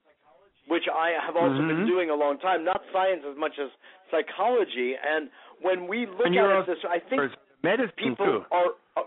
which 0.67 0.83
I 0.93 1.11
have 1.25 1.35
also 1.37 1.57
been 1.59 1.83
Mhm. 1.83 1.87
doing 1.87 2.09
a 2.09 2.15
long 2.15 2.37
time. 2.39 2.63
Not 2.63 2.83
science 2.91 3.23
as 3.25 3.37
much 3.37 3.57
as 3.59 3.69
psychology. 4.09 4.95
And 4.97 5.29
when 5.61 5.87
we 5.87 6.05
look 6.05 6.27
at 6.27 6.33
it 6.35 6.65
this, 6.65 6.83
I 6.85 6.99
think 6.99 7.31
medicine 7.63 7.93
people 7.95 8.25
too. 8.25 8.45
are. 8.51 8.73
Uh, 8.97 9.03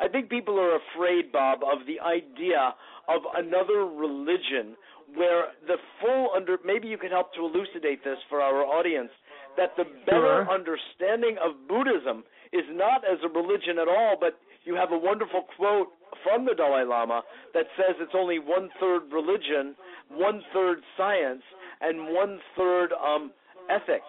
I 0.00 0.08
think 0.08 0.28
people 0.28 0.58
are 0.58 0.76
afraid, 0.76 1.30
Bob, 1.32 1.60
of 1.62 1.86
the 1.86 2.00
idea 2.00 2.74
of 3.08 3.22
another 3.34 3.86
religion 3.86 4.76
where 5.14 5.52
the 5.66 5.76
full 6.00 6.30
under. 6.34 6.58
Maybe 6.64 6.88
you 6.88 6.98
could 6.98 7.12
help 7.12 7.34
to 7.34 7.44
elucidate 7.44 8.02
this 8.02 8.18
for 8.28 8.40
our 8.40 8.64
audience. 8.64 9.10
That 9.56 9.76
the 9.76 9.84
better 10.06 10.42
Sure. 10.44 10.50
understanding 10.50 11.38
of 11.38 11.68
Buddhism 11.68 12.24
is 12.52 12.64
not 12.70 13.04
as 13.04 13.18
a 13.22 13.28
religion 13.28 13.78
at 13.78 13.86
all, 13.86 14.16
but 14.18 14.38
you 14.64 14.74
have 14.74 14.90
a 14.90 14.98
wonderful 14.98 15.42
quote 15.56 15.92
from 16.24 16.44
the 16.44 16.54
Dalai 16.54 16.84
Lama 16.84 17.22
that 17.52 17.66
says 17.76 17.94
it's 18.00 18.14
only 18.16 18.38
one 18.40 18.68
third 18.80 19.12
religion, 19.12 19.76
one 20.08 20.42
third 20.52 20.78
science, 20.96 21.42
and 21.80 22.12
one 22.14 22.40
third 22.56 22.92
um, 22.94 23.30
ethics. 23.70 24.04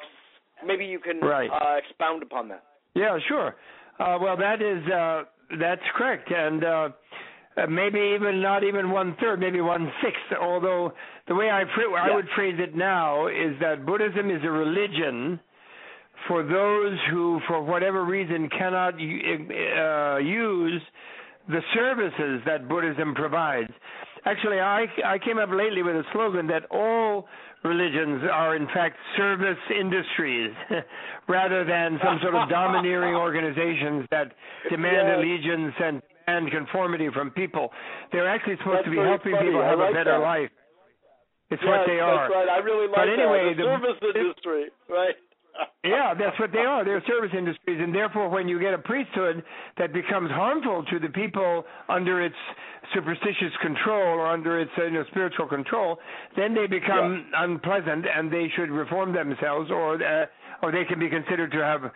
Maybe 0.66 0.86
you 0.86 1.00
can 1.00 1.20
right. 1.20 1.50
uh, 1.52 1.78
expound 1.78 2.24
upon 2.24 2.48
that. 2.50 2.64
Yeah, 2.96 3.20
sure. 3.28 3.56
Uh, 4.00 4.18
well, 4.22 4.38
that 4.38 4.62
is 4.62 4.82
uh, 4.92 5.24
that's 5.60 5.82
correct, 5.96 6.32
and 6.32 6.64
uh, 6.64 6.90
uh, 7.58 7.68
maybe 7.68 8.14
even 8.16 8.42
not 8.42 8.64
even 8.64 8.92
one 8.92 9.16
third, 9.20 9.40
maybe 9.40 9.62
one 9.62 9.92
sixth. 10.04 10.40
Although 10.42 10.94
the 11.28 11.36
way 11.36 11.50
I 11.50 11.62
yeah. 11.62 12.12
I 12.12 12.16
would 12.16 12.28
phrase 12.36 12.56
it 12.60 12.76
now 12.76 13.28
is 13.28 13.56
that 13.62 13.86
Buddhism 13.86 14.30
is 14.30 14.42
a 14.44 14.52
religion 14.52 15.40
for 16.28 16.44
those 16.44 16.98
who, 17.12 17.40
for 17.48 17.62
whatever 17.62 18.04
reason, 18.06 18.50
cannot 18.50 18.96
uh, 18.96 20.18
use 20.18 20.82
the 21.48 21.62
services 21.74 22.42
that 22.46 22.68
Buddhism 22.68 23.14
provides. 23.14 23.72
Actually, 24.26 24.60
I 24.60 24.86
I 25.06 25.18
came 25.20 25.38
up 25.38 25.50
lately 25.52 25.84
with 25.84 25.96
a 25.96 26.04
slogan 26.12 26.48
that 26.48 26.66
all 26.72 27.28
religions 27.64 28.22
are 28.32 28.56
in 28.56 28.68
fact 28.74 28.98
service 29.18 29.62
industries 29.70 30.52
rather 31.28 31.66
than 31.66 32.00
some 32.04 32.20
sort 32.22 32.36
of 32.36 32.50
domineering 32.62 33.16
organizations 33.16 34.06
that 34.12 34.34
demand 34.70 35.08
yes. 35.10 35.18
allegiance 35.18 35.74
and 35.82 36.02
and 36.28 36.50
conformity 36.50 37.10
from 37.14 37.30
people. 37.32 37.70
They're 38.12 38.30
actually 38.30 38.58
supposed 38.58 38.86
that's 38.86 38.90
to 38.90 38.92
be 38.92 38.98
helping 38.98 39.34
funny. 39.34 39.50
people 39.50 39.62
have 39.62 39.78
like 39.78 39.92
a 39.92 39.94
better 39.94 40.18
that. 40.18 40.26
life. 40.26 40.50
It's 41.54 41.62
yes, 41.62 41.70
what 41.70 41.86
they 41.86 42.02
are. 42.02 42.26
That's 42.26 42.34
right. 42.34 42.50
I 42.50 42.58
really 42.66 42.90
like 42.90 42.98
but 42.98 43.10
anyway, 43.14 43.54
that. 43.54 43.62
The, 43.62 43.70
the 43.70 43.78
service 43.78 44.02
industry, 44.18 44.64
right? 44.90 45.14
Yeah, 45.84 46.14
that's 46.18 46.40
what 46.40 46.52
they 46.52 46.66
are. 46.66 46.84
They're 46.84 47.04
service 47.08 47.32
industries, 47.38 47.80
and 47.80 47.94
therefore, 47.94 48.30
when 48.30 48.48
you 48.48 48.60
get 48.60 48.74
a 48.74 48.78
priesthood 48.78 49.44
that 49.78 49.94
becomes 49.94 50.32
harmful 50.32 50.84
to 50.92 51.00
the 51.00 51.10
people 51.10 51.64
under 51.90 52.24
its 52.24 52.36
superstitious 52.94 53.54
control 53.62 54.20
or 54.20 54.28
under 54.28 54.60
its 54.60 54.72
you 54.78 54.92
know, 54.92 55.04
spiritual 55.12 55.48
control, 55.48 55.98
then 56.36 56.54
they 56.54 56.68
become 56.68 57.26
yeah. 57.32 57.44
unpleasant, 57.44 58.06
and 58.06 58.32
they 58.32 58.48
should 58.56 58.70
reform 58.70 59.14
themselves, 59.14 59.70
or 59.70 59.96
uh, 59.96 60.26
or 60.62 60.72
they 60.72 60.86
can 60.86 61.00
be 61.00 61.10
considered 61.10 61.52
to 61.52 61.62
have 61.64 61.92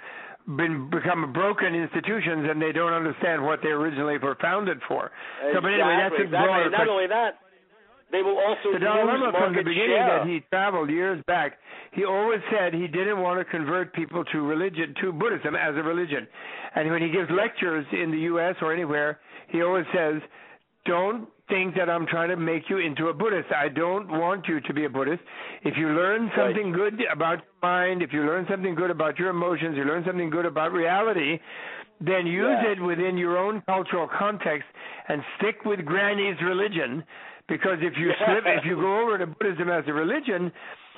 been 0.57 0.89
become 0.89 1.33
broken 1.33 1.75
institutions, 1.75 2.47
and 2.49 2.61
they 2.61 2.71
don't 2.71 2.93
understand 2.93 3.43
what 3.43 3.59
they 3.61 3.69
originally 3.69 4.17
were 4.17 4.37
founded 4.41 4.79
for. 4.87 5.11
Exactly. 5.41 5.53
So, 5.53 5.61
but 5.61 5.73
anyway, 5.73 5.97
that's 5.97 6.15
a 6.19 6.23
exactly. 6.23 6.47
broader. 6.47 6.69
Not 6.69 6.87
only 6.87 7.07
that, 7.07 7.39
they 8.11 8.21
will 8.21 8.37
also 8.37 8.73
the 8.73 8.79
Dalai 8.79 9.03
Lama 9.05 9.31
from 9.31 9.55
the 9.55 9.63
beginning 9.63 9.97
share. 9.97 10.19
that 10.19 10.27
he 10.27 10.39
traveled 10.49 10.89
years 10.89 11.23
back, 11.27 11.59
he 11.91 12.05
always 12.05 12.39
said 12.51 12.73
he 12.73 12.87
didn't 12.87 13.19
want 13.21 13.39
to 13.39 13.45
convert 13.45 13.93
people 13.93 14.23
to 14.25 14.41
religion, 14.41 14.95
to 15.01 15.11
Buddhism 15.11 15.55
as 15.55 15.75
a 15.75 15.83
religion. 15.83 16.27
And 16.75 16.89
when 16.89 17.01
he 17.01 17.09
gives 17.09 17.29
lectures 17.29 17.85
in 17.91 18.11
the 18.11 18.19
U.S. 18.33 18.55
or 18.61 18.73
anywhere, 18.73 19.19
he 19.49 19.61
always 19.61 19.85
says, 19.93 20.21
"Don't 20.85 21.27
think 21.49 21.75
that 21.75 21.89
I'm 21.89 22.05
trying 22.07 22.29
to 22.29 22.37
make 22.37 22.69
you 22.69 22.77
into 22.77 23.07
a 23.07 23.13
Buddhist. 23.13 23.51
I 23.51 23.69
don't 23.69 24.07
want 24.07 24.47
you 24.47 24.59
to 24.61 24.73
be 24.73 24.85
a 24.85 24.89
Buddhist. 24.89 25.21
If 25.63 25.77
you 25.77 25.89
learn 25.89 26.31
something 26.35 26.71
right. 26.71 26.93
good 26.93 27.01
about 27.11 27.39
your 27.39 27.61
mind, 27.61 28.01
if 28.01 28.11
you 28.13 28.21
learn 28.21 28.45
something 28.49 28.75
good 28.75 28.91
about 28.91 29.17
your 29.19 29.29
emotions, 29.29 29.77
you 29.77 29.83
learn 29.83 30.03
something 30.05 30.29
good 30.29 30.45
about 30.45 30.71
reality." 30.71 31.39
Then 32.01 32.25
use 32.25 32.57
yeah. 32.63 32.71
it 32.71 32.81
within 32.81 33.17
your 33.17 33.37
own 33.37 33.61
cultural 33.67 34.07
context 34.07 34.69
and 35.09 35.21
stick 35.37 35.65
with 35.65 35.83
Granny's 35.85 36.37
religion 36.41 37.03
because 37.49 37.77
if 37.81 37.93
you 37.97 38.11
slip, 38.25 38.43
if 38.45 38.65
you 38.65 38.75
go 38.75 39.01
over 39.03 39.17
to 39.17 39.27
Buddhism 39.27 39.69
as 39.69 39.83
a 39.87 39.93
religion, 39.93 40.51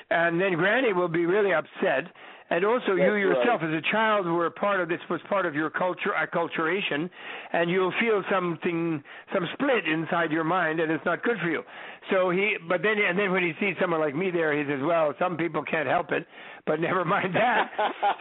and 0.09 0.39
then 0.39 0.53
Granny 0.53 0.93
will 0.93 1.07
be 1.07 1.25
really 1.25 1.53
upset. 1.53 2.11
And 2.49 2.65
also, 2.65 2.97
That's 2.97 3.07
you 3.07 3.15
yourself, 3.15 3.61
right. 3.61 3.73
as 3.73 3.81
a 3.81 3.91
child, 3.93 4.25
were 4.25 4.49
part 4.49 4.81
of 4.81 4.89
this 4.89 4.99
was 5.09 5.21
part 5.29 5.45
of 5.45 5.55
your 5.55 5.69
culture, 5.69 6.11
acculturation, 6.11 7.09
and 7.53 7.71
you'll 7.71 7.93
feel 7.97 8.21
something, 8.29 9.01
some 9.33 9.47
split 9.53 9.87
inside 9.87 10.33
your 10.33 10.43
mind, 10.43 10.81
and 10.81 10.91
it's 10.91 11.05
not 11.05 11.23
good 11.23 11.37
for 11.41 11.49
you. 11.49 11.63
So 12.11 12.29
he, 12.29 12.57
but 12.67 12.81
then, 12.83 12.95
and 12.99 13.17
then 13.17 13.31
when 13.31 13.41
he 13.41 13.53
sees 13.57 13.75
someone 13.79 14.01
like 14.01 14.15
me 14.15 14.31
there, 14.31 14.51
he 14.51 14.69
says, 14.69 14.81
"Well, 14.83 15.13
some 15.17 15.37
people 15.37 15.63
can't 15.63 15.87
help 15.87 16.11
it, 16.11 16.27
but 16.67 16.81
never 16.81 17.05
mind 17.05 17.33
that." 17.35 17.71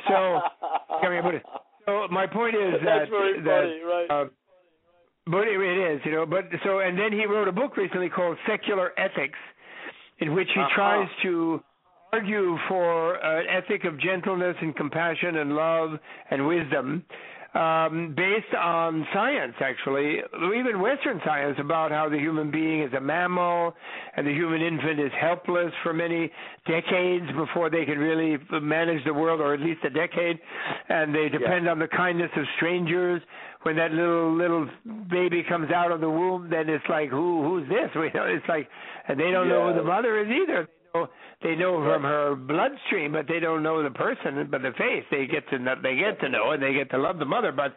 so, 0.06 0.38
I 0.94 1.08
mean, 1.10 1.40
so 1.86 2.06
my 2.10 2.26
point 2.26 2.54
is 2.54 2.74
That's 2.84 2.84
that 2.84 3.10
very 3.10 3.42
that 3.42 3.84
right. 3.84 4.06
uh, 4.10 4.24
but 5.30 5.46
it, 5.46 5.60
it 5.60 5.94
is, 5.94 6.00
you 6.04 6.12
know. 6.12 6.26
But 6.26 6.44
so, 6.64 6.80
and 6.80 6.98
then 6.98 7.12
he 7.12 7.26
wrote 7.26 7.48
a 7.48 7.52
book 7.52 7.76
recently 7.76 8.08
called 8.08 8.36
Secular 8.48 8.92
Ethics, 8.98 9.38
in 10.18 10.34
which 10.34 10.48
he 10.54 10.60
uh-huh. 10.60 10.74
tries 10.74 11.08
to 11.22 11.62
argue 12.12 12.56
for 12.68 13.14
an 13.14 13.46
ethic 13.48 13.84
of 13.84 13.98
gentleness 14.00 14.56
and 14.60 14.74
compassion 14.74 15.36
and 15.36 15.54
love 15.54 15.90
and 16.30 16.46
wisdom, 16.46 17.04
um, 17.54 18.14
based 18.16 18.54
on 18.56 19.06
science, 19.12 19.54
actually, 19.60 20.18
even 20.56 20.80
Western 20.80 21.20
science, 21.24 21.56
about 21.58 21.90
how 21.90 22.08
the 22.08 22.16
human 22.18 22.50
being 22.50 22.82
is 22.82 22.92
a 22.92 23.00
mammal 23.00 23.74
and 24.16 24.26
the 24.26 24.32
human 24.32 24.62
infant 24.62 25.00
is 25.00 25.10
helpless 25.20 25.72
for 25.82 25.92
many 25.92 26.30
decades 26.66 27.26
before 27.36 27.68
they 27.68 27.84
can 27.84 27.98
really 27.98 28.38
manage 28.62 29.04
the 29.04 29.12
world, 29.12 29.40
or 29.40 29.52
at 29.52 29.60
least 29.60 29.80
a 29.84 29.90
decade, 29.90 30.38
and 30.88 31.12
they 31.14 31.28
depend 31.28 31.64
yeah. 31.64 31.72
on 31.72 31.78
the 31.78 31.88
kindness 31.88 32.30
of 32.36 32.44
strangers 32.56 33.20
when 33.62 33.76
that 33.76 33.92
little 33.92 34.34
little 34.36 34.68
baby 35.10 35.42
comes 35.46 35.70
out 35.70 35.92
of 35.92 36.00
the 36.00 36.08
womb, 36.08 36.48
then 36.48 36.68
it's 36.68 36.84
like 36.88 37.10
who 37.10 37.42
who's 37.42 37.68
this? 37.68 37.90
We 37.94 38.10
know 38.14 38.24
it's 38.24 38.48
like, 38.48 38.68
and 39.08 39.18
they 39.18 39.30
don't 39.30 39.48
yeah. 39.48 39.54
know 39.54 39.72
who 39.72 39.78
the 39.78 39.84
mother 39.84 40.18
is 40.20 40.28
either. 40.28 40.68
They 40.92 40.98
know, 40.98 41.08
they 41.42 41.54
know 41.54 41.84
from 41.84 42.02
her 42.02 42.34
bloodstream, 42.34 43.12
but 43.12 43.26
they 43.28 43.40
don't 43.40 43.62
know 43.62 43.82
the 43.82 43.90
person, 43.90 44.48
but 44.50 44.62
the 44.62 44.72
face. 44.72 45.04
They 45.10 45.26
get 45.26 45.48
to 45.50 45.58
know, 45.58 45.74
they 45.82 45.96
get 45.96 46.20
to 46.20 46.28
know, 46.28 46.52
and 46.52 46.62
they 46.62 46.72
get 46.72 46.90
to 46.90 46.98
love 46.98 47.18
the 47.18 47.24
mother. 47.24 47.52
But 47.52 47.76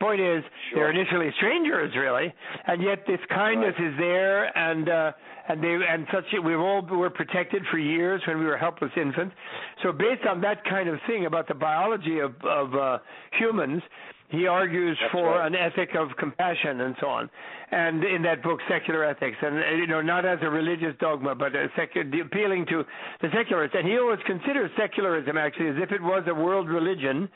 point 0.00 0.20
is, 0.20 0.42
sure. 0.70 0.80
they're 0.80 0.90
initially 0.90 1.30
strangers, 1.36 1.92
really, 1.96 2.32
and 2.66 2.82
yet 2.82 3.04
this 3.06 3.20
kindness 3.28 3.74
right. 3.78 3.88
is 3.88 3.94
there, 3.98 4.58
and 4.58 4.88
uh, 4.88 5.12
and 5.48 5.62
they 5.62 5.78
and 5.88 6.06
such. 6.12 6.24
We've 6.44 6.58
all 6.58 6.82
were 6.82 7.10
protected 7.10 7.62
for 7.70 7.78
years 7.78 8.22
when 8.26 8.38
we 8.38 8.46
were 8.46 8.56
helpless 8.56 8.90
infants. 8.96 9.34
So 9.82 9.92
based 9.92 10.26
on 10.28 10.40
that 10.40 10.64
kind 10.64 10.88
of 10.88 10.98
thing 11.06 11.26
about 11.26 11.48
the 11.48 11.54
biology 11.54 12.20
of 12.20 12.34
of 12.44 12.74
uh, 12.74 12.98
humans, 13.38 13.82
he 14.28 14.46
argues 14.46 14.96
That's 15.00 15.12
for 15.12 15.36
right. 15.36 15.46
an 15.46 15.54
ethic 15.54 15.90
of 15.98 16.08
compassion 16.18 16.80
and 16.80 16.96
so 17.00 17.06
on, 17.06 17.30
and 17.70 18.02
in 18.04 18.22
that 18.22 18.42
book, 18.42 18.58
Secular 18.68 19.04
Ethics, 19.04 19.36
and 19.42 19.58
uh, 19.58 19.70
you 19.76 19.86
know, 19.86 20.00
not 20.00 20.24
as 20.24 20.38
a 20.42 20.48
religious 20.48 20.94
dogma, 21.00 21.34
but 21.34 21.52
secular, 21.76 22.06
appealing 22.22 22.66
to 22.66 22.84
the 23.20 23.28
secularists. 23.34 23.76
And 23.78 23.86
he 23.86 23.98
always 23.98 24.20
considers 24.26 24.70
secularism 24.76 25.36
actually 25.36 25.68
as 25.68 25.76
if 25.78 25.92
it 25.92 26.02
was 26.02 26.24
a 26.26 26.34
world 26.34 26.68
religion. 26.68 27.28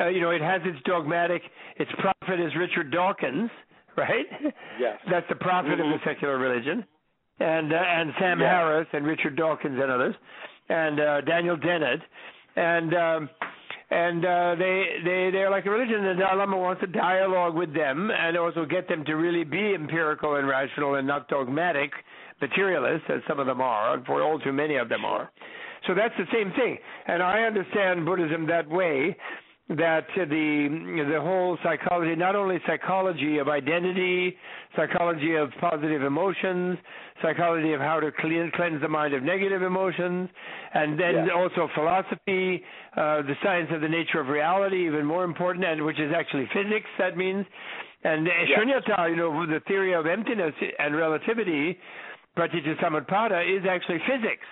Uh, 0.00 0.08
you 0.08 0.20
know, 0.20 0.30
it 0.30 0.42
has 0.42 0.60
its 0.64 0.78
dogmatic. 0.84 1.42
Its 1.76 1.90
prophet 1.98 2.40
is 2.40 2.52
Richard 2.56 2.92
Dawkins, 2.92 3.50
right? 3.96 4.26
Yes. 4.78 4.98
That's 5.10 5.26
the 5.28 5.34
prophet 5.34 5.78
mm-hmm. 5.78 5.92
of 5.92 6.00
the 6.00 6.04
secular 6.04 6.38
religion, 6.38 6.84
and 7.40 7.72
uh, 7.72 7.76
and 7.76 8.12
Sam 8.20 8.38
yes. 8.38 8.48
Harris 8.48 8.86
and 8.92 9.06
Richard 9.06 9.36
Dawkins 9.36 9.78
and 9.80 9.90
others, 9.90 10.14
and 10.68 11.00
uh, 11.00 11.20
Daniel 11.22 11.56
Dennett, 11.56 12.00
and. 12.54 12.94
Um, 12.94 13.30
and 13.90 14.24
uh, 14.24 14.54
they 14.58 14.84
they 15.04 15.30
they're 15.32 15.50
like 15.50 15.66
a 15.66 15.70
religion. 15.70 16.04
The 16.04 16.14
Dalai 16.14 16.36
Lama 16.36 16.58
wants 16.58 16.82
a 16.82 16.86
dialogue 16.86 17.54
with 17.54 17.72
them 17.74 18.10
and 18.10 18.36
also 18.36 18.64
get 18.64 18.88
them 18.88 19.04
to 19.06 19.14
really 19.14 19.44
be 19.44 19.74
empirical 19.74 20.36
and 20.36 20.46
rational 20.46 20.96
and 20.96 21.06
not 21.06 21.28
dogmatic 21.28 21.90
materialists, 22.40 23.06
as 23.08 23.20
some 23.26 23.40
of 23.40 23.46
them 23.46 23.60
are, 23.60 24.02
for 24.04 24.22
all 24.22 24.38
too 24.38 24.52
many 24.52 24.76
of 24.76 24.88
them 24.88 25.04
are. 25.04 25.30
So 25.86 25.94
that's 25.94 26.14
the 26.18 26.26
same 26.32 26.52
thing, 26.52 26.76
and 27.06 27.22
I 27.22 27.42
understand 27.42 28.04
Buddhism 28.04 28.46
that 28.48 28.68
way. 28.68 29.16
That 29.70 30.06
the 30.16 31.04
the 31.12 31.20
whole 31.20 31.58
psychology, 31.62 32.16
not 32.16 32.34
only 32.34 32.58
psychology 32.66 33.36
of 33.36 33.48
identity, 33.48 34.34
psychology 34.74 35.34
of 35.34 35.50
positive 35.60 36.02
emotions, 36.02 36.78
psychology 37.20 37.74
of 37.74 37.80
how 37.80 38.00
to 38.00 38.10
clean, 38.10 38.50
cleanse 38.54 38.80
the 38.80 38.88
mind 38.88 39.12
of 39.12 39.22
negative 39.22 39.60
emotions, 39.60 40.30
and 40.72 40.98
then 40.98 41.26
Yeah. 41.26 41.32
also 41.34 41.68
philosophy, 41.74 42.64
uh, 42.96 43.20
the 43.20 43.36
science 43.42 43.70
of 43.70 43.82
the 43.82 43.88
nature 43.90 44.20
of 44.20 44.30
reality, 44.30 44.86
even 44.86 45.04
more 45.04 45.24
important, 45.24 45.66
and 45.66 45.84
which 45.84 45.98
is 45.98 46.14
actually 46.14 46.46
physics. 46.46 46.88
That 46.96 47.18
means, 47.18 47.44
and 48.04 48.26
uh, 48.26 48.32
shunyata, 48.56 49.10
you 49.10 49.16
know, 49.16 49.44
the 49.44 49.60
theory 49.68 49.92
of 49.92 50.06
emptiness 50.06 50.54
and 50.78 50.96
relativity, 50.96 51.78
pratitya 52.34 52.74
samutpada, 52.76 53.44
is 53.44 53.66
actually 53.66 53.98
physics. 54.06 54.46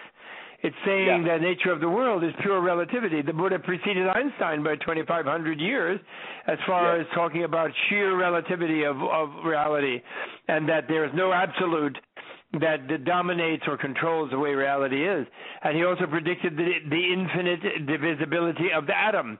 It's 0.62 0.76
saying 0.84 1.06
Yeah. 1.26 1.34
the 1.34 1.40
nature 1.40 1.70
of 1.70 1.80
the 1.80 1.88
world 1.88 2.24
is 2.24 2.32
pure 2.40 2.60
relativity. 2.60 3.22
The 3.22 3.32
Buddha 3.32 3.58
preceded 3.58 4.06
Einstein 4.08 4.62
by 4.62 4.76
2,500 4.76 5.60
years 5.60 6.00
as 6.46 6.58
far 6.66 6.96
Yeah. 6.96 7.02
as 7.02 7.06
talking 7.14 7.44
about 7.44 7.70
sheer 7.88 8.14
relativity 8.16 8.84
of, 8.84 9.00
of 9.02 9.44
reality 9.44 10.02
and 10.48 10.68
that 10.68 10.88
there 10.88 11.04
is 11.04 11.12
no 11.14 11.32
absolute 11.32 11.98
that 12.60 13.04
dominates 13.04 13.64
or 13.68 13.76
controls 13.76 14.30
the 14.30 14.38
way 14.38 14.54
reality 14.54 15.06
is. 15.06 15.26
And 15.62 15.76
he 15.76 15.84
also 15.84 16.06
predicted 16.06 16.56
the, 16.56 16.78
the 16.88 17.12
infinite 17.12 17.86
divisibility 17.86 18.72
of 18.72 18.86
the 18.86 18.96
atom. 18.96 19.38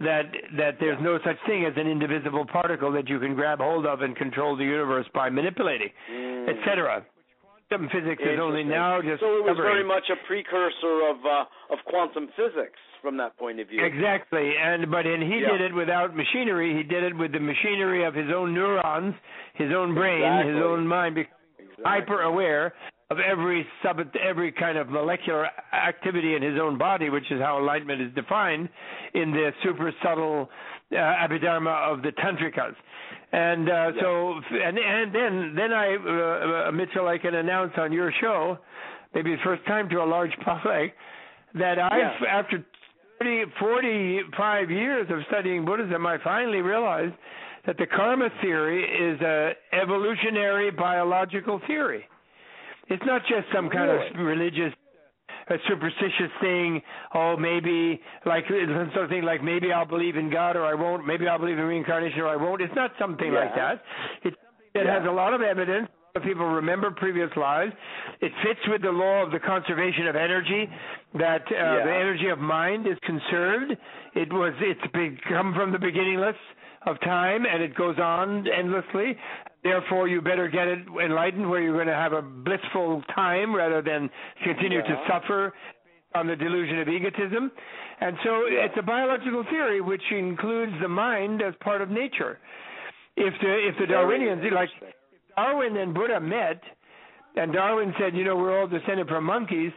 That 0.00 0.26
that 0.58 0.78
there's 0.78 1.00
no 1.00 1.18
such 1.24 1.38
thing 1.46 1.64
as 1.64 1.72
an 1.76 1.86
indivisible 1.86 2.44
particle 2.44 2.92
that 2.92 3.08
you 3.08 3.18
can 3.18 3.34
grab 3.34 3.60
hold 3.60 3.86
of 3.86 4.02
and 4.02 4.14
control 4.14 4.54
the 4.54 4.64
universe 4.64 5.06
by 5.14 5.30
manipulating, 5.30 5.88
Mm. 6.12 6.48
etc 6.50 7.02
quantum 7.68 7.88
physics 7.90 8.22
is 8.22 8.38
only 8.40 8.64
now 8.64 9.00
just 9.02 9.20
so 9.20 9.26
it 9.38 9.44
was 9.44 9.56
discovering. 9.56 9.74
very 9.74 9.84
much 9.84 10.04
a 10.10 10.16
precursor 10.26 11.08
of 11.10 11.16
uh, 11.24 11.72
of 11.72 11.78
quantum 11.86 12.28
physics 12.36 12.78
from 13.02 13.16
that 13.16 13.36
point 13.38 13.60
of 13.60 13.68
view. 13.68 13.84
Exactly, 13.84 14.52
and 14.62 14.90
but 14.90 15.06
and 15.06 15.22
he 15.22 15.40
Yeah. 15.40 15.52
did 15.52 15.60
it 15.60 15.74
without 15.74 16.14
machinery. 16.14 16.74
He 16.76 16.82
did 16.82 17.02
it 17.02 17.16
with 17.16 17.32
the 17.32 17.40
machinery 17.40 18.04
of 18.04 18.14
his 18.14 18.30
own 18.34 18.54
neurons, 18.54 19.14
his 19.54 19.72
own 19.72 19.94
brain, 19.94 20.46
his 20.46 20.62
own 20.62 20.86
mind, 20.86 21.16
becoming 21.16 21.32
Exactly. 21.58 21.84
hyper 21.84 22.22
aware 22.22 22.74
of 23.10 23.18
every 23.20 23.66
sub 23.82 24.00
every 24.20 24.50
kind 24.52 24.78
of 24.78 24.88
molecular 24.88 25.48
activity 25.72 26.34
in 26.34 26.42
his 26.42 26.58
own 26.58 26.78
body, 26.78 27.10
which 27.10 27.30
is 27.30 27.40
how 27.40 27.58
enlightenment 27.58 28.00
is 28.00 28.12
defined 28.14 28.68
in 29.14 29.30
the 29.32 29.52
super 29.62 29.92
subtle 30.02 30.50
uh, 30.92 30.96
abhidharma 30.96 31.74
of 31.92 32.02
the 32.02 32.12
tantrikas. 32.12 32.74
And 33.32 33.68
uh, 33.68 33.72
Yeah. 33.94 34.00
so, 34.00 34.40
and 34.62 34.78
and 34.78 35.14
then 35.14 35.54
then 35.56 35.72
I, 35.72 35.96
uh, 35.96 36.68
uh, 36.68 36.72
Mitchell, 36.72 37.08
I 37.08 37.18
can 37.18 37.34
announce 37.34 37.72
on 37.76 37.92
your 37.92 38.12
show, 38.20 38.58
maybe 39.14 39.32
the 39.34 39.42
first 39.42 39.64
time 39.66 39.88
to 39.90 40.02
a 40.02 40.06
large 40.06 40.32
public, 40.44 40.94
that 41.54 41.78
I, 41.78 41.98
Yeah. 41.98 42.26
after 42.28 42.64
30, 43.18 43.44
45 43.58 44.70
years 44.70 45.06
of 45.10 45.18
studying 45.28 45.64
Buddhism, 45.64 46.06
I 46.06 46.18
finally 46.22 46.60
realized 46.60 47.14
that 47.66 47.76
the 47.78 47.86
karma 47.86 48.28
theory 48.40 48.84
is 48.84 49.20
a 49.22 49.54
evolutionary 49.72 50.70
biological 50.70 51.58
theory. 51.66 52.04
It's 52.88 53.02
not 53.04 53.22
just 53.26 53.46
some 53.52 53.68
kind 53.68 53.90
Really? 53.90 54.06
of 54.10 54.16
religious, 54.24 54.72
a 55.48 55.56
superstitious 55.68 56.32
thing. 56.40 56.82
Oh, 57.14 57.36
maybe 57.36 58.00
like 58.24 58.44
some 58.48 58.90
sort 58.92 59.04
of 59.04 59.10
thing 59.10 59.22
like 59.22 59.42
maybe 59.42 59.72
I'll 59.72 59.86
believe 59.86 60.16
in 60.16 60.30
God 60.30 60.56
or 60.56 60.64
I 60.64 60.74
won't. 60.74 61.06
Maybe 61.06 61.28
I'll 61.28 61.38
believe 61.38 61.58
in 61.58 61.64
reincarnation 61.64 62.20
or 62.20 62.28
I 62.28 62.36
won't. 62.36 62.60
It's 62.60 62.74
not 62.74 62.92
something 62.98 63.32
like 63.32 63.54
that. 63.54 63.82
It's 64.24 64.36
something 64.36 64.70
that 64.74 64.84
Yeah. 64.86 64.98
has 65.00 65.08
a 65.08 65.12
lot 65.12 65.34
of 65.34 65.42
evidence. 65.42 65.88
A 65.88 66.18
lot 66.18 66.22
of 66.22 66.22
People 66.24 66.46
remember 66.46 66.90
previous 66.90 67.30
lives. 67.36 67.72
It 68.20 68.32
fits 68.42 68.60
with 68.68 68.82
the 68.82 68.90
law 68.90 69.22
of 69.22 69.30
the 69.30 69.38
conservation 69.38 70.06
of 70.08 70.16
energy, 70.16 70.68
that 71.14 71.42
uh, 71.50 71.54
Yeah. 71.54 71.84
the 71.84 71.94
energy 71.94 72.28
of 72.28 72.38
mind 72.38 72.86
is 72.86 72.98
conserved. 73.00 73.76
It 74.14 74.32
was 74.32 74.54
it's 74.60 74.86
become 74.92 75.54
from 75.54 75.72
the 75.72 75.78
beginningless 75.78 76.36
of 76.86 76.98
time, 77.00 77.44
and 77.46 77.62
it 77.62 77.74
goes 77.74 77.98
on 77.98 78.46
endlessly. 78.48 79.16
Therefore, 79.66 80.06
you 80.06 80.20
better 80.20 80.46
get 80.48 80.68
it 80.68 80.78
enlightened, 81.04 81.50
where 81.50 81.60
you're 81.60 81.74
going 81.74 81.88
to 81.88 81.94
have 81.94 82.12
a 82.12 82.22
blissful 82.22 83.02
time 83.14 83.54
rather 83.54 83.82
than 83.82 84.08
continue 84.44 84.80
to 84.80 85.02
suffer 85.10 85.52
on 86.14 86.28
the 86.28 86.36
delusion 86.36 86.78
of 86.78 86.88
egotism. 86.88 87.50
And 88.00 88.16
so, 88.22 88.46
Yeah. 88.46 88.66
it's 88.66 88.76
a 88.76 88.82
biological 88.82 89.42
theory 89.44 89.80
which 89.80 90.02
includes 90.12 90.72
the 90.80 90.88
mind 90.88 91.42
as 91.42 91.54
part 91.56 91.82
of 91.82 91.90
nature. 91.90 92.38
If 93.16 93.34
the 93.40 93.68
if 93.68 93.76
the 93.78 93.86
Darwinians 93.86 94.44
like. 94.52 94.70
Darwin 95.36 95.76
and 95.76 95.92
Buddha 95.92 96.18
met, 96.20 96.62
and 97.36 97.52
Darwin 97.52 97.92
said, 97.98 98.16
you 98.16 98.24
know, 98.24 98.36
we're 98.36 98.58
all 98.58 98.66
descended 98.66 99.06
from 99.08 99.24
monkeys. 99.24 99.72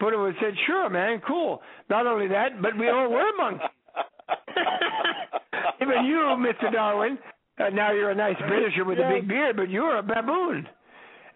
Buddha 0.00 0.16
would 0.18 0.34
said, 0.40 0.54
sure, 0.66 0.88
man, 0.88 1.20
cool. 1.26 1.60
Not 1.90 2.06
only 2.06 2.28
that, 2.28 2.62
but 2.62 2.76
we 2.78 2.88
all 2.88 3.10
were 3.10 3.30
monkeys. 3.36 3.68
Even 5.82 6.04
you, 6.06 6.20
Mr. 6.38 6.72
Darwin, 6.72 7.18
uh, 7.58 7.68
now 7.70 7.92
you're 7.92 8.10
a 8.10 8.14
nice 8.14 8.36
Britisher 8.48 8.84
with 8.84 8.98
a 8.98 9.08
big 9.08 9.28
beard, 9.28 9.56
but 9.56 9.68
you're 9.70 9.98
a 9.98 10.02
baboon, 10.02 10.66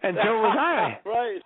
and 0.03 0.17
so 0.23 0.31
was 0.41 0.57
I. 0.59 0.99
right. 1.09 1.41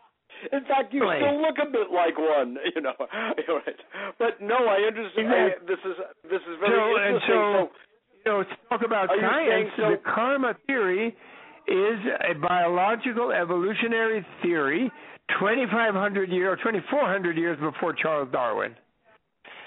In 0.51 0.61
fact, 0.65 0.91
you 0.93 1.01
still 1.05 1.39
look 1.41 1.57
a 1.61 1.69
bit 1.69 1.91
like 1.93 2.17
one, 2.17 2.57
you 2.75 2.81
know. 2.81 2.93
right. 2.99 3.79
But 4.17 4.41
no, 4.41 4.55
I 4.55 4.87
understand. 4.87 5.27
I, 5.29 5.49
this 5.67 5.77
is 5.85 5.95
this 6.23 6.41
is 6.41 6.55
very 6.59 6.73
So 6.73 6.97
and 6.97 7.15
interesting. 7.15 7.27
so, 7.27 7.69
you 8.25 8.31
know, 8.31 8.43
talk 8.69 8.81
about 8.85 9.09
science. 9.09 9.69
so- 9.77 9.91
The 9.91 9.97
karma 10.03 10.55
theory 10.65 11.15
is 11.67 11.99
a 12.29 12.33
biological 12.39 13.31
evolutionary 13.31 14.25
theory, 14.41 14.91
2,500 15.39 16.29
years 16.31 16.59
or 16.65 16.71
2,400 16.71 17.37
years 17.37 17.57
before 17.59 17.93
Charles 17.93 18.29
Darwin. 18.31 18.73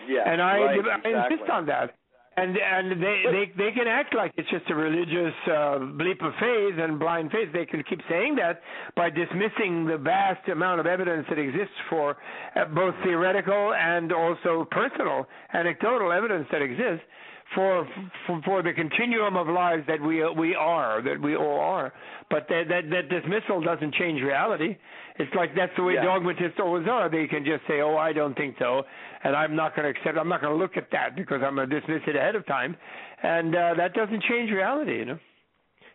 yeah, 0.08 0.22
and 0.26 0.42
I, 0.42 0.58
right, 0.58 0.80
I 0.80 1.08
exactly. 1.08 1.12
insist 1.36 1.50
on 1.50 1.66
that. 1.66 1.94
And 2.36 2.56
and 2.56 3.00
they 3.00 3.22
they 3.30 3.52
they 3.56 3.70
can 3.70 3.86
act 3.86 4.14
like 4.14 4.32
it's 4.36 4.50
just 4.50 4.68
a 4.68 4.74
religious 4.74 5.34
uh, 5.46 5.78
bleep 5.94 6.20
of 6.20 6.32
faith 6.40 6.74
and 6.82 6.98
blind 6.98 7.30
faith. 7.30 7.50
They 7.52 7.64
can 7.64 7.82
keep 7.88 8.00
saying 8.08 8.34
that 8.36 8.60
by 8.96 9.08
dismissing 9.10 9.86
the 9.86 9.98
vast 9.98 10.48
amount 10.48 10.80
of 10.80 10.86
evidence 10.86 11.26
that 11.28 11.38
exists 11.38 11.74
for 11.88 12.16
uh, 12.56 12.64
both 12.66 12.94
theoretical 13.04 13.74
and 13.74 14.12
also 14.12 14.66
personal, 14.72 15.26
anecdotal 15.52 16.10
evidence 16.10 16.48
that 16.50 16.60
exists 16.60 17.06
for 17.54 17.86
for, 18.26 18.40
for 18.44 18.62
the 18.62 18.72
continuum 18.72 19.36
of 19.36 19.46
lives 19.46 19.84
that 19.86 20.00
we 20.00 20.28
we 20.36 20.54
are 20.54 21.02
that 21.02 21.20
we 21.20 21.36
all 21.36 21.60
are. 21.60 21.92
But 22.30 22.46
that 22.48 22.64
that, 22.68 22.90
that 22.90 23.08
dismissal 23.08 23.60
doesn't 23.62 23.94
change 23.94 24.20
reality. 24.22 24.76
It's 25.16 25.32
like 25.34 25.54
that's 25.54 25.72
the 25.76 25.82
way 25.84 25.94
Yeah. 25.94 26.04
dogmatists 26.04 26.58
always 26.58 26.88
are. 26.88 27.08
They 27.08 27.26
can 27.28 27.44
just 27.44 27.64
say, 27.68 27.80
"Oh, 27.80 27.96
I 27.96 28.12
don't 28.12 28.34
think 28.36 28.56
so," 28.58 28.84
and 29.22 29.36
I'm 29.36 29.54
not 29.54 29.76
going 29.76 29.84
to 29.92 29.96
accept. 29.98 30.18
I'm 30.18 30.28
not 30.28 30.40
going 30.40 30.52
to 30.52 30.58
look 30.58 30.76
at 30.76 30.90
that 30.90 31.14
because 31.14 31.40
I'm 31.42 31.54
going 31.54 31.70
to 31.70 31.80
dismiss 31.80 32.02
it 32.08 32.16
ahead 32.16 32.34
of 32.34 32.44
time, 32.46 32.76
and 33.22 33.54
uh, 33.54 33.74
that 33.74 33.94
doesn't 33.94 34.22
change 34.24 34.50
reality. 34.50 34.98
You 34.98 35.04
know, 35.04 35.18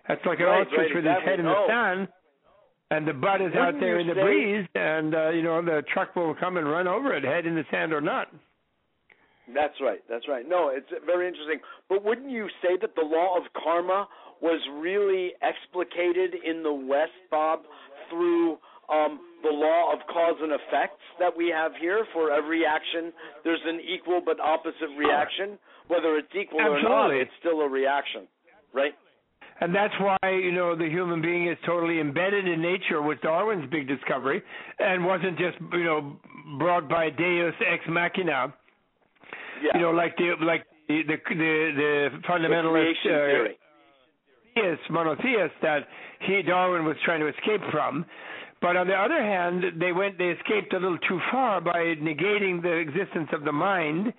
that's 0.08 0.26
like 0.26 0.40
an 0.40 0.46
Right, 0.46 0.62
ostrich 0.66 0.80
right, 0.80 0.96
with 0.96 1.06
exactly. 1.06 1.22
his 1.22 1.30
head 1.32 1.40
in 1.42 1.46
the 1.46 1.68
sand, 1.68 2.08
and 2.92 3.06
the 3.08 3.14
butt 3.14 3.42
is 3.42 3.54
out 3.56 3.74
Wouldn't 3.76 3.82
there 3.82 4.00
in 4.00 4.08
the 4.08 4.16
say- 4.16 4.24
breeze, 4.24 4.68
and 4.76 5.14
uh, 5.14 5.30
you 5.32 5.42
know 5.44 5.62
the 5.62 5.84
truck 5.94 6.16
will 6.16 6.34
come 6.36 6.56
and 6.56 6.70
run 6.70 6.88
over 6.88 7.14
it, 7.14 7.26
head 7.26 7.46
in 7.46 7.56
the 7.56 7.66
sand 7.72 7.92
or 7.92 8.00
not. 8.02 8.30
That's 9.54 9.76
right. 9.82 10.00
That's 10.08 10.28
right. 10.30 10.48
No, 10.48 10.70
it's 10.70 10.88
very 11.06 11.28
interesting. 11.28 11.60
But 11.90 12.06
wouldn't 12.06 12.30
you 12.30 12.48
say 12.62 12.78
that 12.80 12.96
the 12.96 13.02
law 13.02 13.36
of 13.36 13.44
karma 13.62 14.08
was 14.42 14.62
really 14.80 15.34
explicated 15.42 16.36
in 16.46 16.64
the 16.64 16.72
West, 16.72 17.12
Bob, 17.32 17.62
through 18.10 18.60
um, 18.92 19.20
the 19.44 19.50
law 19.52 19.94
of 19.94 20.00
cause 20.12 20.36
and 20.42 20.52
effects 20.52 21.02
that 21.20 21.36
we 21.36 21.50
have 21.50 21.72
here? 21.80 22.06
For 22.14 22.32
every 22.32 22.66
action, 22.66 23.14
there's 23.44 23.62
an 23.66 23.80
equal 23.82 24.22
but 24.26 24.40
opposite 24.40 24.92
reaction. 24.98 25.58
Whether 25.88 26.18
it's 26.18 26.30
equal 26.40 26.62
or 26.62 26.82
not, 26.82 27.12
it's 27.12 27.32
still 27.40 27.62
a 27.62 27.68
reaction, 27.70 28.28
right? 28.74 28.94
And 29.62 29.76
that's 29.76 29.94
why, 30.00 30.18
you 30.30 30.52
know, 30.54 30.76
the 30.76 30.86
human 30.88 31.22
being 31.22 31.48
is 31.50 31.58
totally 31.66 32.00
embedded 32.00 32.48
in 32.48 32.62
nature 32.62 33.02
was 33.02 33.18
Darwin's 33.22 33.70
big 33.70 33.88
discovery 33.88 34.42
and 34.80 35.04
wasn't 35.04 35.38
just, 35.38 35.58
you 35.74 35.84
know, 35.84 36.16
brought 36.58 36.88
by 36.88 37.10
Deus 37.10 37.54
ex 37.68 37.84
machina, 37.90 38.54
Yeah. 39.62 39.72
you 39.76 39.82
know, 39.82 39.92
like 39.92 40.16
the 40.18 40.36
like 40.42 40.64
the 40.88 41.02
the 41.08 41.18
the, 41.28 41.36
the 41.36 42.10
the 42.14 42.28
fundamentalist 42.28 42.72
creation 42.72 43.12
uh, 43.12 43.26
theory. 43.34 43.58
theist, 44.56 44.90
monotheist 44.90 45.56
that 45.62 45.88
he 46.22 46.42
Darwin 46.42 46.86
was 46.86 46.96
trying 47.04 47.20
to 47.20 47.28
escape 47.28 47.62
from. 47.72 48.06
But 48.62 48.76
on 48.76 48.88
the 48.88 48.96
other 48.96 49.22
hand, 49.24 49.64
they 49.80 49.92
went 49.92 50.18
they 50.18 50.30
escaped 50.36 50.74
a 50.74 50.78
little 50.80 50.98
too 51.08 51.20
far 51.32 51.62
by 51.62 51.96
negating 52.02 52.62
the 52.62 52.74
existence 52.74 53.30
of 53.32 53.44
the 53.46 53.52
mind 53.54 54.12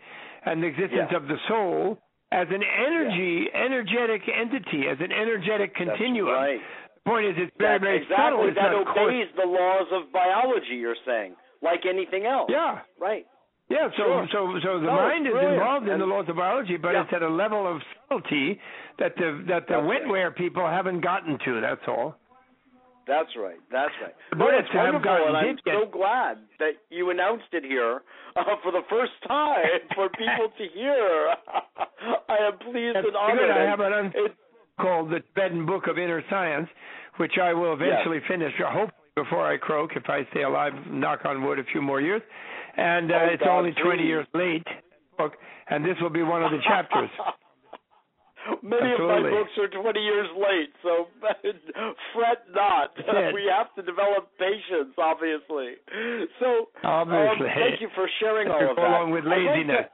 and 0.47 0.62
the 0.62 0.66
existence 0.66 1.09
Yeah. 1.11 1.16
of 1.18 1.28
the 1.28 1.36
soul 1.49 1.99
as 2.32 2.49
an 2.51 2.62
energy, 2.62 3.51
energetic 3.53 4.22
entity, 4.28 4.88
as 4.88 4.99
an 5.01 5.12
energetic 5.12 5.74
continuum. 5.74 6.28
That's 6.28 6.38
right. 6.38 6.61
The 7.05 7.11
point 7.11 7.26
is, 7.26 7.34
it's 7.38 7.53
very, 7.59 7.78
very 7.80 7.97
exactly. 8.03 8.16
subtle. 8.16 8.47
It's 8.49 8.57
that 8.57 8.72
coarse. 8.95 9.09
obeys 9.12 9.28
the 9.36 9.47
laws 9.47 9.88
of 9.93 10.12
biology. 10.12 10.76
You're 10.76 10.97
saying, 11.05 11.34
like 11.61 11.84
anything 11.84 12.24
else. 12.26 12.49
Yeah, 12.51 12.80
Right. 12.99 13.26
yeah. 13.68 13.88
So, 13.97 14.05
Sure. 14.05 14.28
so, 14.32 14.59
so 14.62 14.78
the 14.80 14.86
No, 14.86 14.93
mind 14.95 15.26
is 15.26 15.32
brilliant. 15.32 15.55
involved 15.55 15.88
in 15.88 15.99
the 15.99 16.07
laws 16.07 16.28
of 16.28 16.36
biology, 16.36 16.76
but 16.76 16.93
Yeah. 16.95 17.03
it's 17.03 17.12
at 17.12 17.22
a 17.22 17.28
level 17.28 17.66
of 17.66 17.82
subtlety 18.09 18.61
that 18.99 19.16
the 19.16 19.43
that 19.49 19.66
the 19.66 19.78
right. 19.82 20.03
wetware 20.05 20.34
people 20.34 20.66
haven't 20.66 21.01
gotten 21.01 21.36
to. 21.38 21.61
That's 21.61 21.86
all. 21.88 22.16
That's 23.11 23.34
right. 23.36 23.58
That's 23.74 23.90
right. 24.00 24.14
Well, 24.38 24.54
it's 24.54 24.70
wonderful, 24.72 25.26
and 25.28 25.36
I'm 25.36 25.56
get- 25.66 25.74
so 25.74 25.90
glad 25.90 26.38
that 26.62 26.74
you 26.90 27.11
announced 27.11 27.50
it 27.52 27.64
here 27.64 28.02
uh, 28.36 28.44
for 28.62 28.70
the 28.70 28.82
first 28.88 29.12
time 29.26 29.66
for 29.96 30.08
people 30.22 30.48
to 30.56 30.64
hear. 30.72 31.34
I 32.30 32.38
am 32.46 32.58
pleased 32.62 32.94
That's 32.94 33.08
and 33.11 33.16
honored. 33.16 33.38
good. 33.38 33.50
I 33.50 33.64
have 33.68 33.80
an 33.80 33.92
un- 33.92 34.12
it, 34.14 34.32
called 34.80 35.11
the 35.11 35.20
Tibetan 35.34 35.66
Book 35.66 35.88
of 35.88 35.98
Inner 35.98 36.22
Science, 36.30 36.68
which 37.18 37.34
I 37.42 37.52
will 37.52 37.74
eventually 37.74 38.20
finish, 38.28 38.52
uh, 38.64 38.70
hopefully 38.70 38.96
before 39.16 39.44
I 39.52 39.56
croak, 39.58 39.90
if 39.96 40.04
I 40.08 40.20
stay 40.30 40.44
alive, 40.44 40.72
knock 40.88 41.24
on 41.26 41.42
wood, 41.44 41.58
a 41.58 41.64
few 41.64 41.82
more 41.82 42.00
years. 42.00 42.22
And 42.76 43.11
uh, 43.11 43.14
Oh, 43.20 43.28
it's 43.34 43.42
God, 43.42 43.58
only 43.58 43.72
20 43.72 43.98
please. 43.98 44.06
years 44.06 44.26
late, 44.32 44.66
book, 45.18 45.32
and 45.68 45.84
this 45.84 45.96
will 46.00 46.08
be 46.14 46.22
one 46.22 46.42
of 46.44 46.52
the 46.52 46.61
chapters. 46.66 47.11
Many 48.62 48.93
of 48.93 49.01
my 49.05 49.20
books 49.20 49.53
are 49.61 49.68
20 49.68 50.01
years 50.01 50.28
late, 50.36 50.72
so 50.82 51.07
fret 52.14 52.41
not. 52.55 52.91
it. 52.99 53.34
we 53.34 53.45
have 53.53 53.68
to 53.76 53.82
develop 53.82 54.30
patience, 54.38 54.95
obviously. 54.97 55.76
So, 56.41 56.72
Obviously. 56.82 57.47
um, 57.47 57.53
thank 57.55 57.80
you 57.80 57.88
for 57.95 58.09
sharing 58.20 58.49
all 58.49 58.70
of 58.70 58.76
that. 58.76 58.82
along 58.82 59.11
with 59.12 59.24
I'd 59.24 59.28
like 59.28 59.38
to- 59.38 59.51
laziness. 59.53 59.86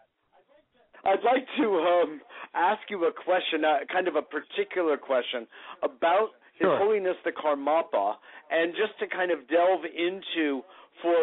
I'd 1.04 1.22
like 1.22 1.46
to 1.62 1.66
um, 1.78 2.20
ask 2.54 2.80
you 2.90 3.04
a 3.06 3.12
question, 3.12 3.64
uh, 3.64 3.78
kind 3.92 4.08
of 4.08 4.16
a 4.16 4.22
particular 4.22 4.96
question 4.96 5.46
about 5.82 6.30
His 6.58 6.66
Sure. 6.66 6.78
Holiness 6.78 7.14
the 7.24 7.30
Karmapa, 7.30 8.14
and 8.50 8.74
just 8.74 8.98
to 8.98 9.06
kind 9.06 9.30
of 9.30 9.46
delve 9.48 9.84
into, 9.86 10.62
for 11.02 11.14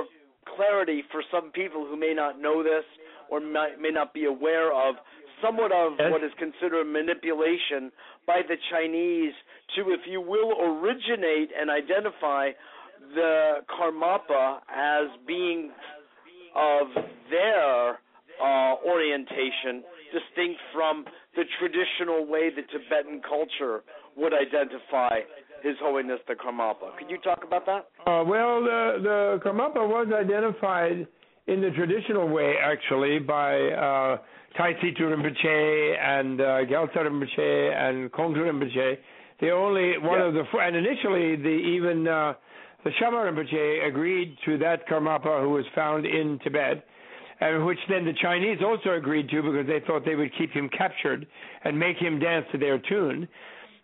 clarity 0.55 1.03
for 1.11 1.21
some 1.31 1.51
people 1.51 1.85
who 1.85 1.97
may 1.97 2.13
not 2.13 2.39
know 2.39 2.63
this 2.63 2.83
or 3.29 3.39
may, 3.39 3.73
may 3.79 3.89
not 3.89 4.13
be 4.13 4.25
aware 4.25 4.71
of, 4.71 4.95
somewhat 5.43 5.71
of 5.71 5.93
Yes. 5.99 6.11
what 6.11 6.23
is 6.23 6.31
considered 6.39 6.85
manipulation 6.85 7.91
by 8.25 8.41
the 8.47 8.55
Chinese 8.71 9.33
to, 9.75 9.91
if 9.91 10.01
you 10.07 10.21
will, 10.21 10.53
originate 10.61 11.49
and 11.59 11.69
identify 11.69 12.51
the 13.13 13.57
Karmapa 13.69 14.59
as 14.73 15.07
being 15.27 15.71
of 16.55 16.87
their 17.29 17.99
uh, 18.41 18.75
orientation 18.87 19.83
distinct 20.13 20.59
from 20.73 21.05
the 21.35 21.43
traditional 21.59 22.25
way 22.25 22.49
the 22.49 22.61
Tibetan 22.71 23.21
culture 23.27 23.83
would 24.15 24.33
identify 24.33 25.19
His 25.63 25.75
Holiness 25.81 26.19
the 26.27 26.35
Karmapa. 26.35 26.97
Could 26.97 27.09
you 27.09 27.17
talk 27.17 27.43
about 27.43 27.65
that? 27.65 27.87
Uh, 28.05 28.23
well, 28.23 28.61
the, 28.63 28.99
the 29.01 29.39
Karmapa 29.43 29.87
was 29.87 30.07
identified 30.13 31.07
in 31.47 31.61
the 31.61 31.71
traditional 31.71 32.27
way, 32.29 32.55
actually, 32.61 33.19
by 33.19 33.55
uh, 33.71 34.17
Tai 34.57 34.73
Situ 34.81 35.03
Rinpoche 35.03 35.97
and 35.99 36.39
uh, 36.39 36.45
Gyaltsab 36.65 37.05
Rinpoche 37.09 37.73
and 37.75 38.11
Kongtrul 38.11 38.49
Rinpoche. 38.51 38.97
The 39.41 39.49
only 39.49 39.97
one 39.97 40.19
Yeah. 40.19 40.25
of 40.27 40.33
the 40.35 40.45
and 40.59 40.75
initially 40.75 41.35
the 41.35 41.49
even 41.49 42.07
uh, 42.07 42.33
the 42.83 42.91
Shamar 42.91 43.29
Rinpoche 43.31 43.85
agreed 43.87 44.37
to 44.45 44.57
that 44.59 44.87
Karmapa 44.87 45.41
who 45.41 45.49
was 45.49 45.65
found 45.75 46.05
in 46.05 46.39
Tibet, 46.43 46.85
and 47.41 47.65
which 47.65 47.79
then 47.89 48.05
the 48.05 48.13
Chinese 48.21 48.59
also 48.63 48.91
agreed 48.91 49.27
to 49.29 49.41
because 49.41 49.67
they 49.67 49.81
thought 49.85 50.05
they 50.05 50.15
would 50.15 50.31
keep 50.37 50.51
him 50.51 50.69
captured 50.69 51.27
and 51.65 51.77
make 51.77 51.97
him 51.97 52.19
dance 52.19 52.45
to 52.53 52.57
their 52.57 52.79
tune. 52.79 53.27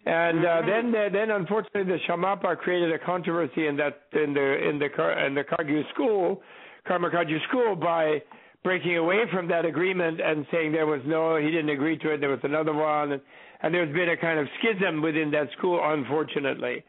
And 0.05 0.45
uh, 0.45 0.61
then, 0.65 0.95
uh, 0.95 1.09
then 1.11 1.29
unfortunately, 1.31 1.83
the 1.83 1.99
Shamarpa 2.07 2.57
created 2.57 2.93
a 2.93 2.99
controversy 2.99 3.67
in 3.67 3.75
that 3.77 4.03
in 4.13 4.33
the 4.33 4.69
in 4.69 4.79
the 4.79 5.25
in 5.25 5.35
the 5.35 5.43
Kagyu 5.43 5.81
school, 5.93 6.41
Karma 6.89 7.11
Kagyu 7.11 7.37
school, 7.47 7.75
by 7.75 8.21
breaking 8.63 8.97
away 8.97 9.19
from 9.31 9.47
that 9.47 9.63
agreement 9.63 10.19
and 10.19 10.45
saying 10.51 10.71
there 10.71 10.87
was 10.87 11.01
no, 11.05 11.37
he 11.37 11.51
didn't 11.51 11.69
agree 11.69 11.97
to 11.99 12.09
it. 12.13 12.19
There 12.19 12.29
was 12.31 12.39
another 12.43 12.73
one, 12.73 13.11
and, 13.13 13.21
and 13.61 13.73
there's 13.73 13.93
been 13.93 14.09
a 14.09 14.17
kind 14.17 14.39
of 14.39 14.47
schism 14.57 15.03
within 15.03 15.29
that 15.31 15.47
school, 15.57 15.79
unfortunately. 15.81 16.83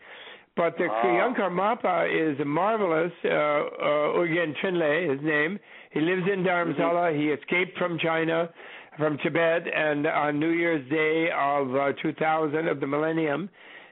But 0.57 0.79
the 0.79 0.89
Ah. 0.91 1.17
young 1.17 1.35
Karmapa 1.35 2.09
is 2.11 2.37
marvelous. 2.45 3.13
Uh, 3.25 3.29
uh, 3.29 4.55
Trinley, 4.61 5.11
his 5.11 5.23
name. 5.23 5.61
He 5.91 6.01
lives 6.01 6.23
in 6.33 6.45
Dharamsala. 6.45 7.15
He 7.17 7.29
escaped 7.31 7.77
from 7.79 7.99
China, 7.99 8.49
from 8.97 9.19
Tibet, 9.19 9.63
and 9.69 10.07
on 10.07 10.41
New 10.41 10.51
Year's 10.51 10.89
Day 10.89 11.31
of 11.31 11.75
uh, 11.77 11.93
2000 12.03 12.69
of 12.69 12.81
the 12.81 12.87
millennium, 12.87 13.49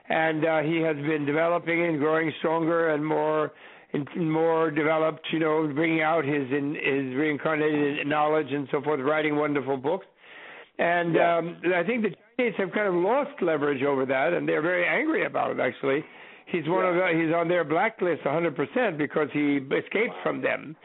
and 0.09 0.45
uh, 0.45 0.63
he 0.63 0.77
has 0.81 0.97
been 0.97 1.25
developing 1.27 1.85
and 1.87 1.99
growing 1.99 2.33
stronger 2.39 2.91
and 2.95 3.05
more, 3.05 3.53
in, 3.93 4.31
more 4.31 4.71
developed. 4.71 5.27
You 5.33 5.39
know, 5.39 5.71
bringing 5.75 6.03
out 6.03 6.25
his 6.25 6.51
in, 6.51 6.75
his 6.75 7.15
reincarnated 7.17 8.07
knowledge 8.07 8.53
and 8.53 8.69
so 8.71 8.83
forth, 8.83 9.01
writing 9.01 9.37
wonderful 9.37 9.77
books. 9.77 10.07
And 10.79 11.15
Yeah. 11.15 11.37
um, 11.39 11.57
I 11.75 11.83
think 11.83 12.03
the 12.03 12.15
Chinese 12.37 12.55
have 12.57 12.73
kind 12.73 12.87
of 12.87 12.95
lost 12.95 13.41
leverage 13.43 13.83
over 13.83 14.07
that, 14.07 14.33
and 14.33 14.49
they're 14.49 14.63
very 14.63 14.87
angry 14.87 15.25
about 15.25 15.51
it. 15.51 15.59
Actually, 15.61 16.05
he's 16.47 16.69
one 16.69 16.85
Yeah. 16.85 16.91
of 16.91 17.17
the, 17.17 17.21
he's 17.25 17.35
on 17.35 17.49
their 17.49 17.65
blacklist 17.65 18.23
100% 18.25 18.97
because 18.97 19.29
he 19.33 19.57
escaped 19.57 20.15
from 20.23 20.41
them 20.41 20.77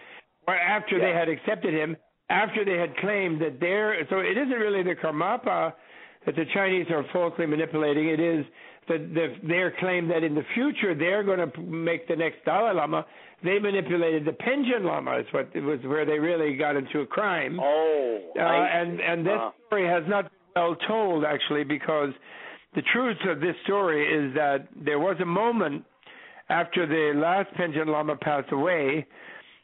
after 0.47 0.99
they 0.99 1.11
had 1.13 1.29
accepted 1.29 1.73
him, 1.73 1.95
after 2.29 2.65
they 2.65 2.77
had 2.77 2.95
claimed 2.97 3.39
that 3.41 3.59
they're 3.59 4.05
so 4.09 4.19
it 4.19 4.37
isn't 4.37 4.59
really 4.59 4.83
the 4.83 4.95
Karmapa 4.95 5.73
that 6.25 6.35
the 6.35 6.45
Chinese 6.53 6.89
are 6.89 7.03
falsely 7.13 7.45
manipulating. 7.45 8.07
It 8.09 8.19
is 8.19 8.45
that 8.87 9.13
the, 9.13 9.35
their 9.47 9.71
claim 9.79 10.07
that 10.09 10.23
in 10.23 10.35
the 10.35 10.43
future 10.53 10.93
they're 10.95 11.23
going 11.23 11.39
to 11.39 11.61
make 11.61 12.07
the 12.07 12.15
next 12.15 12.43
Dalai 12.45 12.73
Lama. 12.73 13.05
They 13.43 13.59
manipulated 13.59 14.23
the 14.25 14.31
Panchen 14.31 14.83
Lama. 14.85 15.17
Is 15.19 15.25
what 15.31 15.49
it 15.53 15.61
was 15.61 15.79
where 15.83 16.05
they 16.05 16.17
really 16.17 16.55
got 16.55 16.75
into 16.77 17.01
a 17.01 17.05
crime. 17.05 17.59
Oh, 17.61 18.19
Uh, 18.37 18.41
and 18.41 19.01
and 19.01 19.25
this 19.25 19.39
Uh, 19.39 19.51
story 19.67 19.85
has 19.85 20.03
not 20.07 20.23
been 20.23 20.63
well 20.63 20.75
told 20.87 21.25
actually 21.25 21.63
because 21.63 22.13
the 22.75 22.81
truth 22.93 23.17
of 23.25 23.39
this 23.41 23.55
story 23.65 24.01
is 24.11 24.33
that 24.35 24.67
there 24.75 24.99
was 24.99 25.19
a 25.19 25.25
moment 25.25 25.85
after 26.49 26.85
the 26.85 27.19
last 27.19 27.53
Panchen 27.55 27.87
Lama 27.87 28.15
passed 28.15 28.51
away, 28.51 29.05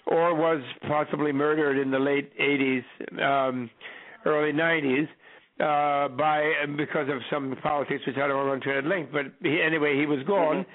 or 0.06 0.34
was 0.34 0.62
possibly 0.88 1.32
murdered 1.32 1.78
in 1.78 1.92
the 1.92 2.00
late 2.00 2.32
80s, 2.38 2.84
um, 3.22 3.70
early 4.26 4.52
90s. 4.54 5.08
Uh, 5.60 6.08
by 6.08 6.54
because 6.78 7.10
of 7.10 7.20
some 7.30 7.54
politics 7.62 8.02
which 8.08 8.16
I 8.16 8.28
don't 8.28 8.48
want 8.48 8.64
to 8.64 8.70
go 8.70 8.72
into 8.72 8.78
at 8.78 8.86
length, 8.86 9.12
but 9.12 9.26
he, 9.42 9.62
anyway, 9.62 10.00
he 10.00 10.06
was 10.06 10.24
gone, 10.26 10.66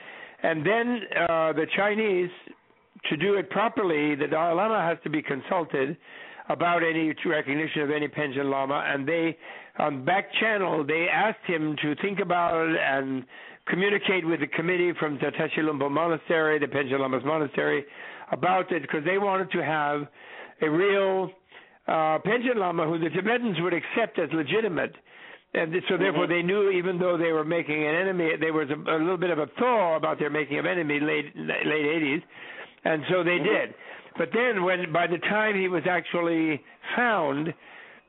and 0.43 0.61
then 0.67 1.01
uh, 1.17 1.53
the 1.55 1.65
Chinese, 1.75 2.29
to 3.09 3.17
do 3.17 3.37
it 3.37 3.49
properly, 3.49 4.15
the 4.15 4.27
Dalai 4.27 4.55
Lama 4.55 4.83
has 4.83 4.99
to 5.05 5.09
be 5.09 5.23
consulted 5.23 5.97
about 6.51 6.83
any 6.83 7.15
recognition 7.25 7.81
of 7.81 7.91
any 7.91 8.09
Panchen 8.09 8.51
lama, 8.51 8.85
and 8.87 9.09
they, 9.09 9.37
on 9.79 10.05
back 10.05 10.27
channel, 10.39 10.85
they 10.85 11.07
asked 11.11 11.45
him 11.47 11.77
to 11.81 11.95
think 12.03 12.21
about 12.21 12.69
it 12.69 12.77
and 12.77 13.25
communicate 13.67 14.27
with 14.27 14.41
the 14.41 14.47
committee 14.49 14.93
from 15.01 15.19
Tashi 15.19 15.63
Lhunpo 15.63 15.91
Monastery, 15.91 16.59
the 16.59 16.67
Panchen 16.67 17.01
Lama's 17.01 17.25
monastery, 17.25 17.85
about 18.33 18.71
it 18.71 18.83
because 18.83 19.05
they 19.05 19.17
wanted 19.17 19.51
to 19.53 19.65
have 19.65 20.03
a 20.61 20.69
real 20.69 21.31
uh, 21.87 22.19
Panchen 22.21 22.57
lama 22.57 22.87
who 22.87 22.99
the 22.99 23.11
Tibetans 23.11 23.57
would 23.61 23.75
accept 23.75 24.19
as 24.19 24.29
legitimate. 24.33 24.95
And 25.55 25.73
so 25.89 25.97
therefore 25.97 26.27
Mhm. 26.27 26.29
they 26.29 26.43
knew 26.43 26.71
even 26.71 26.99
though 26.99 27.17
they 27.17 27.31
were 27.31 27.45
making 27.45 27.85
an 27.87 27.95
enemy, 27.95 28.35
there 28.37 28.53
was 28.53 28.69
a, 28.71 28.75
a 28.75 28.99
little 28.99 29.17
bit 29.17 29.31
of 29.31 29.39
a 29.39 29.47
thaw 29.47 29.95
about 29.97 30.19
their 30.19 30.31
making 30.31 30.59
of 30.59 30.67
enemy 30.67 30.99
late 30.99 31.31
late 31.37 31.87
80s, 31.87 32.23
and 32.85 33.05
so 33.09 33.23
they 33.23 33.39
Mhm. 33.39 33.45
did. 33.45 33.75
But 34.17 34.33
then 34.33 34.65
when 34.65 34.91
by 34.93 35.07
the 35.07 35.19
time 35.19 35.55
he 35.55 35.69
was 35.69 35.87
actually 35.87 36.63
found, 36.97 37.55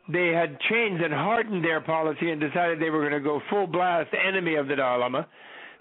they 0.08 0.30
had 0.34 0.60
changed 0.62 1.04
and 1.04 1.14
hardened 1.14 1.64
their 1.64 1.82
policy 1.82 2.32
and 2.32 2.40
decided 2.40 2.80
they 2.80 2.90
were 2.90 3.02
going 3.02 3.14
to 3.14 3.20
go 3.20 3.40
full 3.50 3.68
blast 3.68 4.14
enemy 4.14 4.56
of 4.56 4.68
the 4.68 4.76
Dalai 4.76 5.00
Lama. 5.00 5.28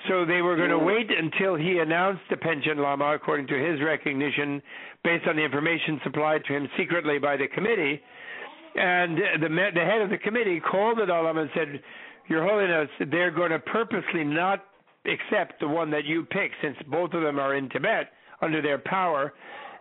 So 0.09 0.27
they 0.27 0.43
were 0.43 0.57
going 0.57 0.71
to 0.71 0.79
wait 0.79 1.11
until 1.11 1.55
he 1.55 1.79
announced 1.79 2.23
the 2.29 2.37
Panchen 2.37 2.77
Lama 2.77 3.15
according 3.15 3.47
to 3.47 3.55
his 3.55 3.81
recognition 3.81 4.61
based 5.03 5.27
on 5.27 5.37
the 5.37 5.43
information 5.43 6.01
supplied 6.05 6.45
to 6.47 6.53
him 6.53 6.69
secretly 6.77 7.19
by 7.19 7.37
the 7.37 7.49
committee. 7.49 8.01
And 8.75 9.17
the, 9.17 9.49
the 9.49 9.81
head 9.81 10.03
of 10.03 10.11
the 10.11 10.19
committee 10.19 10.61
called 10.61 10.99
the 10.99 11.07
Dalai 11.07 11.25
Lama 11.25 11.41
and 11.43 11.51
said, 11.55 11.81
Your 12.29 12.47
Holiness, 12.47 12.91
they're 13.11 13.31
going 13.31 13.53
to 13.53 13.61
purposely 13.61 14.25
not 14.25 14.65
accept 15.07 15.61
the 15.61 15.69
one 15.69 15.91
that 15.91 16.05
you 16.05 16.25
pick 16.25 16.51
since 16.61 16.77
both 16.91 17.15
of 17.15 17.23
them 17.23 17.39
are 17.39 17.55
in 17.55 17.69
Tibet 17.71 18.11
under 18.43 18.61
their 18.61 18.79
power, 18.79 19.33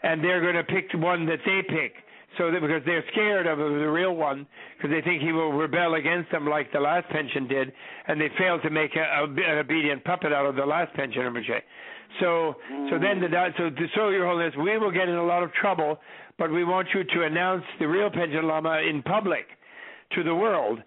and 0.04 0.24
they're 0.24 0.42
going 0.42 0.56
to 0.56 0.64
pick 0.64 0.92
the 0.92 0.98
one 0.98 1.26
that 1.26 1.40
they 1.46 1.62
pick. 1.68 1.96
So 2.38 2.50
that 2.52 2.62
because 2.62 2.82
they're 2.86 3.04
scared 3.12 3.46
of 3.46 3.60
the 3.60 3.66
real 3.66 4.16
one, 4.16 4.48
because 4.76 4.90
they 4.90 5.02
think 5.02 5.22
he 5.22 5.32
will 5.32 5.52
rebel 5.54 5.96
against 5.96 6.32
them 6.32 6.48
like 6.48 6.72
the 6.72 6.80
last 6.80 7.08
Panchen 7.10 7.48
did, 7.48 7.72
and 8.08 8.20
they 8.20 8.30
failed 8.38 8.62
to 8.64 8.70
make 8.70 8.96
a, 8.96 9.00
a, 9.00 9.24
an 9.26 9.58
obedient 9.60 10.04
puppet 10.04 10.34
out 10.34 10.46
of 10.46 10.56
the 10.56 10.66
last 10.66 10.94
Panchen. 10.96 11.62
So, 12.20 12.56
so 12.90 13.00
then 13.00 13.22
the 13.22 13.30
so 13.58 13.70
so 13.96 14.10
Your 14.10 14.28
Holiness, 14.28 14.54
we 14.58 14.78
will 14.78 14.92
get 14.92 15.10
in 15.10 15.16
a 15.16 15.24
lot 15.24 15.44
of 15.44 15.54
trouble, 15.54 16.00
but 16.38 16.52
we 16.52 16.64
want 16.64 16.88
you 16.94 17.04
to 17.04 17.24
announce 17.24 17.64
the 17.80 17.88
real 17.88 18.10
Panchen 18.10 18.44
lama 18.44 18.82
in 18.88 19.04
public 19.04 19.46
to 20.16 20.24
the 20.24 20.34
world. 20.34 20.80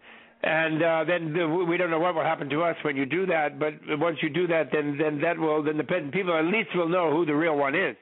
And 0.42 0.82
uh, 0.82 1.04
then 1.04 1.32
the, 1.32 1.48
we 1.48 1.76
don't 1.76 1.90
know 1.90 1.98
what 1.98 2.14
will 2.14 2.22
happen 2.22 2.48
to 2.50 2.62
us 2.62 2.76
when 2.82 2.96
you 2.96 3.06
do 3.06 3.26
that. 3.26 3.58
But 3.58 3.74
once 3.98 4.18
you 4.22 4.28
do 4.28 4.46
that, 4.48 4.70
then 4.72 4.96
then 4.98 5.20
that 5.20 5.38
will 5.38 5.62
then 5.62 5.76
the 5.76 5.84
pe- 5.84 6.10
people 6.10 6.36
at 6.36 6.44
least 6.44 6.70
will 6.74 6.88
know 6.88 7.10
who 7.10 7.24
the 7.24 7.34
real 7.34 7.56
one 7.56 7.74
is. 7.74 7.96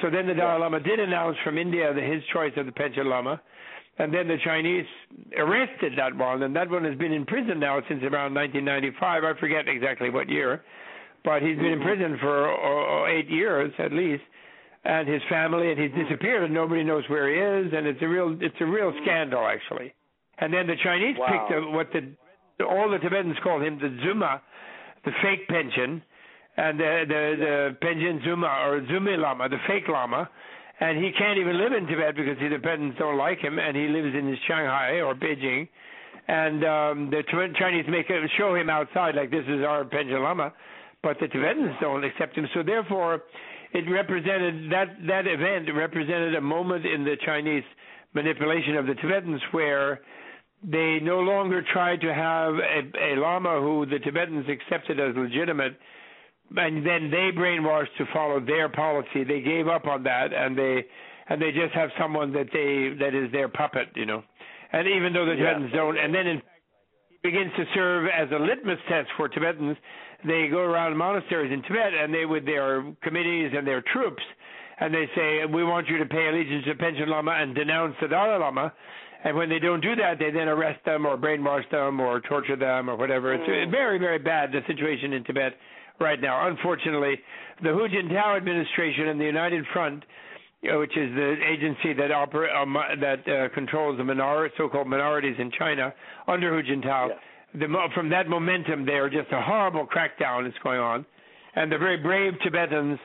So 0.00 0.10
then 0.10 0.26
the 0.26 0.34
Dalai 0.34 0.60
Lama 0.60 0.80
did 0.80 0.98
announce 1.00 1.36
from 1.44 1.58
India 1.58 1.92
the, 1.92 2.00
his 2.00 2.22
choice 2.32 2.52
of 2.56 2.66
the 2.66 2.72
Panchen 2.72 3.06
Lama, 3.06 3.40
and 3.98 4.12
then 4.12 4.26
the 4.26 4.38
Chinese 4.44 4.86
arrested 5.36 5.92
that 5.98 6.16
one, 6.16 6.42
and 6.42 6.56
that 6.56 6.70
one 6.70 6.84
has 6.84 6.96
been 6.96 7.12
in 7.12 7.26
prison 7.26 7.60
now 7.60 7.80
since 7.88 8.02
around 8.02 8.34
1995. 8.34 9.24
I 9.24 9.38
forget 9.38 9.68
exactly 9.68 10.08
what 10.10 10.28
year, 10.28 10.64
but 11.24 11.42
he's 11.42 11.56
been 11.56 11.66
in 11.76 11.80
prison 11.82 12.16
for 12.20 12.48
uh, 12.48 13.04
uh, 13.04 13.06
eight 13.06 13.28
years 13.28 13.72
at 13.78 13.92
least, 13.92 14.22
and 14.84 15.06
his 15.06 15.22
family, 15.28 15.70
and 15.70 15.78
he's 15.78 15.92
disappeared, 15.92 16.44
and 16.44 16.54
nobody 16.54 16.82
knows 16.82 17.04
where 17.08 17.28
he 17.28 17.66
is, 17.66 17.72
and 17.76 17.86
it's 17.86 18.00
a 18.02 18.08
real 18.08 18.36
it's 18.40 18.56
a 18.60 18.66
real 18.66 18.92
scandal 19.02 19.46
actually. 19.46 19.92
And 20.38 20.52
then 20.52 20.66
the 20.66 20.76
Chinese 20.82 21.16
Wow. 21.18 21.26
picked 21.28 21.52
a, 21.52 21.70
what 21.70 21.88
the 21.92 22.64
all 22.64 22.90
the 22.90 22.98
Tibetans 22.98 23.36
call 23.42 23.60
him 23.60 23.78
the 23.78 23.96
Zuma, 24.04 24.40
the 25.04 25.12
fake 25.22 25.48
Panchen, 25.48 26.02
and 26.56 26.78
the 26.78 27.04
the, 27.08 27.76
the 27.80 28.20
Zuma 28.24 28.46
or 28.66 28.80
Zumi 28.82 29.18
Lama, 29.18 29.48
the 29.48 29.58
fake 29.66 29.88
Lama, 29.88 30.28
and 30.80 31.02
he 31.02 31.10
can't 31.16 31.38
even 31.38 31.58
live 31.58 31.72
in 31.72 31.86
Tibet 31.86 32.16
because 32.16 32.36
the 32.40 32.48
Tibetans 32.48 32.94
don't 32.98 33.16
like 33.16 33.38
him, 33.38 33.58
and 33.58 33.76
he 33.76 33.88
lives 33.88 34.14
in 34.14 34.36
Shanghai 34.46 35.00
or 35.00 35.14
Beijing, 35.14 35.68
and 36.28 36.64
um, 36.64 37.10
the 37.10 37.22
Chinese 37.58 37.84
make 37.88 38.10
it, 38.10 38.30
show 38.38 38.54
him 38.54 38.70
outside 38.70 39.14
like 39.14 39.30
this 39.30 39.44
is 39.48 39.62
our 39.62 39.84
Panchen 39.84 40.22
Lama, 40.22 40.52
but 41.02 41.16
the 41.20 41.28
Tibetans 41.28 41.74
don't 41.80 42.04
accept 42.04 42.36
him. 42.36 42.46
So 42.54 42.62
therefore, 42.62 43.22
it 43.72 43.90
represented 43.90 44.70
that 44.70 44.88
that 45.06 45.26
event 45.26 45.68
represented 45.74 46.34
a 46.34 46.40
moment 46.40 46.84
in 46.84 47.04
the 47.04 47.16
Chinese 47.24 47.64
manipulation 48.14 48.76
of 48.76 48.86
the 48.86 48.94
Tibetans 48.94 49.40
where 49.52 50.00
they 50.62 50.98
no 51.02 51.18
longer 51.20 51.62
tried 51.72 52.00
to 52.02 52.14
have 52.14 52.54
a, 52.54 53.14
a 53.14 53.16
lama 53.18 53.60
who 53.60 53.86
the 53.86 53.98
Tibetans 53.98 54.46
accepted 54.48 55.00
as 55.00 55.16
legitimate, 55.16 55.76
and 56.56 56.86
then 56.86 57.10
they 57.10 57.30
brainwashed 57.34 57.94
to 57.98 58.04
follow 58.12 58.40
their 58.40 58.68
policy. 58.68 59.24
They 59.24 59.40
gave 59.40 59.68
up 59.68 59.86
on 59.86 60.02
that, 60.04 60.32
and 60.32 60.56
they 60.56 60.84
and 61.28 61.40
they 61.40 61.52
just 61.52 61.74
have 61.74 61.90
someone 61.98 62.32
that 62.32 62.48
they 62.52 62.96
that 62.98 63.14
is 63.14 63.30
their 63.32 63.48
puppet, 63.48 63.88
you 63.94 64.06
know. 64.06 64.22
And 64.72 64.88
even 64.88 65.12
though 65.12 65.26
the 65.26 65.32
Yeah. 65.32 65.54
Tibetans 65.54 65.72
don't, 65.72 65.98
and 65.98 66.14
then 66.14 66.26
in 66.26 66.42
begins 67.22 67.52
to 67.56 67.64
serve 67.72 68.08
as 68.08 68.28
a 68.32 68.38
litmus 68.38 68.80
test 68.88 69.08
for 69.16 69.28
Tibetans. 69.28 69.76
They 70.24 70.48
go 70.48 70.58
around 70.58 70.96
monasteries 70.96 71.52
in 71.52 71.62
Tibet 71.62 71.94
and 71.94 72.12
they 72.12 72.26
with 72.26 72.44
their 72.44 72.82
committees 73.02 73.52
and 73.56 73.66
their 73.66 73.80
troops 73.80 74.22
and 74.82 74.92
they 74.92 75.06
say 75.14 75.44
we 75.46 75.64
want 75.64 75.88
you 75.88 75.98
to 75.98 76.06
pay 76.06 76.28
allegiance 76.28 76.64
to 76.64 76.74
Panchen 76.74 77.08
Lama 77.08 77.32
and 77.32 77.54
denounce 77.54 77.94
the 78.00 78.08
Dalai 78.08 78.38
Lama. 78.38 78.72
And 79.24 79.36
when 79.36 79.48
they 79.48 79.58
don't 79.60 79.80
do 79.80 79.94
that, 79.96 80.18
they 80.18 80.30
then 80.30 80.48
arrest 80.48 80.84
them 80.84 81.06
or 81.06 81.16
brainwash 81.16 81.68
them 81.70 82.00
or 82.00 82.20
torture 82.20 82.56
them 82.56 82.90
or 82.90 82.96
whatever. 82.96 83.32
It's 83.34 83.44
Mm. 83.44 83.70
very, 83.70 83.98
very 83.98 84.18
bad 84.18 84.50
the 84.52 84.62
situation 84.66 85.12
in 85.12 85.22
Tibet 85.24 85.56
right 86.00 86.20
now. 86.20 86.48
Unfortunately, 86.48 87.20
the 87.60 87.72
Hu 87.72 87.88
Jintao 87.88 88.36
administration 88.36 89.08
and 89.08 89.20
the 89.20 89.24
United 89.24 89.64
Front, 89.68 90.04
which 90.62 90.96
is 90.96 91.14
the 91.14 91.44
agency 91.46 91.92
that 91.92 92.10
oper- 92.10 92.52
um, 92.54 92.74
that 92.98 93.28
uh, 93.28 93.48
controls 93.50 93.96
the 93.98 94.04
minor- 94.04 94.50
so-called 94.56 94.88
minorities 94.88 95.38
in 95.38 95.50
China 95.52 95.94
under 96.26 96.50
Hu 96.54 96.62
Jintao, 96.62 97.12
the, 97.54 97.88
from 97.94 98.08
that 98.08 98.28
momentum, 98.28 98.84
there 98.86 99.08
just 99.08 99.30
a 99.30 99.40
horrible 99.40 99.86
crackdown 99.86 100.46
is 100.48 100.54
going 100.64 100.80
on, 100.80 101.04
and 101.54 101.70
the 101.70 101.78
very 101.78 101.96
brave 101.98 102.32
Tibetans 102.40 102.98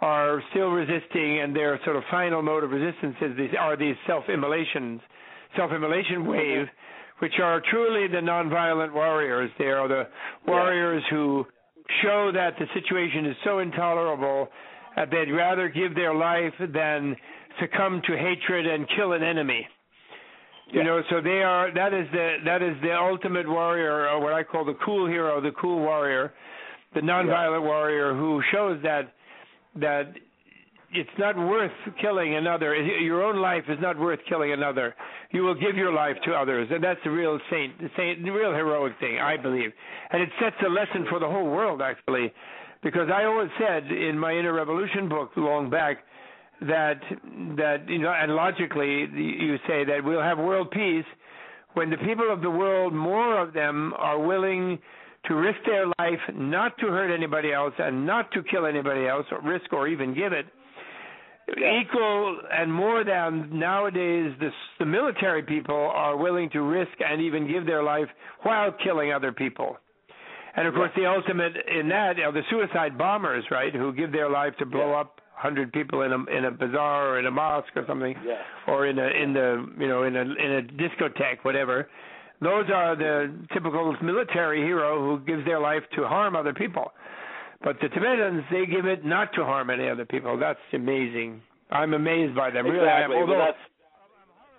are 0.00 0.42
still 0.50 0.70
resisting, 0.70 1.38
and 1.40 1.54
their 1.54 1.78
sort 1.84 1.96
of 1.96 2.02
final 2.10 2.42
mode 2.42 2.64
of 2.64 2.72
resistance 2.72 3.14
is 3.20 3.36
these 3.36 3.54
are 3.58 3.76
these 3.76 3.94
self-immolations, 4.06 5.00
self-immolation 5.56 6.22
mm-hmm. 6.22 6.28
wave, 6.28 6.66
which 7.18 7.34
are 7.42 7.62
truly 7.70 8.08
the 8.08 8.18
nonviolent 8.18 8.92
warriors. 8.92 9.50
They 9.58 9.66
are 9.66 9.88
the 9.88 10.08
warriors 10.46 11.02
who 11.10 11.46
show 12.02 12.30
that 12.32 12.54
the 12.58 12.66
situation 12.74 13.26
is 13.26 13.36
so 13.44 13.58
intolerable 13.58 14.48
that 14.96 15.10
they'd 15.10 15.30
rather 15.30 15.68
give 15.68 15.94
their 15.94 16.14
life 16.14 16.54
than 16.58 17.16
succumb 17.60 18.02
to 18.06 18.16
hatred 18.16 18.66
and 18.66 18.86
kill 18.96 19.12
an 19.12 19.22
enemy. 19.22 19.66
You 20.68 20.80
Yeah. 20.80 20.86
know, 20.86 21.02
so 21.10 21.20
they 21.20 21.42
are 21.42 21.70
that 21.72 21.92
is 21.92 22.10
the 22.12 22.38
that 22.44 22.62
is 22.62 22.80
the 22.80 22.96
ultimate 22.96 23.48
warrior, 23.48 24.08
or 24.08 24.20
what 24.20 24.32
I 24.32 24.42
call 24.42 24.64
the 24.64 24.74
cool 24.74 25.06
hero, 25.06 25.40
the 25.40 25.52
cool 25.52 25.80
warrior, 25.80 26.32
the 26.94 27.00
nonviolent 27.00 27.62
warrior 27.62 28.14
who 28.14 28.42
shows 28.50 28.80
that 28.82 29.12
that 29.76 30.16
it's 30.92 31.18
not 31.18 31.36
worth 31.36 31.72
killing 32.00 32.34
another. 32.34 32.74
Your 32.74 33.22
own 33.22 33.40
life 33.40 33.64
is 33.68 33.78
not 33.80 33.98
worth 33.98 34.20
killing 34.28 34.52
another. 34.52 34.94
You 35.30 35.42
will 35.42 35.54
give 35.54 35.76
your 35.76 35.92
life 35.92 36.16
to 36.24 36.32
others, 36.32 36.68
and 36.70 36.82
that's 36.82 37.00
the 37.04 37.10
real 37.10 37.38
saint, 37.50 37.78
the 37.78 37.88
saint, 37.96 38.22
the 38.22 38.30
real 38.30 38.52
heroic 38.52 38.92
thing, 39.00 39.18
I 39.18 39.36
believe. 39.36 39.70
And 40.10 40.22
it 40.22 40.28
sets 40.40 40.56
a 40.66 40.68
lesson 40.68 41.06
for 41.08 41.18
the 41.18 41.28
whole 41.28 41.50
world, 41.50 41.80
actually, 41.82 42.32
because 42.82 43.08
I 43.12 43.24
always 43.24 43.50
said 43.58 43.90
in 43.90 44.18
my 44.18 44.32
Inner 44.32 44.52
Revolution 44.52 45.08
book 45.08 45.30
long 45.36 45.70
back 45.70 45.98
that 46.60 47.00
that 47.56 47.88
you 47.88 47.98
know, 47.98 48.12
and 48.12 48.34
logically 48.34 49.08
you 49.14 49.56
say 49.66 49.84
that 49.84 50.04
we'll 50.04 50.22
have 50.22 50.38
world 50.38 50.70
peace 50.70 51.04
when 51.74 51.90
the 51.90 51.96
people 51.98 52.30
of 52.30 52.42
the 52.42 52.50
world, 52.50 52.92
more 52.92 53.40
of 53.40 53.52
them, 53.54 53.94
are 53.96 54.20
willing 54.20 54.78
to 55.26 55.34
risk 55.34 55.58
their 55.64 55.86
life 55.98 56.20
not 56.34 56.76
to 56.78 56.86
hurt 56.86 57.14
anybody 57.14 57.52
else 57.52 57.72
and 57.78 58.06
not 58.06 58.30
to 58.32 58.42
kill 58.42 58.66
anybody 58.66 59.06
else, 59.06 59.24
or 59.30 59.40
risk 59.40 59.72
or 59.72 59.88
even 59.88 60.14
give 60.14 60.32
it. 60.32 60.46
Yeah. 61.56 61.80
Equal 61.80 62.40
and 62.52 62.72
more 62.72 63.04
than 63.04 63.58
nowadays, 63.58 64.32
the, 64.40 64.50
the 64.78 64.86
military 64.86 65.42
people 65.42 65.74
are 65.94 66.16
willing 66.16 66.48
to 66.50 66.62
risk 66.62 66.92
and 67.06 67.20
even 67.20 67.46
give 67.46 67.66
their 67.66 67.82
life 67.82 68.08
while 68.42 68.72
killing 68.84 69.12
other 69.12 69.32
people. 69.32 69.76
And 70.56 70.66
of 70.68 70.74
course, 70.74 70.90
the 70.96 71.06
ultimate 71.06 71.52
in 71.68 71.88
that 71.88 72.18
are 72.20 72.32
the 72.32 72.42
suicide 72.50 72.96
bombers, 72.98 73.44
right? 73.50 73.74
Who 73.74 73.92
give 73.92 74.12
their 74.12 74.30
life 74.30 74.54
to 74.58 74.66
blow 74.66 74.90
Yeah. 74.90 75.00
up 75.00 75.20
hundred 75.34 75.72
people 75.72 76.02
in 76.02 76.12
a 76.12 76.24
in 76.36 76.44
a 76.44 76.50
bazaar 76.52 77.08
or 77.08 77.18
in 77.18 77.26
a 77.26 77.30
mosque 77.30 77.74
or 77.74 77.84
something 77.86 78.14
Yeah. 78.24 78.36
or 78.68 78.86
in 78.86 78.98
a 78.98 79.06
in 79.08 79.32
the 79.32 79.66
you 79.78 79.88
know 79.88 80.04
in 80.04 80.14
a 80.14 80.20
in 80.20 80.52
a 80.52 80.62
discotheque 80.62 81.38
whatever 81.42 81.88
those 82.40 82.66
are 82.72 82.94
the 82.94 83.32
typical 83.52 83.96
military 84.02 84.62
hero 84.62 85.00
who 85.00 85.24
gives 85.24 85.44
their 85.44 85.58
life 85.58 85.82
to 85.96 86.06
harm 86.06 86.36
other 86.36 86.52
people 86.52 86.92
but 87.64 87.76
the 87.80 87.88
tibetans 87.88 88.44
they 88.50 88.66
give 88.66 88.86
it 88.86 89.04
not 89.04 89.32
to 89.34 89.44
harm 89.44 89.70
any 89.70 89.88
other 89.88 90.04
people 90.04 90.36
that's 90.38 90.58
amazing 90.72 91.40
i'm 91.70 91.94
amazed 91.94 92.34
by 92.34 92.50
them 92.50 92.66
Exactly. 92.66 92.78
really 92.78 92.88
I 92.90 93.02
am. 93.04 93.10
Exactly. 93.10 93.16
Well, 93.16 93.22
although 93.28 93.44
that's 93.46 93.58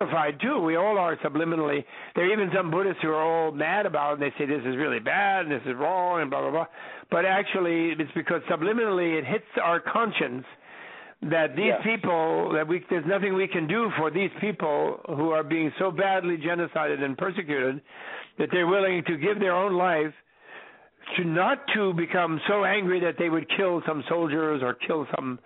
horrified 0.00 0.40
too 0.40 0.58
we 0.60 0.76
all 0.76 0.98
are 0.98 1.16
subliminally 1.18 1.84
there 2.14 2.24
are 2.26 2.32
even 2.32 2.50
some 2.54 2.70
buddhists 2.70 3.00
who 3.02 3.10
are 3.10 3.22
all 3.22 3.52
mad 3.52 3.86
about 3.86 4.10
it 4.10 4.12
and 4.14 4.22
they 4.22 4.34
say 4.38 4.46
this 4.46 4.64
is 4.66 4.76
really 4.76 4.98
bad 5.00 5.42
and 5.46 5.52
this 5.52 5.62
is 5.66 5.74
wrong 5.76 6.20
and 6.20 6.30
blah 6.30 6.40
blah 6.40 6.50
blah 6.50 6.66
but 7.10 7.24
actually 7.24 7.90
it's 7.98 8.10
because 8.14 8.40
subliminally 8.50 9.18
it 9.18 9.24
hits 9.24 9.44
our 9.62 9.80
conscience 9.80 10.44
that 11.22 11.56
these 11.56 11.66
Yes. 11.66 11.80
people 11.84 12.52
that 12.54 12.66
we 12.68 12.84
there's 12.90 13.06
nothing 13.06 13.34
we 13.34 13.48
can 13.48 13.66
do 13.66 13.88
for 13.96 14.10
these 14.10 14.30
people 14.40 15.00
who 15.06 15.30
are 15.30 15.42
being 15.44 15.72
so 15.78 15.90
badly 15.90 16.36
genocided 16.36 17.02
and 17.02 17.16
persecuted 17.16 17.80
that 18.38 18.48
they're 18.52 18.66
willing 18.66 19.02
to 19.06 19.16
give 19.16 19.38
their 19.40 19.54
own 19.54 19.74
life 19.74 20.12
to 21.16 21.24
not 21.24 21.58
to 21.74 21.92
become 21.94 22.40
so 22.48 22.64
angry 22.64 23.00
that 23.00 23.14
they 23.18 23.28
would 23.28 23.46
kill 23.56 23.82
some 23.86 24.02
soldiers 24.08 24.62
or 24.62 24.74
kill 24.74 25.06
some 25.16 25.38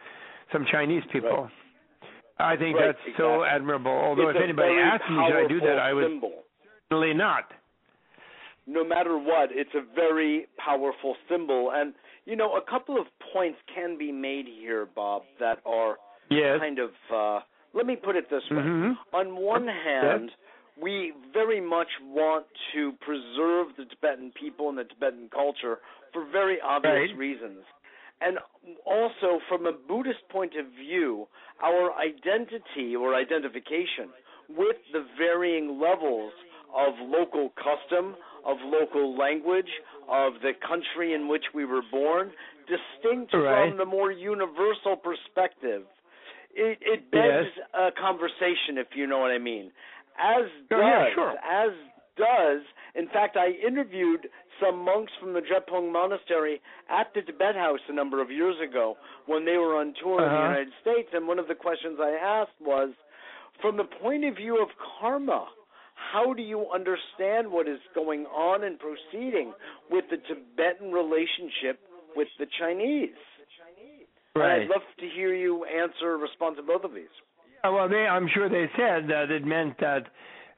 some 0.53 0.65
Chinese 0.71 1.03
people. 1.13 1.51
I 2.39 2.57
think 2.57 2.77
Right, 2.77 2.95
that's 3.05 3.17
so 3.19 3.45
admirable. 3.45 3.91
Although 3.91 4.29
it's 4.29 4.37
if 4.39 4.45
anybody 4.45 4.75
asked 4.75 5.11
me 5.11 5.17
should 5.27 5.45
I 5.45 5.49
do 5.49 5.61
that, 5.61 5.79
I 5.79 5.93
would 5.93 6.05
symbol. 6.05 6.33
certainly 6.89 7.13
not. 7.15 7.51
no 8.67 8.85
matter 8.85 9.19
what, 9.19 9.49
it's 9.51 9.75
a 9.75 9.83
very 9.95 10.47
powerful 10.59 11.17
symbol. 11.29 11.71
And, 11.75 11.95
you 12.27 12.37
know, 12.37 12.53
a 12.57 12.61
couple 12.71 13.01
of 13.01 13.07
points 13.33 13.59
can 13.75 13.97
be 13.99 14.13
made 14.13 14.47
here, 14.47 14.87
Bob, 14.95 15.23
that 15.41 15.59
are 15.67 15.97
Yes. 16.31 16.61
kind 16.61 16.79
of, 16.79 16.91
uh, 17.13 17.41
let 17.73 17.87
me 17.87 17.97
put 17.97 18.15
it 18.15 18.29
this 18.31 18.43
way. 18.51 18.63
hmm 18.63 18.93
On 19.15 19.37
one 19.37 19.67
hand, 19.67 20.31
we 20.81 21.13
very 21.33 21.61
much 21.61 21.89
want 22.03 22.47
to 22.75 22.93
preserve 23.01 23.69
the 23.77 23.85
Tibetan 23.85 24.33
people 24.39 24.69
and 24.69 24.79
the 24.79 24.85
Tibetan 24.85 25.29
culture 25.33 25.79
for 26.13 26.25
very 26.25 26.61
obvious 26.61 27.11
Right. 27.11 27.17
reasons. 27.17 27.65
And 28.21 28.39
also, 28.85 29.41
from 29.49 29.67
a 29.67 29.73
Buddhist 29.73 30.29
point 30.29 30.57
of 30.57 30.67
view, 30.67 31.29
our 31.63 31.93
identity 31.95 32.97
or 32.97 33.15
identification 33.15 34.11
with 34.49 34.77
the 34.93 35.07
varying 35.17 35.79
levels 35.79 36.33
of 36.75 36.95
local 37.01 37.51
custom, 37.51 38.17
of 38.45 38.57
local 38.63 39.17
language, 39.17 39.71
of 40.09 40.41
the 40.43 40.53
country 40.67 41.15
in 41.15 41.29
which 41.29 41.45
we 41.55 41.65
were 41.65 41.83
born, 41.91 42.33
distinct 42.67 43.33
Right. 43.35 43.69
from 43.69 43.79
the 43.79 43.85
more 43.85 44.11
universal 44.11 44.97
perspective. 44.97 45.85
It, 46.55 46.79
it 46.81 47.11
begs 47.11 47.47
Yes. 47.57 47.67
a 47.75 47.93
conversation, 47.93 48.79
if 48.79 48.89
you 48.97 49.07
know 49.07 49.19
what 49.19 49.31
I 49.31 49.39
mean. 49.39 49.71
As 50.19 50.45
does, 50.69 50.79
yeah, 50.83 51.05
sure. 51.15 51.31
as 51.39 51.71
does, 52.17 52.63
in 52.95 53.07
fact, 53.09 53.37
I 53.37 53.51
interviewed 53.65 54.27
some 54.61 54.85
monks 54.85 55.13
from 55.21 55.33
the 55.35 55.41
Drepung 55.41 55.93
Monastery 55.93 56.61
at 56.91 57.07
the 57.15 57.23
Tibet 57.23 57.55
House 57.55 57.79
a 57.89 57.93
number 57.93 58.21
of 58.21 58.31
years 58.31 58.57
ago 58.61 58.97
when 59.27 59.45
they 59.45 59.57
were 59.57 59.77
on 59.77 59.95
tour 60.03 60.19
in 60.21 60.29
the 60.29 60.35
Uh-huh. 60.35 60.49
United 60.49 60.73
States, 60.81 61.09
and 61.13 61.29
one 61.29 61.39
of 61.39 61.47
the 61.47 61.55
questions 61.55 61.99
I 62.01 62.11
asked 62.11 62.59
was, 62.61 62.91
from 63.63 63.77
the 63.77 63.85
point 63.85 64.25
of 64.25 64.35
view 64.37 64.61
of 64.61 64.69
karma, 65.01 65.47
how 65.95 66.33
do 66.35 66.43
you 66.43 66.67
understand 66.73 67.51
what 67.51 67.69
is 67.69 67.79
going 67.95 68.27
on 68.27 68.65
and 68.65 68.79
proceeding 68.79 69.53
with 69.91 70.05
the 70.11 70.17
Tibetan 70.17 70.91
relationship 70.93 71.79
with 72.17 72.29
the 72.39 72.47
Chinese? 72.59 73.15
Right. 74.35 74.63
I'd 74.63 74.69
love 74.69 74.83
to 75.01 75.09
hear 75.09 75.35
you 75.35 75.65
answer, 75.65 76.17
respond 76.17 76.57
to 76.57 76.63
both 76.63 76.85
of 76.85 76.95
these. 76.95 77.11
Yeah, 77.65 77.71
well, 77.71 77.89
they, 77.89 78.07
I'm 78.07 78.29
sure 78.33 78.49
they 78.49 78.67
said 78.77 79.09
that 79.09 79.31
it 79.31 79.45
meant 79.45 79.79
that 79.81 80.07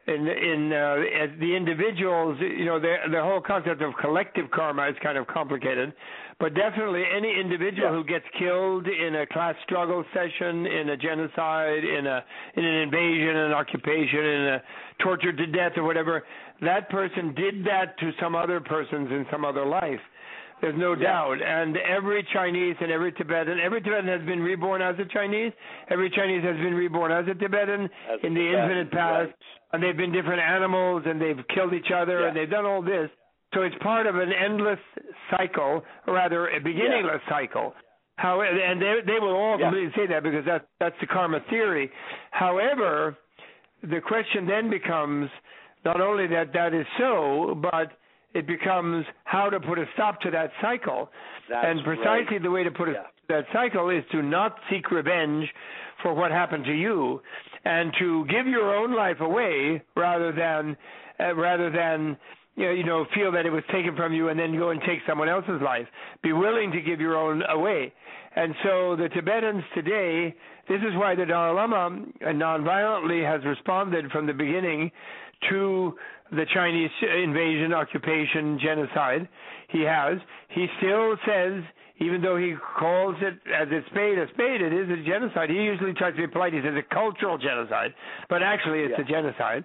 in 0.06 0.26
in 0.26 0.72
uh, 0.72 0.96
the 1.38 1.54
individuals, 1.54 2.38
you 2.40 2.64
know, 2.64 2.80
the 2.80 2.96
the 3.12 3.22
whole 3.22 3.40
concept 3.40 3.82
of 3.82 3.92
collective 4.00 4.50
karma 4.50 4.88
is 4.88 4.96
kind 5.02 5.18
of 5.18 5.26
complicated, 5.26 5.92
but 6.38 6.54
definitely 6.54 7.04
any 7.14 7.38
individual 7.38 7.88
Yeah. 7.90 7.96
who 7.96 8.04
gets 8.04 8.24
killed 8.38 8.86
in 8.88 9.14
a 9.16 9.26
class 9.26 9.54
struggle 9.64 10.04
session, 10.14 10.66
in 10.66 10.88
a 10.90 10.96
genocide, 10.96 11.84
in 11.84 12.06
a 12.06 12.24
in 12.56 12.64
an 12.64 12.74
invasion, 12.82 13.36
an 13.36 13.52
occupation, 13.52 14.24
in 14.24 14.46
a 14.56 14.62
tortured 15.00 15.36
to 15.36 15.46
death 15.46 15.72
or 15.76 15.84
whatever, 15.84 16.24
that 16.62 16.88
person 16.88 17.34
did 17.34 17.64
that 17.64 17.98
to 17.98 18.10
some 18.20 18.34
other 18.34 18.58
persons 18.60 19.10
in 19.10 19.26
some 19.30 19.44
other 19.44 19.64
life. 19.66 20.00
There's 20.60 20.76
no 20.76 20.92
Yeah. 20.92 21.04
doubt. 21.12 21.40
And 21.42 21.76
every 21.78 22.22
Chinese 22.24 22.76
and 22.80 22.90
every 22.92 23.12
Tibetan, 23.12 23.58
every 23.60 23.80
Tibetan 23.80 24.08
has 24.08 24.22
been 24.22 24.42
reborn 24.42 24.82
as 24.82 24.98
a 24.98 25.04
Chinese. 25.06 25.52
Every 25.88 26.10
Chinese 26.10 26.42
has 26.44 26.56
been 26.56 26.74
reborn 26.74 27.12
as 27.12 27.26
a 27.28 27.34
Tibetan 27.34 27.88
As 28.08 28.20
in 28.20 28.32
a 28.32 28.40
the 28.40 28.46
Tibetan, 28.46 28.60
infinite 28.70 28.90
past. 28.90 29.26
right. 29.26 29.34
And 29.72 29.82
they've 29.82 29.96
been 29.96 30.12
different 30.12 30.42
animals 30.42 31.04
and 31.06 31.20
they've 31.20 31.46
killed 31.48 31.72
each 31.72 31.90
other 31.90 32.20
Yeah. 32.20 32.26
and 32.28 32.36
they've 32.36 32.50
done 32.50 32.66
all 32.66 32.82
this. 32.82 33.10
So 33.54 33.62
it's 33.62 33.74
part 33.78 34.06
of 34.06 34.16
an 34.16 34.32
endless 34.32 34.78
cycle, 35.30 35.84
or 36.06 36.14
rather 36.14 36.48
a 36.48 36.60
beginningless 36.60 37.22
cycle. 37.28 37.74
How 38.16 38.42
and 38.42 38.80
they 38.82 39.00
they 39.00 39.18
will 39.18 39.34
all 39.34 39.58
Yeah. 39.58 39.70
completely 39.70 39.92
say 39.94 40.06
that 40.06 40.22
because 40.22 40.44
that's 40.44 40.66
that's 40.78 40.98
the 41.00 41.06
karma 41.06 41.40
theory. 41.48 41.90
However, 42.32 43.16
the 43.82 44.00
question 44.00 44.46
then 44.46 44.68
becomes 44.68 45.30
not 45.84 46.00
only 46.00 46.26
that 46.28 46.52
that 46.52 46.74
is 46.74 46.86
so, 46.98 47.54
but 47.56 47.90
it 48.34 48.46
becomes 48.46 49.04
how 49.24 49.50
to 49.50 49.60
put 49.60 49.78
a 49.78 49.84
stop 49.94 50.20
to 50.22 50.30
that 50.30 50.50
cycle. 50.60 51.10
That's 51.48 51.66
and 51.66 51.84
precisely 51.84 52.36
right. 52.36 52.42
the 52.42 52.50
way 52.50 52.64
to 52.64 52.70
put 52.70 52.88
a 52.88 52.92
Yeah. 52.92 53.00
stop 53.02 53.12
to 53.28 53.34
that 53.34 53.46
cycle 53.52 53.90
is 53.90 54.04
to 54.12 54.22
not 54.22 54.58
seek 54.70 54.90
revenge 54.90 55.48
for 56.02 56.14
what 56.14 56.30
happened 56.30 56.64
to 56.64 56.72
you, 56.72 57.20
and 57.64 57.92
to 57.98 58.24
give 58.26 58.46
your 58.46 58.74
own 58.74 58.94
life 58.94 59.20
away 59.20 59.82
rather 59.94 60.32
than 60.32 60.76
uh, 61.20 61.34
rather 61.34 61.70
than 61.70 62.16
you 62.56 62.84
know, 62.84 63.06
feel 63.14 63.32
that 63.32 63.46
it 63.46 63.50
was 63.50 63.62
taken 63.72 63.96
from 63.96 64.12
you 64.12 64.28
and 64.28 64.38
then 64.38 64.56
go 64.56 64.70
and 64.70 64.80
take 64.82 64.98
someone 65.08 65.28
else's 65.28 65.60
life. 65.62 65.86
Be 66.22 66.32
willing 66.32 66.70
to 66.72 66.80
give 66.80 67.00
your 67.00 67.16
own 67.16 67.42
away. 67.48 67.92
And 68.36 68.54
so 68.62 68.96
the 68.96 69.08
Tibetans 69.08 69.64
today, 69.74 70.34
this 70.68 70.80
is 70.80 70.94
why 70.94 71.14
the 71.14 71.24
Dalai 71.26 71.54
Lama 71.54 72.04
nonviolently 72.22 73.24
has 73.24 73.44
responded 73.44 74.10
from 74.10 74.26
the 74.26 74.32
beginning 74.32 74.90
to 75.48 75.94
the 76.32 76.44
Chinese 76.54 76.90
invasion, 77.02 77.72
occupation, 77.72 78.58
genocide. 78.62 79.28
He 79.68 79.82
has. 79.82 80.18
He 80.50 80.66
still 80.78 81.16
says, 81.26 81.62
even 81.98 82.22
though 82.22 82.36
he 82.36 82.54
calls 82.78 83.16
it 83.20 83.34
as 83.52 83.68
a 83.68 83.80
spade 83.90 84.18
a 84.18 84.26
spade, 84.34 84.60
it 84.60 84.72
is 84.72 84.88
a 84.88 85.02
genocide. 85.04 85.50
He 85.50 85.56
usually 85.56 85.92
tries 85.94 86.14
to 86.14 86.22
be 86.22 86.26
polite. 86.26 86.52
He 86.52 86.60
says 86.60 86.74
a 86.76 86.94
cultural 86.94 87.38
genocide, 87.38 87.94
but 88.28 88.42
actually 88.42 88.80
it's 88.80 88.94
yeah. 88.96 89.04
a 89.04 89.08
genocide 89.08 89.64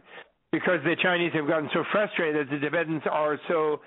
because 0.51 0.79
the 0.83 0.95
Chinese 1.01 1.31
have 1.33 1.47
gotten 1.47 1.69
so 1.73 1.83
frustrated 1.91 2.47
that 2.47 2.53
the 2.53 2.59
Tibetans 2.59 3.03
are 3.11 3.37
so 3.47 3.79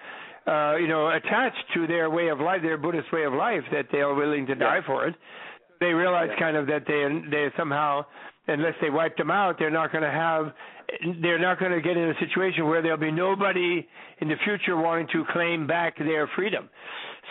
uh, 0.48 0.76
you 0.76 0.88
know, 0.88 1.10
attached 1.10 1.62
to 1.74 1.86
their 1.86 2.08
way 2.08 2.28
of 2.28 2.40
life, 2.40 2.62
their 2.62 2.78
Buddhist 2.78 3.12
way 3.12 3.24
of 3.24 3.34
life, 3.34 3.62
that 3.70 3.86
they 3.92 3.98
are 3.98 4.14
willing 4.14 4.46
to 4.46 4.54
die 4.54 4.80
for 4.86 5.06
it. 5.06 5.14
They 5.80 5.92
realize 5.92 6.28
yeah. 6.32 6.38
kind 6.38 6.56
of 6.56 6.66
that 6.68 6.84
they 6.86 7.06
they 7.30 7.48
somehow, 7.56 8.06
unless 8.46 8.74
they 8.80 8.88
wipe 8.88 9.16
them 9.16 9.30
out, 9.30 9.56
they're 9.58 9.70
not 9.70 9.92
going 9.92 10.04
to 10.04 10.10
have, 10.10 10.52
they're 11.22 11.38
not 11.38 11.58
going 11.58 11.72
to 11.72 11.80
get 11.80 11.96
in 11.96 12.10
a 12.10 12.14
situation 12.18 12.66
where 12.66 12.82
there'll 12.82 12.98
be 12.98 13.10
nobody 13.10 13.86
in 14.20 14.28
the 14.28 14.36
future 14.44 14.76
wanting 14.76 15.06
to 15.12 15.24
claim 15.32 15.66
back 15.66 15.98
their 15.98 16.28
freedom. 16.34 16.68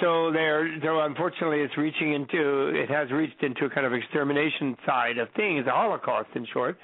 So 0.02 0.32
they're, 0.32 0.78
so 0.84 1.00
unfortunately, 1.02 1.62
it's 1.62 1.76
reaching 1.78 2.14
into, 2.14 2.70
it 2.70 2.90
has 2.90 3.10
reached 3.12 3.42
into 3.42 3.66
a 3.66 3.70
kind 3.70 3.86
of 3.86 3.94
extermination 3.94 4.78
side 4.86 5.18
of 5.18 5.28
things, 5.36 5.66
the 5.66 5.72
Holocaust 5.72 6.30
in 6.36 6.46
short. 6.54 6.78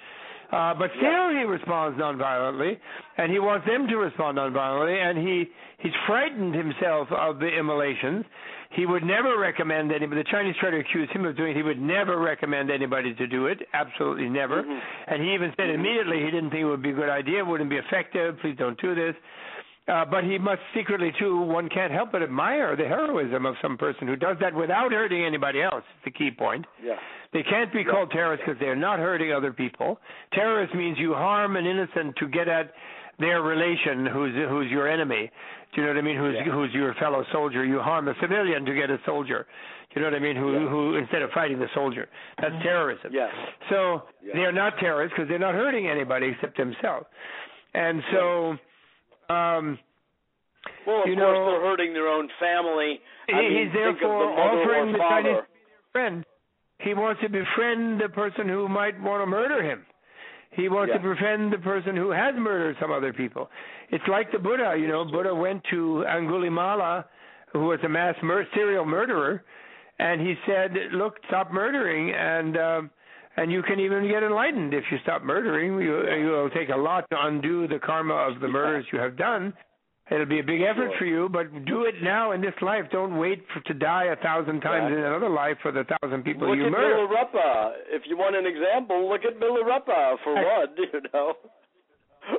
Uh, 0.51 0.73
but 0.73 0.89
still, 0.97 1.29
he 1.29 1.43
responds 1.45 1.99
nonviolently, 1.99 2.77
and 3.17 3.31
he 3.31 3.39
wants 3.39 3.65
them 3.65 3.87
to 3.87 3.97
respond 3.97 4.37
nonviolently, 4.37 5.01
and 5.01 5.17
he 5.17 5.45
he's 5.79 5.93
frightened 6.05 6.53
himself 6.53 7.07
of 7.11 7.39
the 7.39 7.47
immolations. 7.47 8.23
He 8.75 8.85
would 8.85 9.03
never 9.03 9.37
recommend 9.37 9.91
anybody. 9.91 10.23
The 10.23 10.29
Chinese 10.31 10.55
try 10.59 10.71
to 10.71 10.79
accuse 10.79 11.09
him 11.11 11.25
of 11.25 11.37
doing 11.37 11.51
it. 11.51 11.57
He 11.57 11.63
would 11.63 11.81
never 11.81 12.19
recommend 12.19 12.71
anybody 12.71 13.13
to 13.13 13.27
do 13.27 13.45
it. 13.45 13.59
Absolutely 13.73 14.29
never. 14.29 14.63
Mm-hmm. 14.63 15.13
And 15.13 15.23
he 15.23 15.33
even 15.33 15.51
said 15.55 15.67
mm-hmm. 15.67 15.79
immediately 15.79 16.19
he 16.19 16.31
didn't 16.31 16.49
think 16.49 16.61
it 16.61 16.65
would 16.65 16.81
be 16.81 16.89
a 16.89 16.93
good 16.93 17.09
idea, 17.09 17.45
wouldn't 17.45 17.69
be 17.69 17.77
effective. 17.77 18.35
Please 18.41 18.55
don't 18.57 18.79
do 18.81 18.95
this. 18.95 19.15
Uh, 19.85 20.05
but 20.05 20.23
he 20.23 20.37
must 20.37 20.61
secretly, 20.73 21.11
too, 21.19 21.41
one 21.41 21.67
can't 21.67 21.91
help 21.91 22.11
but 22.11 22.23
admire 22.23 22.75
the 22.77 22.85
heroism 22.85 23.45
of 23.45 23.55
some 23.61 23.77
person 23.77 24.07
who 24.07 24.15
does 24.15 24.37
that 24.39 24.53
without 24.55 24.93
hurting 24.93 25.23
anybody 25.23 25.61
else. 25.61 25.83
It's 25.97 26.05
the 26.05 26.11
key 26.11 26.31
point. 26.31 26.65
Yeah. 26.81 26.95
They 27.33 27.43
can't 27.43 27.71
be 27.73 27.83
called 27.83 28.11
terrorists 28.11 28.45
because 28.45 28.59
they're 28.61 28.77
not 28.77 28.99
hurting 28.99 29.33
other 29.33 29.51
people. 29.51 29.99
Terrorist 30.31 30.73
means 30.73 30.97
you 30.97 31.13
harm 31.13 31.57
an 31.57 31.65
innocent 31.65 32.15
to 32.17 32.27
get 32.27 32.47
at 32.47 32.71
their 33.19 33.41
relation 33.41 34.05
who's 34.05 34.33
who's 34.49 34.69
your 34.71 34.87
enemy. 34.87 35.29
Do 35.73 35.81
you 35.81 35.87
know 35.87 35.93
what 35.93 35.99
I 35.99 36.01
mean? 36.01 36.17
Who's 36.17 36.35
yeah. 36.35 36.51
who's 36.51 36.73
your 36.73 36.93
fellow 36.95 37.23
soldier? 37.31 37.65
You 37.65 37.79
harm 37.79 38.07
a 38.07 38.13
civilian 38.21 38.65
to 38.65 38.73
get 38.73 38.89
a 38.89 38.97
soldier. 39.05 39.45
Do 39.93 39.99
you 39.99 40.05
know 40.05 40.11
what 40.11 40.19
I 40.19 40.23
mean? 40.23 40.35
Who 40.35 40.53
yeah. 40.53 40.69
who 40.69 40.95
instead 40.95 41.21
of 41.21 41.29
fighting 41.31 41.59
the 41.59 41.67
soldier, 41.73 42.07
that's 42.41 42.55
terrorism. 42.63 43.11
Yeah. 43.13 43.29
So 43.69 44.03
yeah. 44.23 44.33
they're 44.33 44.51
not 44.51 44.73
terrorists 44.79 45.13
because 45.15 45.29
they're 45.29 45.39
not 45.39 45.53
hurting 45.53 45.87
anybody 45.87 46.31
except 46.35 46.57
themselves. 46.57 47.05
And 47.73 48.01
so. 48.11 48.57
Um, 49.33 49.79
well, 50.85 51.03
of 51.03 51.07
you 51.07 51.15
course, 51.15 51.35
know, 51.35 51.45
they're 51.45 51.61
hurting 51.61 51.93
their 51.93 52.07
own 52.07 52.29
family. 52.39 52.99
I 53.27 53.31
he, 53.31 53.49
mean, 53.49 53.65
he's 53.65 53.73
therefore 53.73 54.35
the 54.35 54.41
offering 54.41 54.91
the. 54.93 54.99
Chinese 54.99 55.43
friend. 55.91 56.25
He 56.79 56.93
wants 56.93 57.21
to 57.21 57.29
befriend 57.29 58.01
the 58.01 58.09
person 58.09 58.49
who 58.49 58.67
might 58.67 58.99
want 59.01 59.21
to 59.21 59.25
murder 59.25 59.63
him. 59.63 59.85
He 60.55 60.69
wants 60.69 60.91
yeah. 60.93 61.01
to 61.01 61.09
befriend 61.09 61.51
the 61.51 61.57
person 61.57 61.95
who 61.95 62.11
has 62.11 62.33
murdered 62.37 62.75
some 62.79 62.91
other 62.91 63.11
people. 63.11 63.49
It's 63.89 64.03
like 64.07 64.31
the 64.31 64.39
Buddha, 64.39 64.75
you 64.77 64.87
know. 64.87 65.03
Buddha 65.05 65.33
went 65.33 65.63
to 65.71 66.03
Angulimala, 66.07 67.05
who 67.51 67.65
was 67.65 67.79
a 67.83 67.89
mass 67.89 68.15
mur- 68.21 68.47
serial 68.53 68.85
murderer, 68.85 69.43
and 69.99 70.21
he 70.21 70.35
said, 70.47 70.75
"Look, 70.91 71.17
stop 71.27 71.51
murdering, 71.51 72.11
and 72.13 72.57
uh, 72.57 72.81
and 73.37 73.51
you 73.51 73.63
can 73.63 73.79
even 73.79 74.07
get 74.07 74.23
enlightened 74.23 74.73
if 74.73 74.83
you 74.91 74.97
stop 75.03 75.23
murdering. 75.23 75.79
You 75.81 76.09
you 76.11 76.29
will 76.31 76.49
take 76.49 76.69
a 76.69 76.77
lot 76.77 77.09
to 77.11 77.25
undo 77.25 77.67
the 77.67 77.79
karma 77.79 78.13
of 78.13 78.39
the 78.39 78.47
murders 78.47 78.85
you 78.91 78.99
have 78.99 79.17
done." 79.17 79.53
It'll 80.11 80.25
be 80.25 80.39
a 80.39 80.43
big 80.43 80.61
effort 80.61 80.91
sure. 80.91 80.99
for 80.99 81.05
you, 81.05 81.29
but 81.31 81.47
do 81.65 81.85
it 81.85 81.95
now 82.03 82.33
in 82.33 82.41
this 82.41 82.53
life. 82.61 82.83
Don't 82.91 83.17
wait 83.17 83.45
for, 83.53 83.61
to 83.61 83.73
die 83.73 84.05
a 84.11 84.17
thousand 84.17 84.59
times 84.59 84.91
exactly. 84.91 84.99
in 84.99 85.05
another 85.05 85.29
life 85.29 85.57
for 85.61 85.71
the 85.71 85.85
thousand 85.85 86.23
people 86.23 86.49
look 86.49 86.57
you 86.57 86.65
at 86.65 86.71
murder. 86.71 87.07
Milarepa. 87.07 87.71
If 87.87 88.03
you 88.05 88.17
want 88.17 88.35
an 88.35 88.45
example, 88.45 89.09
look 89.09 89.21
at 89.23 89.39
Milarepa 89.39 90.17
for 90.23 90.35
one. 90.35 90.67
You 90.93 91.01
know. 91.13 91.33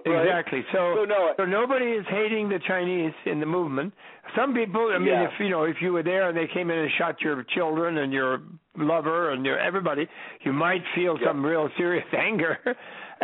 Exactly. 0.05 0.65
So, 0.73 0.97
so, 1.01 1.05
no, 1.05 1.33
so 1.37 1.45
nobody 1.45 1.87
is 1.87 2.07
hating 2.09 2.49
the 2.49 2.59
Chinese 2.67 3.13
in 3.27 3.41
the 3.41 3.47
movement. 3.47 3.93
Some 4.37 4.55
people, 4.55 4.91
I 4.95 4.99
mean, 4.99 5.09
yeah. 5.09 5.25
if 5.25 5.33
you 5.39 5.51
know, 5.51 5.65
if 5.65 5.77
you 5.81 5.93
were 5.93 6.03
there 6.03 6.29
and 6.29 6.37
they 6.37 6.47
came 6.53 6.71
in 6.71 6.79
and 6.79 6.91
shot 6.99 7.21
your 7.21 7.45
children 7.55 7.99
and 7.99 8.13
your 8.13 8.41
lover 8.79 9.33
and 9.33 9.45
your 9.45 9.59
everybody, 9.59 10.07
you 10.43 10.53
might 10.53 10.83
feel 10.95 11.19
yeah. 11.21 11.29
some 11.29 11.45
real 11.45 11.69
serious 11.77 12.07
anger, 12.19 12.59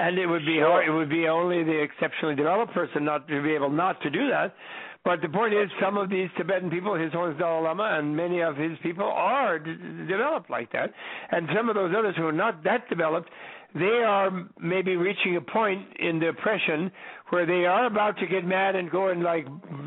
and 0.01 0.19
it 0.19 0.27
would 0.27 0.47
be 0.47 0.57
sure. 0.57 0.83
it 0.83 0.91
would 0.91 1.11
be 1.11 1.29
only 1.29 1.63
the 1.63 1.79
exceptionally 1.81 2.35
developed 2.35 2.73
person 2.73 3.05
not 3.05 3.29
to 3.29 3.43
be 3.43 3.53
able 3.53 3.71
not 3.71 4.01
to 4.03 4.11
do 4.11 4.29
that. 4.29 4.55
But 5.03 5.23
the 5.23 5.29
point 5.29 5.55
is, 5.55 5.71
some 5.81 5.97
of 5.97 6.11
these 6.11 6.29
Tibetan 6.37 6.69
people, 6.69 6.95
His 6.95 7.11
Holiness 7.13 7.39
Dalai 7.39 7.63
Lama, 7.65 7.97
and 7.99 8.15
many 8.15 8.41
of 8.41 8.55
his 8.57 8.73
people 8.83 9.07
are 9.07 9.59
d- 9.59 9.75
developed 10.07 10.51
like 10.51 10.71
that, 10.73 10.93
and 11.31 11.49
some 11.57 11.71
of 11.71 11.75
those 11.75 11.95
others 11.97 12.15
who 12.19 12.27
are 12.27 12.33
not 12.33 12.63
that 12.65 12.87
developed 12.91 13.31
they 13.75 14.03
are 14.05 14.49
maybe 14.61 14.97
reaching 14.97 15.37
a 15.37 15.41
point 15.41 15.87
in 15.99 16.19
the 16.19 16.29
oppression 16.29 16.91
where 17.29 17.47
they 17.47 17.67
are 17.67 17.87
about 17.87 18.19
to 18.19 18.27
get 18.27 18.45
mad 18.45 18.75
and 18.75 18.91
go 18.91 19.09
and 19.09 19.23
like 19.23 19.47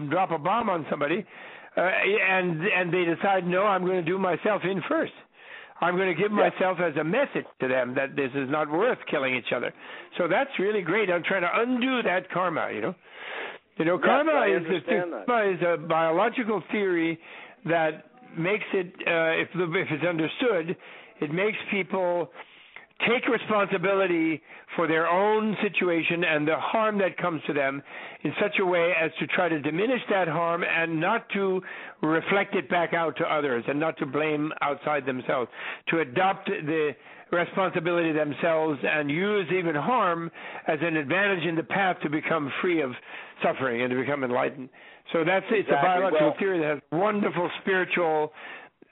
drop 0.10 0.32
a 0.32 0.38
bomb 0.38 0.70
on 0.70 0.86
somebody, 0.90 1.26
uh, 1.76 1.82
and 1.82 2.62
and 2.62 2.94
they 2.94 3.04
decide, 3.04 3.46
no, 3.46 3.64
I'm 3.64 3.86
going 3.86 4.04
to 4.04 4.10
do 4.10 4.18
myself 4.18 4.62
in 4.64 4.82
first. 4.88 5.14
I'm 5.82 5.96
going 5.96 6.16
to 6.16 6.22
give 6.22 6.32
yeah. 6.32 6.50
myself 6.50 6.78
as 6.80 6.96
a 7.00 7.04
message 7.04 7.46
to 7.62 7.68
them 7.68 7.96
that 7.96 8.16
this 8.16 8.32
is 8.36 8.50
not 8.50 8.72
worth 8.72 9.00
killing 9.10 9.36
each 9.36 9.52
other. 9.56 9.74
So 10.18 10.28
that's 10.28 10.52
really 10.60 10.82
great. 10.82 11.10
I'm 11.10 11.24
trying 11.24 11.42
to 11.42 11.52
undo 11.54 12.02
that 12.04 12.30
karma. 12.32 12.70
You 12.74 12.82
know, 12.82 12.96
you 13.78 13.86
know, 13.86 13.96
yes, 13.96 14.06
karma 14.06 14.46
is 14.48 14.64
a, 14.66 15.26
karma 15.26 15.52
is 15.52 15.60
a 15.62 15.78
biological 15.88 16.62
theory 16.72 17.20
that 17.66 18.06
makes 18.38 18.66
it 18.74 18.88
uh, 19.08 19.42
if 19.42 19.50
the, 19.56 19.64
if 19.80 19.88
it's 19.92 20.06
understood, 20.06 20.76
it 21.22 21.32
makes 21.34 21.58
people 21.72 22.30
take 23.08 23.28
responsibility 23.28 24.42
for 24.76 24.88
their 24.88 25.08
own 25.08 25.56
situation 25.62 26.24
and 26.24 26.48
the 26.48 26.56
harm 26.58 26.98
that 27.00 27.18
comes 27.18 27.42
to 27.48 27.54
them 27.54 27.82
in 28.24 28.34
such 28.42 28.60
a 28.60 28.66
way 28.66 28.94
as 29.00 29.12
to 29.20 29.28
try 29.28 29.50
to 29.50 29.60
diminish 29.60 30.02
that 30.10 30.28
harm 30.28 30.64
and 30.64 31.00
not 31.00 31.28
to 31.30 31.62
reflect 32.02 32.56
it 32.56 32.70
back 32.70 32.94
out 32.94 33.16
to 33.18 33.24
others 33.24 33.64
and 33.68 33.80
not 33.80 33.98
to 33.98 34.06
blame 34.06 34.52
outside 34.62 35.06
themselves, 35.06 35.50
to 35.90 36.00
adopt 36.00 36.48
the 36.48 36.92
responsibility 37.32 38.12
themselves 38.12 38.80
and 38.84 39.10
use 39.10 39.48
even 39.52 39.76
harm 39.76 40.30
as 40.68 40.80
an 40.82 40.96
advantage 40.96 41.46
in 41.46 41.56
the 41.56 41.64
path 41.64 41.98
to 42.04 42.10
become 42.10 42.52
free 42.62 42.82
of 42.82 42.92
suffering 43.44 43.82
and 43.82 43.92
to 43.92 44.00
become 44.00 44.24
enlightened. 44.24 44.70
So 45.12 45.24
that's 45.26 45.46
exactly. 45.46 45.60
it's 45.60 45.70
a 45.70 45.82
biological 45.82 46.28
well, 46.28 46.36
theory 46.40 46.60
that 46.60 46.68
has 46.68 46.80
wonderful 46.92 47.50
spiritual 47.62 48.32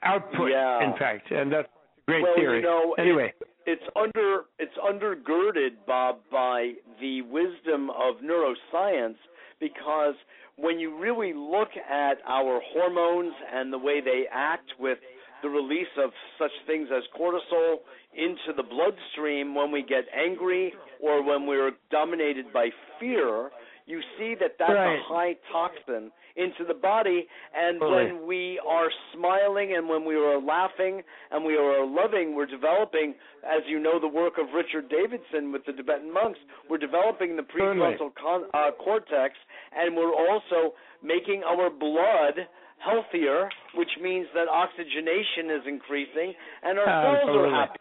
output, 0.02 0.50
yeah. 0.50 0.84
in 0.84 0.96
fact, 0.98 1.30
and 1.30 1.52
that's 1.52 1.68
a 1.68 2.10
great 2.10 2.22
well, 2.22 2.34
theory. 2.36 2.58
You 2.58 2.64
know, 2.64 2.94
anyway. 2.98 3.32
It, 3.40 3.48
it's 3.66 3.82
under 3.96 4.42
it's 4.58 4.76
undergirded, 4.78 5.86
Bob, 5.86 6.18
by 6.30 6.72
the 7.00 7.22
wisdom 7.22 7.90
of 7.90 8.16
neuroscience 8.22 9.16
because 9.60 10.14
when 10.56 10.78
you 10.78 10.98
really 10.98 11.32
look 11.32 11.70
at 11.90 12.14
our 12.26 12.60
hormones 12.72 13.32
and 13.54 13.72
the 13.72 13.78
way 13.78 14.00
they 14.00 14.24
act 14.32 14.70
with 14.78 14.98
the 15.42 15.48
release 15.48 15.86
of 16.02 16.10
such 16.38 16.50
things 16.66 16.88
as 16.94 17.02
cortisol 17.18 17.76
into 18.14 18.52
the 18.56 18.62
bloodstream 18.62 19.54
when 19.54 19.72
we 19.72 19.82
get 19.82 20.04
angry 20.14 20.72
or 21.00 21.22
when 21.22 21.46
we're 21.46 21.72
dominated 21.90 22.52
by 22.52 22.68
fear, 23.00 23.50
you 23.92 24.00
see 24.18 24.34
that 24.40 24.56
that's 24.58 24.72
right. 24.72 24.96
a 24.96 25.02
high 25.04 25.34
toxin 25.52 26.10
into 26.36 26.64
the 26.66 26.72
body. 26.72 27.26
And 27.54 27.78
totally. 27.78 28.12
when 28.12 28.26
we 28.26 28.60
are 28.66 28.88
smiling 29.12 29.74
and 29.76 29.86
when 29.86 30.06
we 30.06 30.14
are 30.14 30.40
laughing 30.40 31.02
and 31.30 31.44
we 31.44 31.56
are 31.56 31.84
loving, 31.84 32.34
we're 32.34 32.46
developing, 32.46 33.14
as 33.44 33.60
you 33.68 33.78
know, 33.78 34.00
the 34.00 34.08
work 34.08 34.34
of 34.40 34.46
Richard 34.54 34.88
Davidson 34.88 35.52
with 35.52 35.66
the 35.66 35.74
Tibetan 35.74 36.12
monks. 36.12 36.40
We're 36.70 36.78
developing 36.78 37.36
the 37.36 37.42
prefrontal 37.42 38.10
con- 38.16 38.48
uh, 38.54 38.70
cortex, 38.82 39.34
and 39.76 39.94
we're 39.94 40.14
also 40.14 40.72
making 41.04 41.42
our 41.44 41.68
blood 41.68 42.48
healthier, 42.78 43.50
which 43.74 43.90
means 44.00 44.26
that 44.34 44.48
oxygenation 44.48 45.52
is 45.52 45.62
increasing 45.68 46.32
and 46.64 46.78
our 46.78 46.88
uh, 46.88 47.02
cells 47.04 47.26
totally. 47.26 47.48
are 47.50 47.66
happy. 47.66 47.78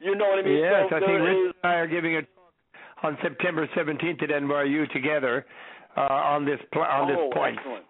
You 0.00 0.16
know 0.16 0.26
what 0.26 0.40
I 0.40 0.42
mean? 0.42 0.58
Yes, 0.58 0.90
so 0.90 0.96
I 0.96 0.98
think 0.98 1.20
Rich 1.22 1.38
is- 1.46 1.54
and 1.62 1.72
I 1.72 1.74
are 1.76 1.86
giving 1.86 2.14
it 2.14 2.26
on 3.02 3.18
September 3.22 3.68
17th 3.76 4.22
at 4.22 4.28
NYU 4.30 4.90
together 4.92 5.44
uh, 5.96 6.00
on 6.00 6.44
this 6.44 6.58
pl- 6.72 6.82
on 6.82 7.10
oh, 7.10 7.14
this 7.14 7.34
point. 7.34 7.58
Excellent. 7.58 7.84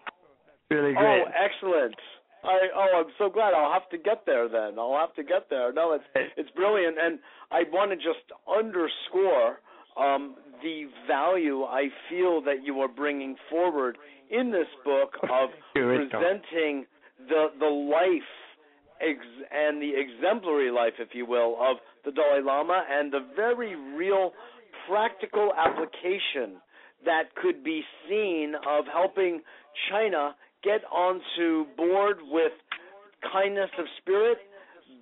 Really 0.71 0.95
great. 0.95 1.23
Oh, 1.23 1.25
excellent. 1.37 1.95
I 2.45 2.59
oh, 2.75 3.05
I'm 3.05 3.13
so 3.19 3.31
glad. 3.31 3.55
I'll 3.55 3.73
have 3.73 3.89
to 3.91 3.99
get 3.99 4.27
there 4.27 4.49
then. 4.49 4.79
I'll 4.79 4.99
have 4.99 5.15
to 5.15 5.23
get 5.23 5.49
there. 5.51 5.73
No, 5.73 5.93
it's 5.93 6.05
it's 6.37 6.51
brilliant, 6.51 6.97
and 7.01 7.19
I 7.51 7.63
want 7.71 7.91
to 7.91 7.97
just 7.97 8.27
underscore 8.49 9.61
um, 9.97 10.37
the 10.63 10.85
value 11.07 11.63
I 11.63 11.89
feel 12.09 12.41
that 12.43 12.65
you 12.65 12.81
are 12.81 12.89
bringing 12.89 13.37
forward 13.51 13.99
in 14.31 14.51
this 14.51 14.67
book 14.85 15.13
of 15.23 15.51
presenting 15.75 16.87
the 17.29 17.49
the 17.61 17.67
life 17.67 18.33
ex- 19.01 19.47
and 19.53 19.81
the 19.81 19.93
exemplary 19.95 20.71
life, 20.71 20.95
if 20.99 21.11
you 21.13 21.27
will, 21.27 21.57
of 21.61 21.77
the 22.05 22.11
Dalai 22.11 22.43
Lama 22.43 22.85
and 22.91 23.13
the 23.13 23.27
very 23.37 23.77
real 23.77 24.33
practical 24.89 25.51
application 25.59 26.61
that 27.05 27.35
could 27.41 27.65
be 27.65 27.83
seen 28.09 28.55
of 28.69 28.85
helping 28.93 29.41
China 29.91 30.35
get 30.63 30.83
onto 30.93 31.67
board 31.77 32.19
with 32.31 32.53
kindness 33.33 33.71
of 33.79 33.85
spirit, 34.01 34.39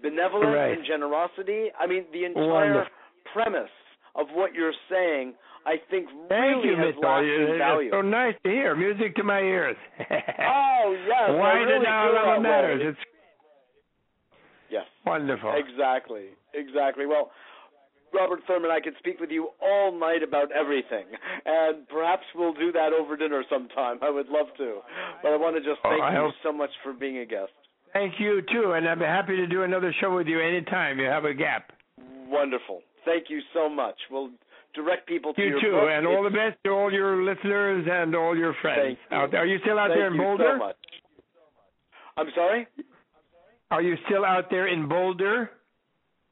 benevolence, 0.03 0.55
right. 0.55 0.73
and 0.79 0.87
generosity. 0.87 1.67
I 1.79 1.87
mean, 1.87 2.05
the 2.13 2.25
entire 2.25 2.49
Wonderful. 2.49 2.93
premise 3.33 3.71
of 4.15 4.27
what 4.33 4.55
you're 4.55 4.73
saying, 4.91 5.35
I 5.67 5.77
think, 5.91 6.07
Thank 6.29 6.65
really 6.65 6.69
you, 6.71 6.77
has 6.77 6.95
Miss 6.95 7.03
Dolly. 7.03 7.29
lasting 7.29 7.49
It's 7.53 7.59
value. 7.59 7.91
so 7.93 8.01
nice 8.01 8.35
to 8.45 8.51
hear. 8.51 8.75
Music 8.75 9.15
to 9.17 9.23
my 9.23 9.41
ears. 9.41 9.77
Oh 10.83 10.97
yes, 11.07 11.29
Why 11.37 11.53
really 11.61 11.79
the 11.79 11.85
Dalai 11.85 12.09
feel 12.09 12.15
Lama 12.17 12.33
that 12.33 12.43
matters. 12.43 12.81
It's 12.83 12.99
Yes. 14.71 14.85
wonderful. 15.05 15.53
Exactly. 15.57 16.27
Exactly. 16.55 17.05
Well, 17.07 17.31
Robert 18.13 18.41
Thurman, 18.47 18.71
I 18.71 18.81
could 18.81 18.95
speak 18.99 19.21
with 19.21 19.31
you 19.31 19.51
all 19.63 19.93
night 19.99 20.23
about 20.23 20.51
everything, 20.53 21.07
and 21.47 21.87
perhaps 21.89 22.25
we'll 22.35 22.55
do 22.55 22.73
that 22.73 22.93
over 22.93 23.17
dinner 23.17 23.45
sometime. 23.49 23.99
I 24.03 24.11
would 24.11 24.29
love 24.29 24.47
to, 24.59 24.81
but 25.23 25.31
I 25.33 25.37
want 25.37 25.57
to 25.57 25.61
just 25.63 25.81
Oh, 25.85 25.91
thank 25.91 26.03
I 26.03 26.13
you 26.15 26.21
hope- 26.27 26.35
so 26.43 26.53
much 26.53 26.71
for 26.83 26.93
being 26.93 27.19
a 27.19 27.25
guest. 27.25 27.53
Thank 27.93 28.21
you 28.21 28.43
too, 28.43 28.73
and 28.73 28.89
I'm 28.89 29.01
happy 29.01 29.37
to 29.37 29.47
do 29.47 29.63
another 29.63 29.93
show 30.01 30.15
with 30.15 30.27
you 30.29 30.41
anytime 30.41 30.99
you 31.01 31.07
have 31.07 31.25
a 31.25 31.35
gap. 31.35 31.73
Wonderful. 32.29 32.83
Thank 33.05 33.31
you 33.31 33.41
so 33.53 33.69
much. 33.69 33.97
We'll 34.11 34.31
direct 34.75 35.07
people 35.09 35.35
to 35.35 35.43
You 35.43 35.49
your 35.49 35.61
too, 35.61 35.71
book. 35.73 35.89
and 35.91 36.07
all 36.07 36.23
the 36.23 36.31
best 36.31 36.57
to 36.65 36.71
all 36.71 36.93
your 36.93 37.23
listeners 37.25 37.87
and 37.91 38.15
all 38.15 38.37
your 38.37 38.55
friends 38.63 38.99
you. 39.11 39.17
out 39.17 39.31
there. 39.33 39.41
Are 39.41 39.47
you 39.47 39.59
still 39.61 39.79
out 39.79 39.89
thank 39.89 39.99
there 39.99 40.07
in 40.09 40.15
you 40.15 40.21
Boulder? 40.21 40.53
so 40.53 40.59
much. 40.59 40.77
I'm 42.17 42.31
sorry. 42.35 42.67
Are 43.73 43.83
you 43.83 43.97
still 44.07 44.25
out 44.25 44.51
there 44.51 44.67
in 44.69 44.89
Boulder? 44.89 45.51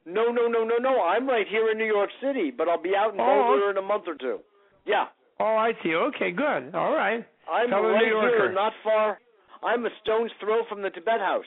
No, 0.09 0.31
no, 0.31 0.47
no, 0.47 0.63
no, 0.63 0.77
no. 0.77 1.01
I'm 1.03 1.27
right 1.27 1.45
here 1.47 1.69
in 1.71 1.77
New 1.77 1.85
York 1.85 2.09
City, 2.21 2.51
but 2.55 2.67
I'll 2.67 2.81
be 2.81 2.95
out 2.95 3.13
in 3.13 3.19
Oh, 3.19 3.25
Boulder 3.25 3.71
in 3.71 3.77
a 3.77 3.81
month 3.81 4.03
or 4.07 4.15
two. 4.15 4.39
Yeah, 4.85 5.05
Oh, 5.41 5.55
I 5.55 5.71
see. 5.83 5.93
Okay, 5.95 6.31
good. 6.31 6.75
All 6.75 6.93
right. 6.93 7.25
I'm 7.49 7.69
Fellow 7.69 7.91
right 7.91 8.03
New 8.03 8.09
Yorker. 8.11 8.27
here, 8.29 8.51
not 8.51 8.73
far. 8.83 9.19
I'm 9.63 9.85
a 9.85 9.89
stone's 10.03 10.31
throw 10.39 10.63
from 10.67 10.81
the 10.81 10.89
Tibet 10.89 11.19
House. 11.19 11.45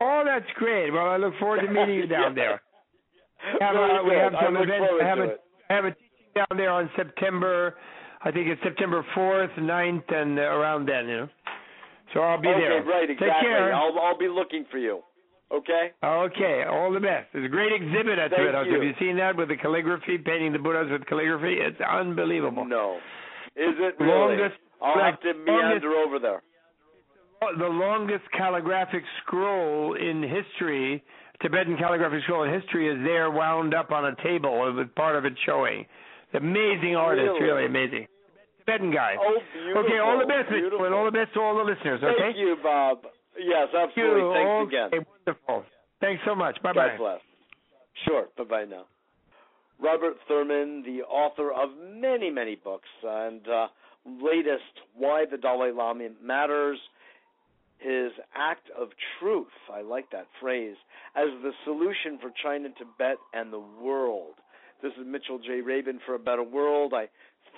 Oh, 0.00 0.22
that's 0.24 0.46
great. 0.56 0.90
Well, 0.90 1.06
I 1.08 1.16
look 1.16 1.34
forward 1.38 1.60
to 1.60 1.68
meeting 1.70 1.94
you 1.94 2.06
down 2.16 2.34
Yeah. 2.36 2.42
there. 2.42 2.62
We 3.52 3.58
have, 3.60 3.76
uh, 3.76 4.02
we 4.08 4.14
have 4.14 4.34
I 4.34 4.44
some 4.44 4.54
look 4.54 4.62
events. 4.64 4.92
I 5.02 5.04
have 5.06 5.18
a. 5.18 5.34
I 5.68 5.74
have 5.74 5.84
a 5.84 5.90
teaching 5.90 6.32
down 6.34 6.56
there 6.56 6.70
on 6.70 6.88
September. 6.96 7.74
I 8.24 8.30
think 8.32 8.48
it's 8.48 8.62
September 8.62 9.04
4th, 9.14 9.54
9th, 9.58 10.12
and 10.14 10.38
around 10.38 10.86
then. 10.88 11.08
You 11.08 11.16
know. 11.16 11.28
So 12.14 12.20
I'll 12.20 12.40
be 12.40 12.48
okay, 12.48 12.60
there. 12.60 12.82
right, 12.84 13.06
Take 13.08 13.20
exactly. 13.20 13.48
care. 13.48 13.74
I'll 13.74 13.98
I'll 13.98 14.18
be 14.18 14.28
looking 14.28 14.64
for 14.70 14.78
you. 14.78 15.00
Okay. 15.52 15.92
Okay, 16.02 16.64
all 16.68 16.92
the 16.92 17.00
best. 17.00 17.28
There's 17.32 17.44
a 17.46 17.48
great 17.48 17.72
exhibit 17.72 18.18
at 18.18 18.30
Thank 18.30 18.42
Tibet 18.42 18.54
House. 18.54 18.66
you. 18.66 18.74
Have 18.74 18.82
you 18.82 18.94
seen 18.98 19.16
that 19.18 19.36
with 19.36 19.48
the 19.48 19.56
calligraphy, 19.56 20.18
painting 20.18 20.52
the 20.52 20.58
Buddhas 20.58 20.90
with 20.90 21.06
calligraphy? 21.06 21.58
It's 21.60 21.80
unbelievable. 21.80 22.64
No. 22.64 22.96
Is 23.54 23.74
it 23.78 23.94
really? 24.00 24.36
Longest, 24.36 24.56
I'll 24.82 24.98
have 24.98 25.20
to 25.20 25.28
longest- 25.28 25.46
meander 25.84 25.92
over 26.04 26.18
there. 26.18 26.42
the 27.58 27.68
longest 27.68 28.24
calligraphic 28.36 29.04
scroll 29.22 29.94
in 29.94 30.22
history, 30.22 31.02
Tibetan 31.40 31.76
calligraphic 31.78 32.22
scroll 32.24 32.42
in 32.42 32.52
history, 32.52 32.88
is 32.88 32.98
there 33.04 33.30
wound 33.30 33.72
up 33.74 33.92
on 33.92 34.06
a 34.06 34.14
table 34.22 34.74
with 34.74 34.92
part 34.96 35.14
of 35.16 35.24
it 35.24 35.34
showing. 35.46 35.86
Amazing 36.34 36.96
artist, 36.96 37.28
Really? 37.28 37.42
really 37.42 37.66
amazing. 37.66 38.08
Tibetan 38.66 38.90
guy. 38.90 39.14
Oh, 39.20 39.38
okay, 39.78 39.98
all 39.98 40.18
the 40.18 40.26
best, 40.26 40.48
Beautiful. 40.50 40.84
and 40.86 40.94
all 40.94 41.04
the 41.04 41.12
best 41.12 41.32
to 41.34 41.40
all 41.40 41.56
the 41.56 41.62
listeners. 41.64 42.02
Okay. 42.02 42.18
Thank 42.18 42.36
you, 42.36 42.56
Bob. 42.62 43.06
Yes, 43.38 43.68
absolutely. 43.76 44.20
you. 44.20 44.32
Thanks 44.32 44.74
okay, 44.74 44.86
again. 44.96 45.06
Wonderful. 45.26 45.64
Thanks 46.00 46.22
so 46.26 46.34
much. 46.34 46.60
Bye 46.62 46.72
God 46.72 46.88
bye. 46.88 46.96
bless. 46.98 47.20
Sure. 48.06 48.26
Bye 48.36 48.44
bye 48.44 48.64
now. 48.64 48.84
Robert 49.80 50.16
Thurman, 50.26 50.82
the 50.82 51.02
author 51.02 51.52
of 51.52 51.70
many, 51.94 52.30
many 52.30 52.56
books, 52.56 52.88
and 53.02 53.46
uh, 53.46 53.66
latest, 54.06 54.62
Why 54.96 55.24
the 55.30 55.36
Dalai 55.36 55.70
Lama 55.70 56.08
Matters, 56.22 56.78
his 57.78 58.12
act 58.34 58.70
of 58.78 58.88
truth, 59.20 59.52
I 59.72 59.82
like 59.82 60.10
that 60.12 60.26
phrase, 60.40 60.76
as 61.14 61.28
the 61.42 61.52
solution 61.64 62.18
for 62.20 62.30
China, 62.42 62.68
Tibet, 62.70 63.18
and 63.34 63.52
the 63.52 63.62
world. 63.82 64.34
This 64.82 64.92
is 64.92 65.06
Mitchell 65.06 65.38
J. 65.38 65.60
Rabin 65.60 66.00
for 66.06 66.14
A 66.14 66.18
Better 66.18 66.42
World. 66.42 66.92
I 66.94 67.08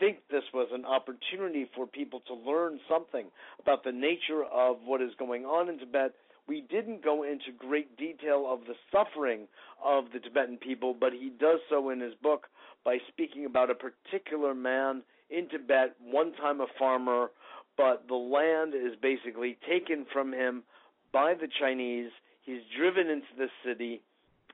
think 0.01 0.19
this 0.31 0.45
was 0.53 0.69
an 0.73 0.85
opportunity 0.85 1.69
for 1.75 1.87
people 1.87 2.21
to 2.27 2.35
learn 2.35 2.81
something 2.89 3.27
about 3.61 3.85
the 3.85 3.93
nature 3.93 4.45
of 4.45 4.77
what 4.85 5.03
is 5.03 5.11
going 5.19 5.45
on 5.45 5.69
in 5.69 5.79
Tibet. 5.79 6.15
We 6.47 6.63
didn't 6.63 7.05
go 7.05 7.25
into 7.25 7.53
great 7.59 7.97
detail 7.97 8.47
of 8.51 8.61
the 8.67 8.75
suffering 8.91 9.49
of 9.85 10.05
the 10.13 10.21
Tibetan 10.21 10.57
people, 10.57 10.95
but 10.99 11.13
he 11.13 11.31
does 11.39 11.61
so 11.69 11.91
in 11.91 12.01
his 12.01 12.15
book 12.23 12.47
by 12.85 12.99
speaking 13.09 13.45
about 13.45 13.71
a 13.71 13.75
particular 13.75 14.55
man 14.55 15.03
in 15.31 15.49
Tibet, 15.49 15.95
one 16.03 16.33
time 16.35 16.61
a 16.61 16.67
farmer, 16.79 17.31
but 17.77 18.05
the 18.09 18.15
land 18.15 18.75
is 18.75 18.97
basically 19.01 19.59
taken 19.69 20.07
from 20.13 20.33
him 20.33 20.63
by 21.13 21.35
the 21.35 21.49
Chinese. 21.61 22.11
He's 22.43 22.63
driven 22.77 23.09
into 23.09 23.27
the 23.37 23.49
city. 23.65 24.01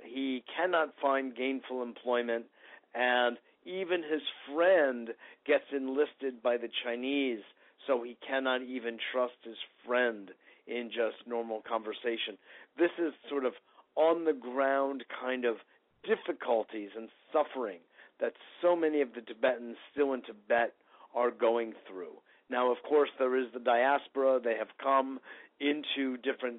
He 0.03 0.43
cannot 0.57 0.95
find 1.01 1.35
gainful 1.35 1.83
employment, 1.83 2.47
and 2.95 3.39
even 3.65 4.03
his 4.03 4.23
friend 4.53 5.11
gets 5.47 5.65
enlisted 5.75 6.43
by 6.43 6.57
the 6.57 6.69
Chinese, 6.85 7.43
so 7.87 8.03
he 8.03 8.17
cannot 8.27 8.63
even 8.63 8.99
trust 9.13 9.35
his 9.43 9.57
friend 9.87 10.31
in 10.67 10.89
just 10.89 11.27
normal 11.27 11.63
conversation. 11.69 12.39
This 12.79 12.91
is 12.99 13.13
sort 13.29 13.45
of 13.45 13.53
on 13.97 14.25
the 14.25 14.33
ground 14.33 15.05
kind 15.21 15.45
of 15.45 15.57
difficulties 16.03 16.91
and 16.97 17.09
suffering 17.33 17.81
that 18.21 18.33
so 18.63 18.77
many 18.77 19.01
of 19.01 19.15
the 19.15 19.21
Tibetans 19.21 19.77
still 19.93 20.13
in 20.13 20.23
Tibet 20.23 20.75
are 21.15 21.31
going 21.31 21.75
through. 21.89 22.13
Now, 22.51 22.71
of 22.71 22.79
course, 22.89 23.11
there 23.19 23.37
is 23.37 23.47
the 23.53 23.61
diaspora. 23.61 24.41
They 24.43 24.57
have 24.57 24.69
come 24.83 25.21
into 25.61 26.17
different 26.19 26.59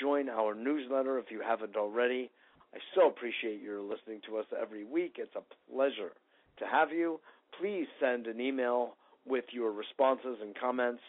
Join 0.00 0.30
our 0.30 0.54
newsletter 0.54 1.18
if 1.18 1.30
you 1.30 1.42
haven't 1.46 1.76
already. 1.76 2.30
I 2.74 2.78
so 2.94 3.08
appreciate 3.08 3.60
your 3.60 3.82
listening 3.82 4.22
to 4.26 4.38
us 4.38 4.46
every 4.58 4.84
week. 4.84 5.16
It's 5.18 5.36
a 5.36 5.42
pleasure 5.70 6.12
to 6.58 6.66
have 6.66 6.90
you. 6.90 7.20
Please 7.60 7.86
send 8.00 8.26
an 8.26 8.40
email 8.40 8.96
with 9.26 9.44
your 9.52 9.72
responses 9.72 10.38
and 10.40 10.58
comments 10.58 11.02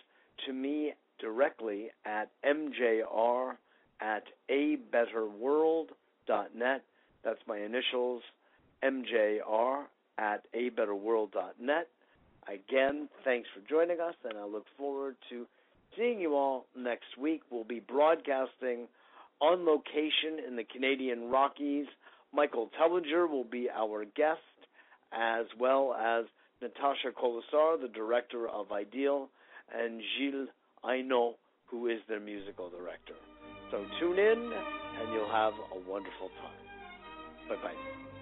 to 0.46 0.52
me 0.54 0.94
directly 1.20 1.90
at 2.06 2.30
mjr 2.46 3.56
at 4.02 4.24
abetterworld.net. 4.50 6.84
That's 7.24 7.40
my 7.48 7.58
initials, 7.58 8.22
mjr 8.84 9.86
at 10.18 10.46
abetterworld.net. 10.54 11.88
Again, 12.48 13.10
thanks 13.24 13.48
for 13.54 13.62
joining 13.70 14.00
us, 14.00 14.16
and 14.24 14.38
I 14.38 14.46
look 14.46 14.66
forward 14.78 15.16
to 15.30 15.46
seeing 15.98 16.20
you 16.20 16.36
all 16.36 16.66
next 16.78 17.18
week. 17.20 17.42
We'll 17.50 17.64
be 17.64 17.80
broadcasting 17.80 18.88
on 19.40 19.66
location 19.66 20.40
in 20.46 20.56
the 20.56 20.66
Canadian 20.66 21.30
Rockies. 21.30 21.88
Michael 22.34 22.70
Tellinger 22.80 23.30
will 23.30 23.46
be 23.46 23.70
our 23.70 24.06
guest, 24.06 24.40
as 25.14 25.46
well 25.60 25.94
as 25.94 26.26
Natasha 26.62 27.12
Colasar, 27.12 27.82
the 27.82 27.92
director 27.94 28.48
of 28.48 28.72
Ideal, 28.72 29.30
and 29.74 30.02
Gilles 30.18 30.48
Aino, 30.84 31.36
who 31.68 31.88
is 31.88 32.00
their 32.08 32.20
musical 32.20 32.70
director. 32.70 33.16
So 33.74 33.84
tune 34.00 34.20
in, 34.20 34.54
and 35.02 35.14
you'll 35.14 35.32
have 35.32 35.54
a 35.74 35.90
wonderful 35.90 36.30
time. 36.38 36.78
Bye 37.50 37.56
bye. 37.64 38.13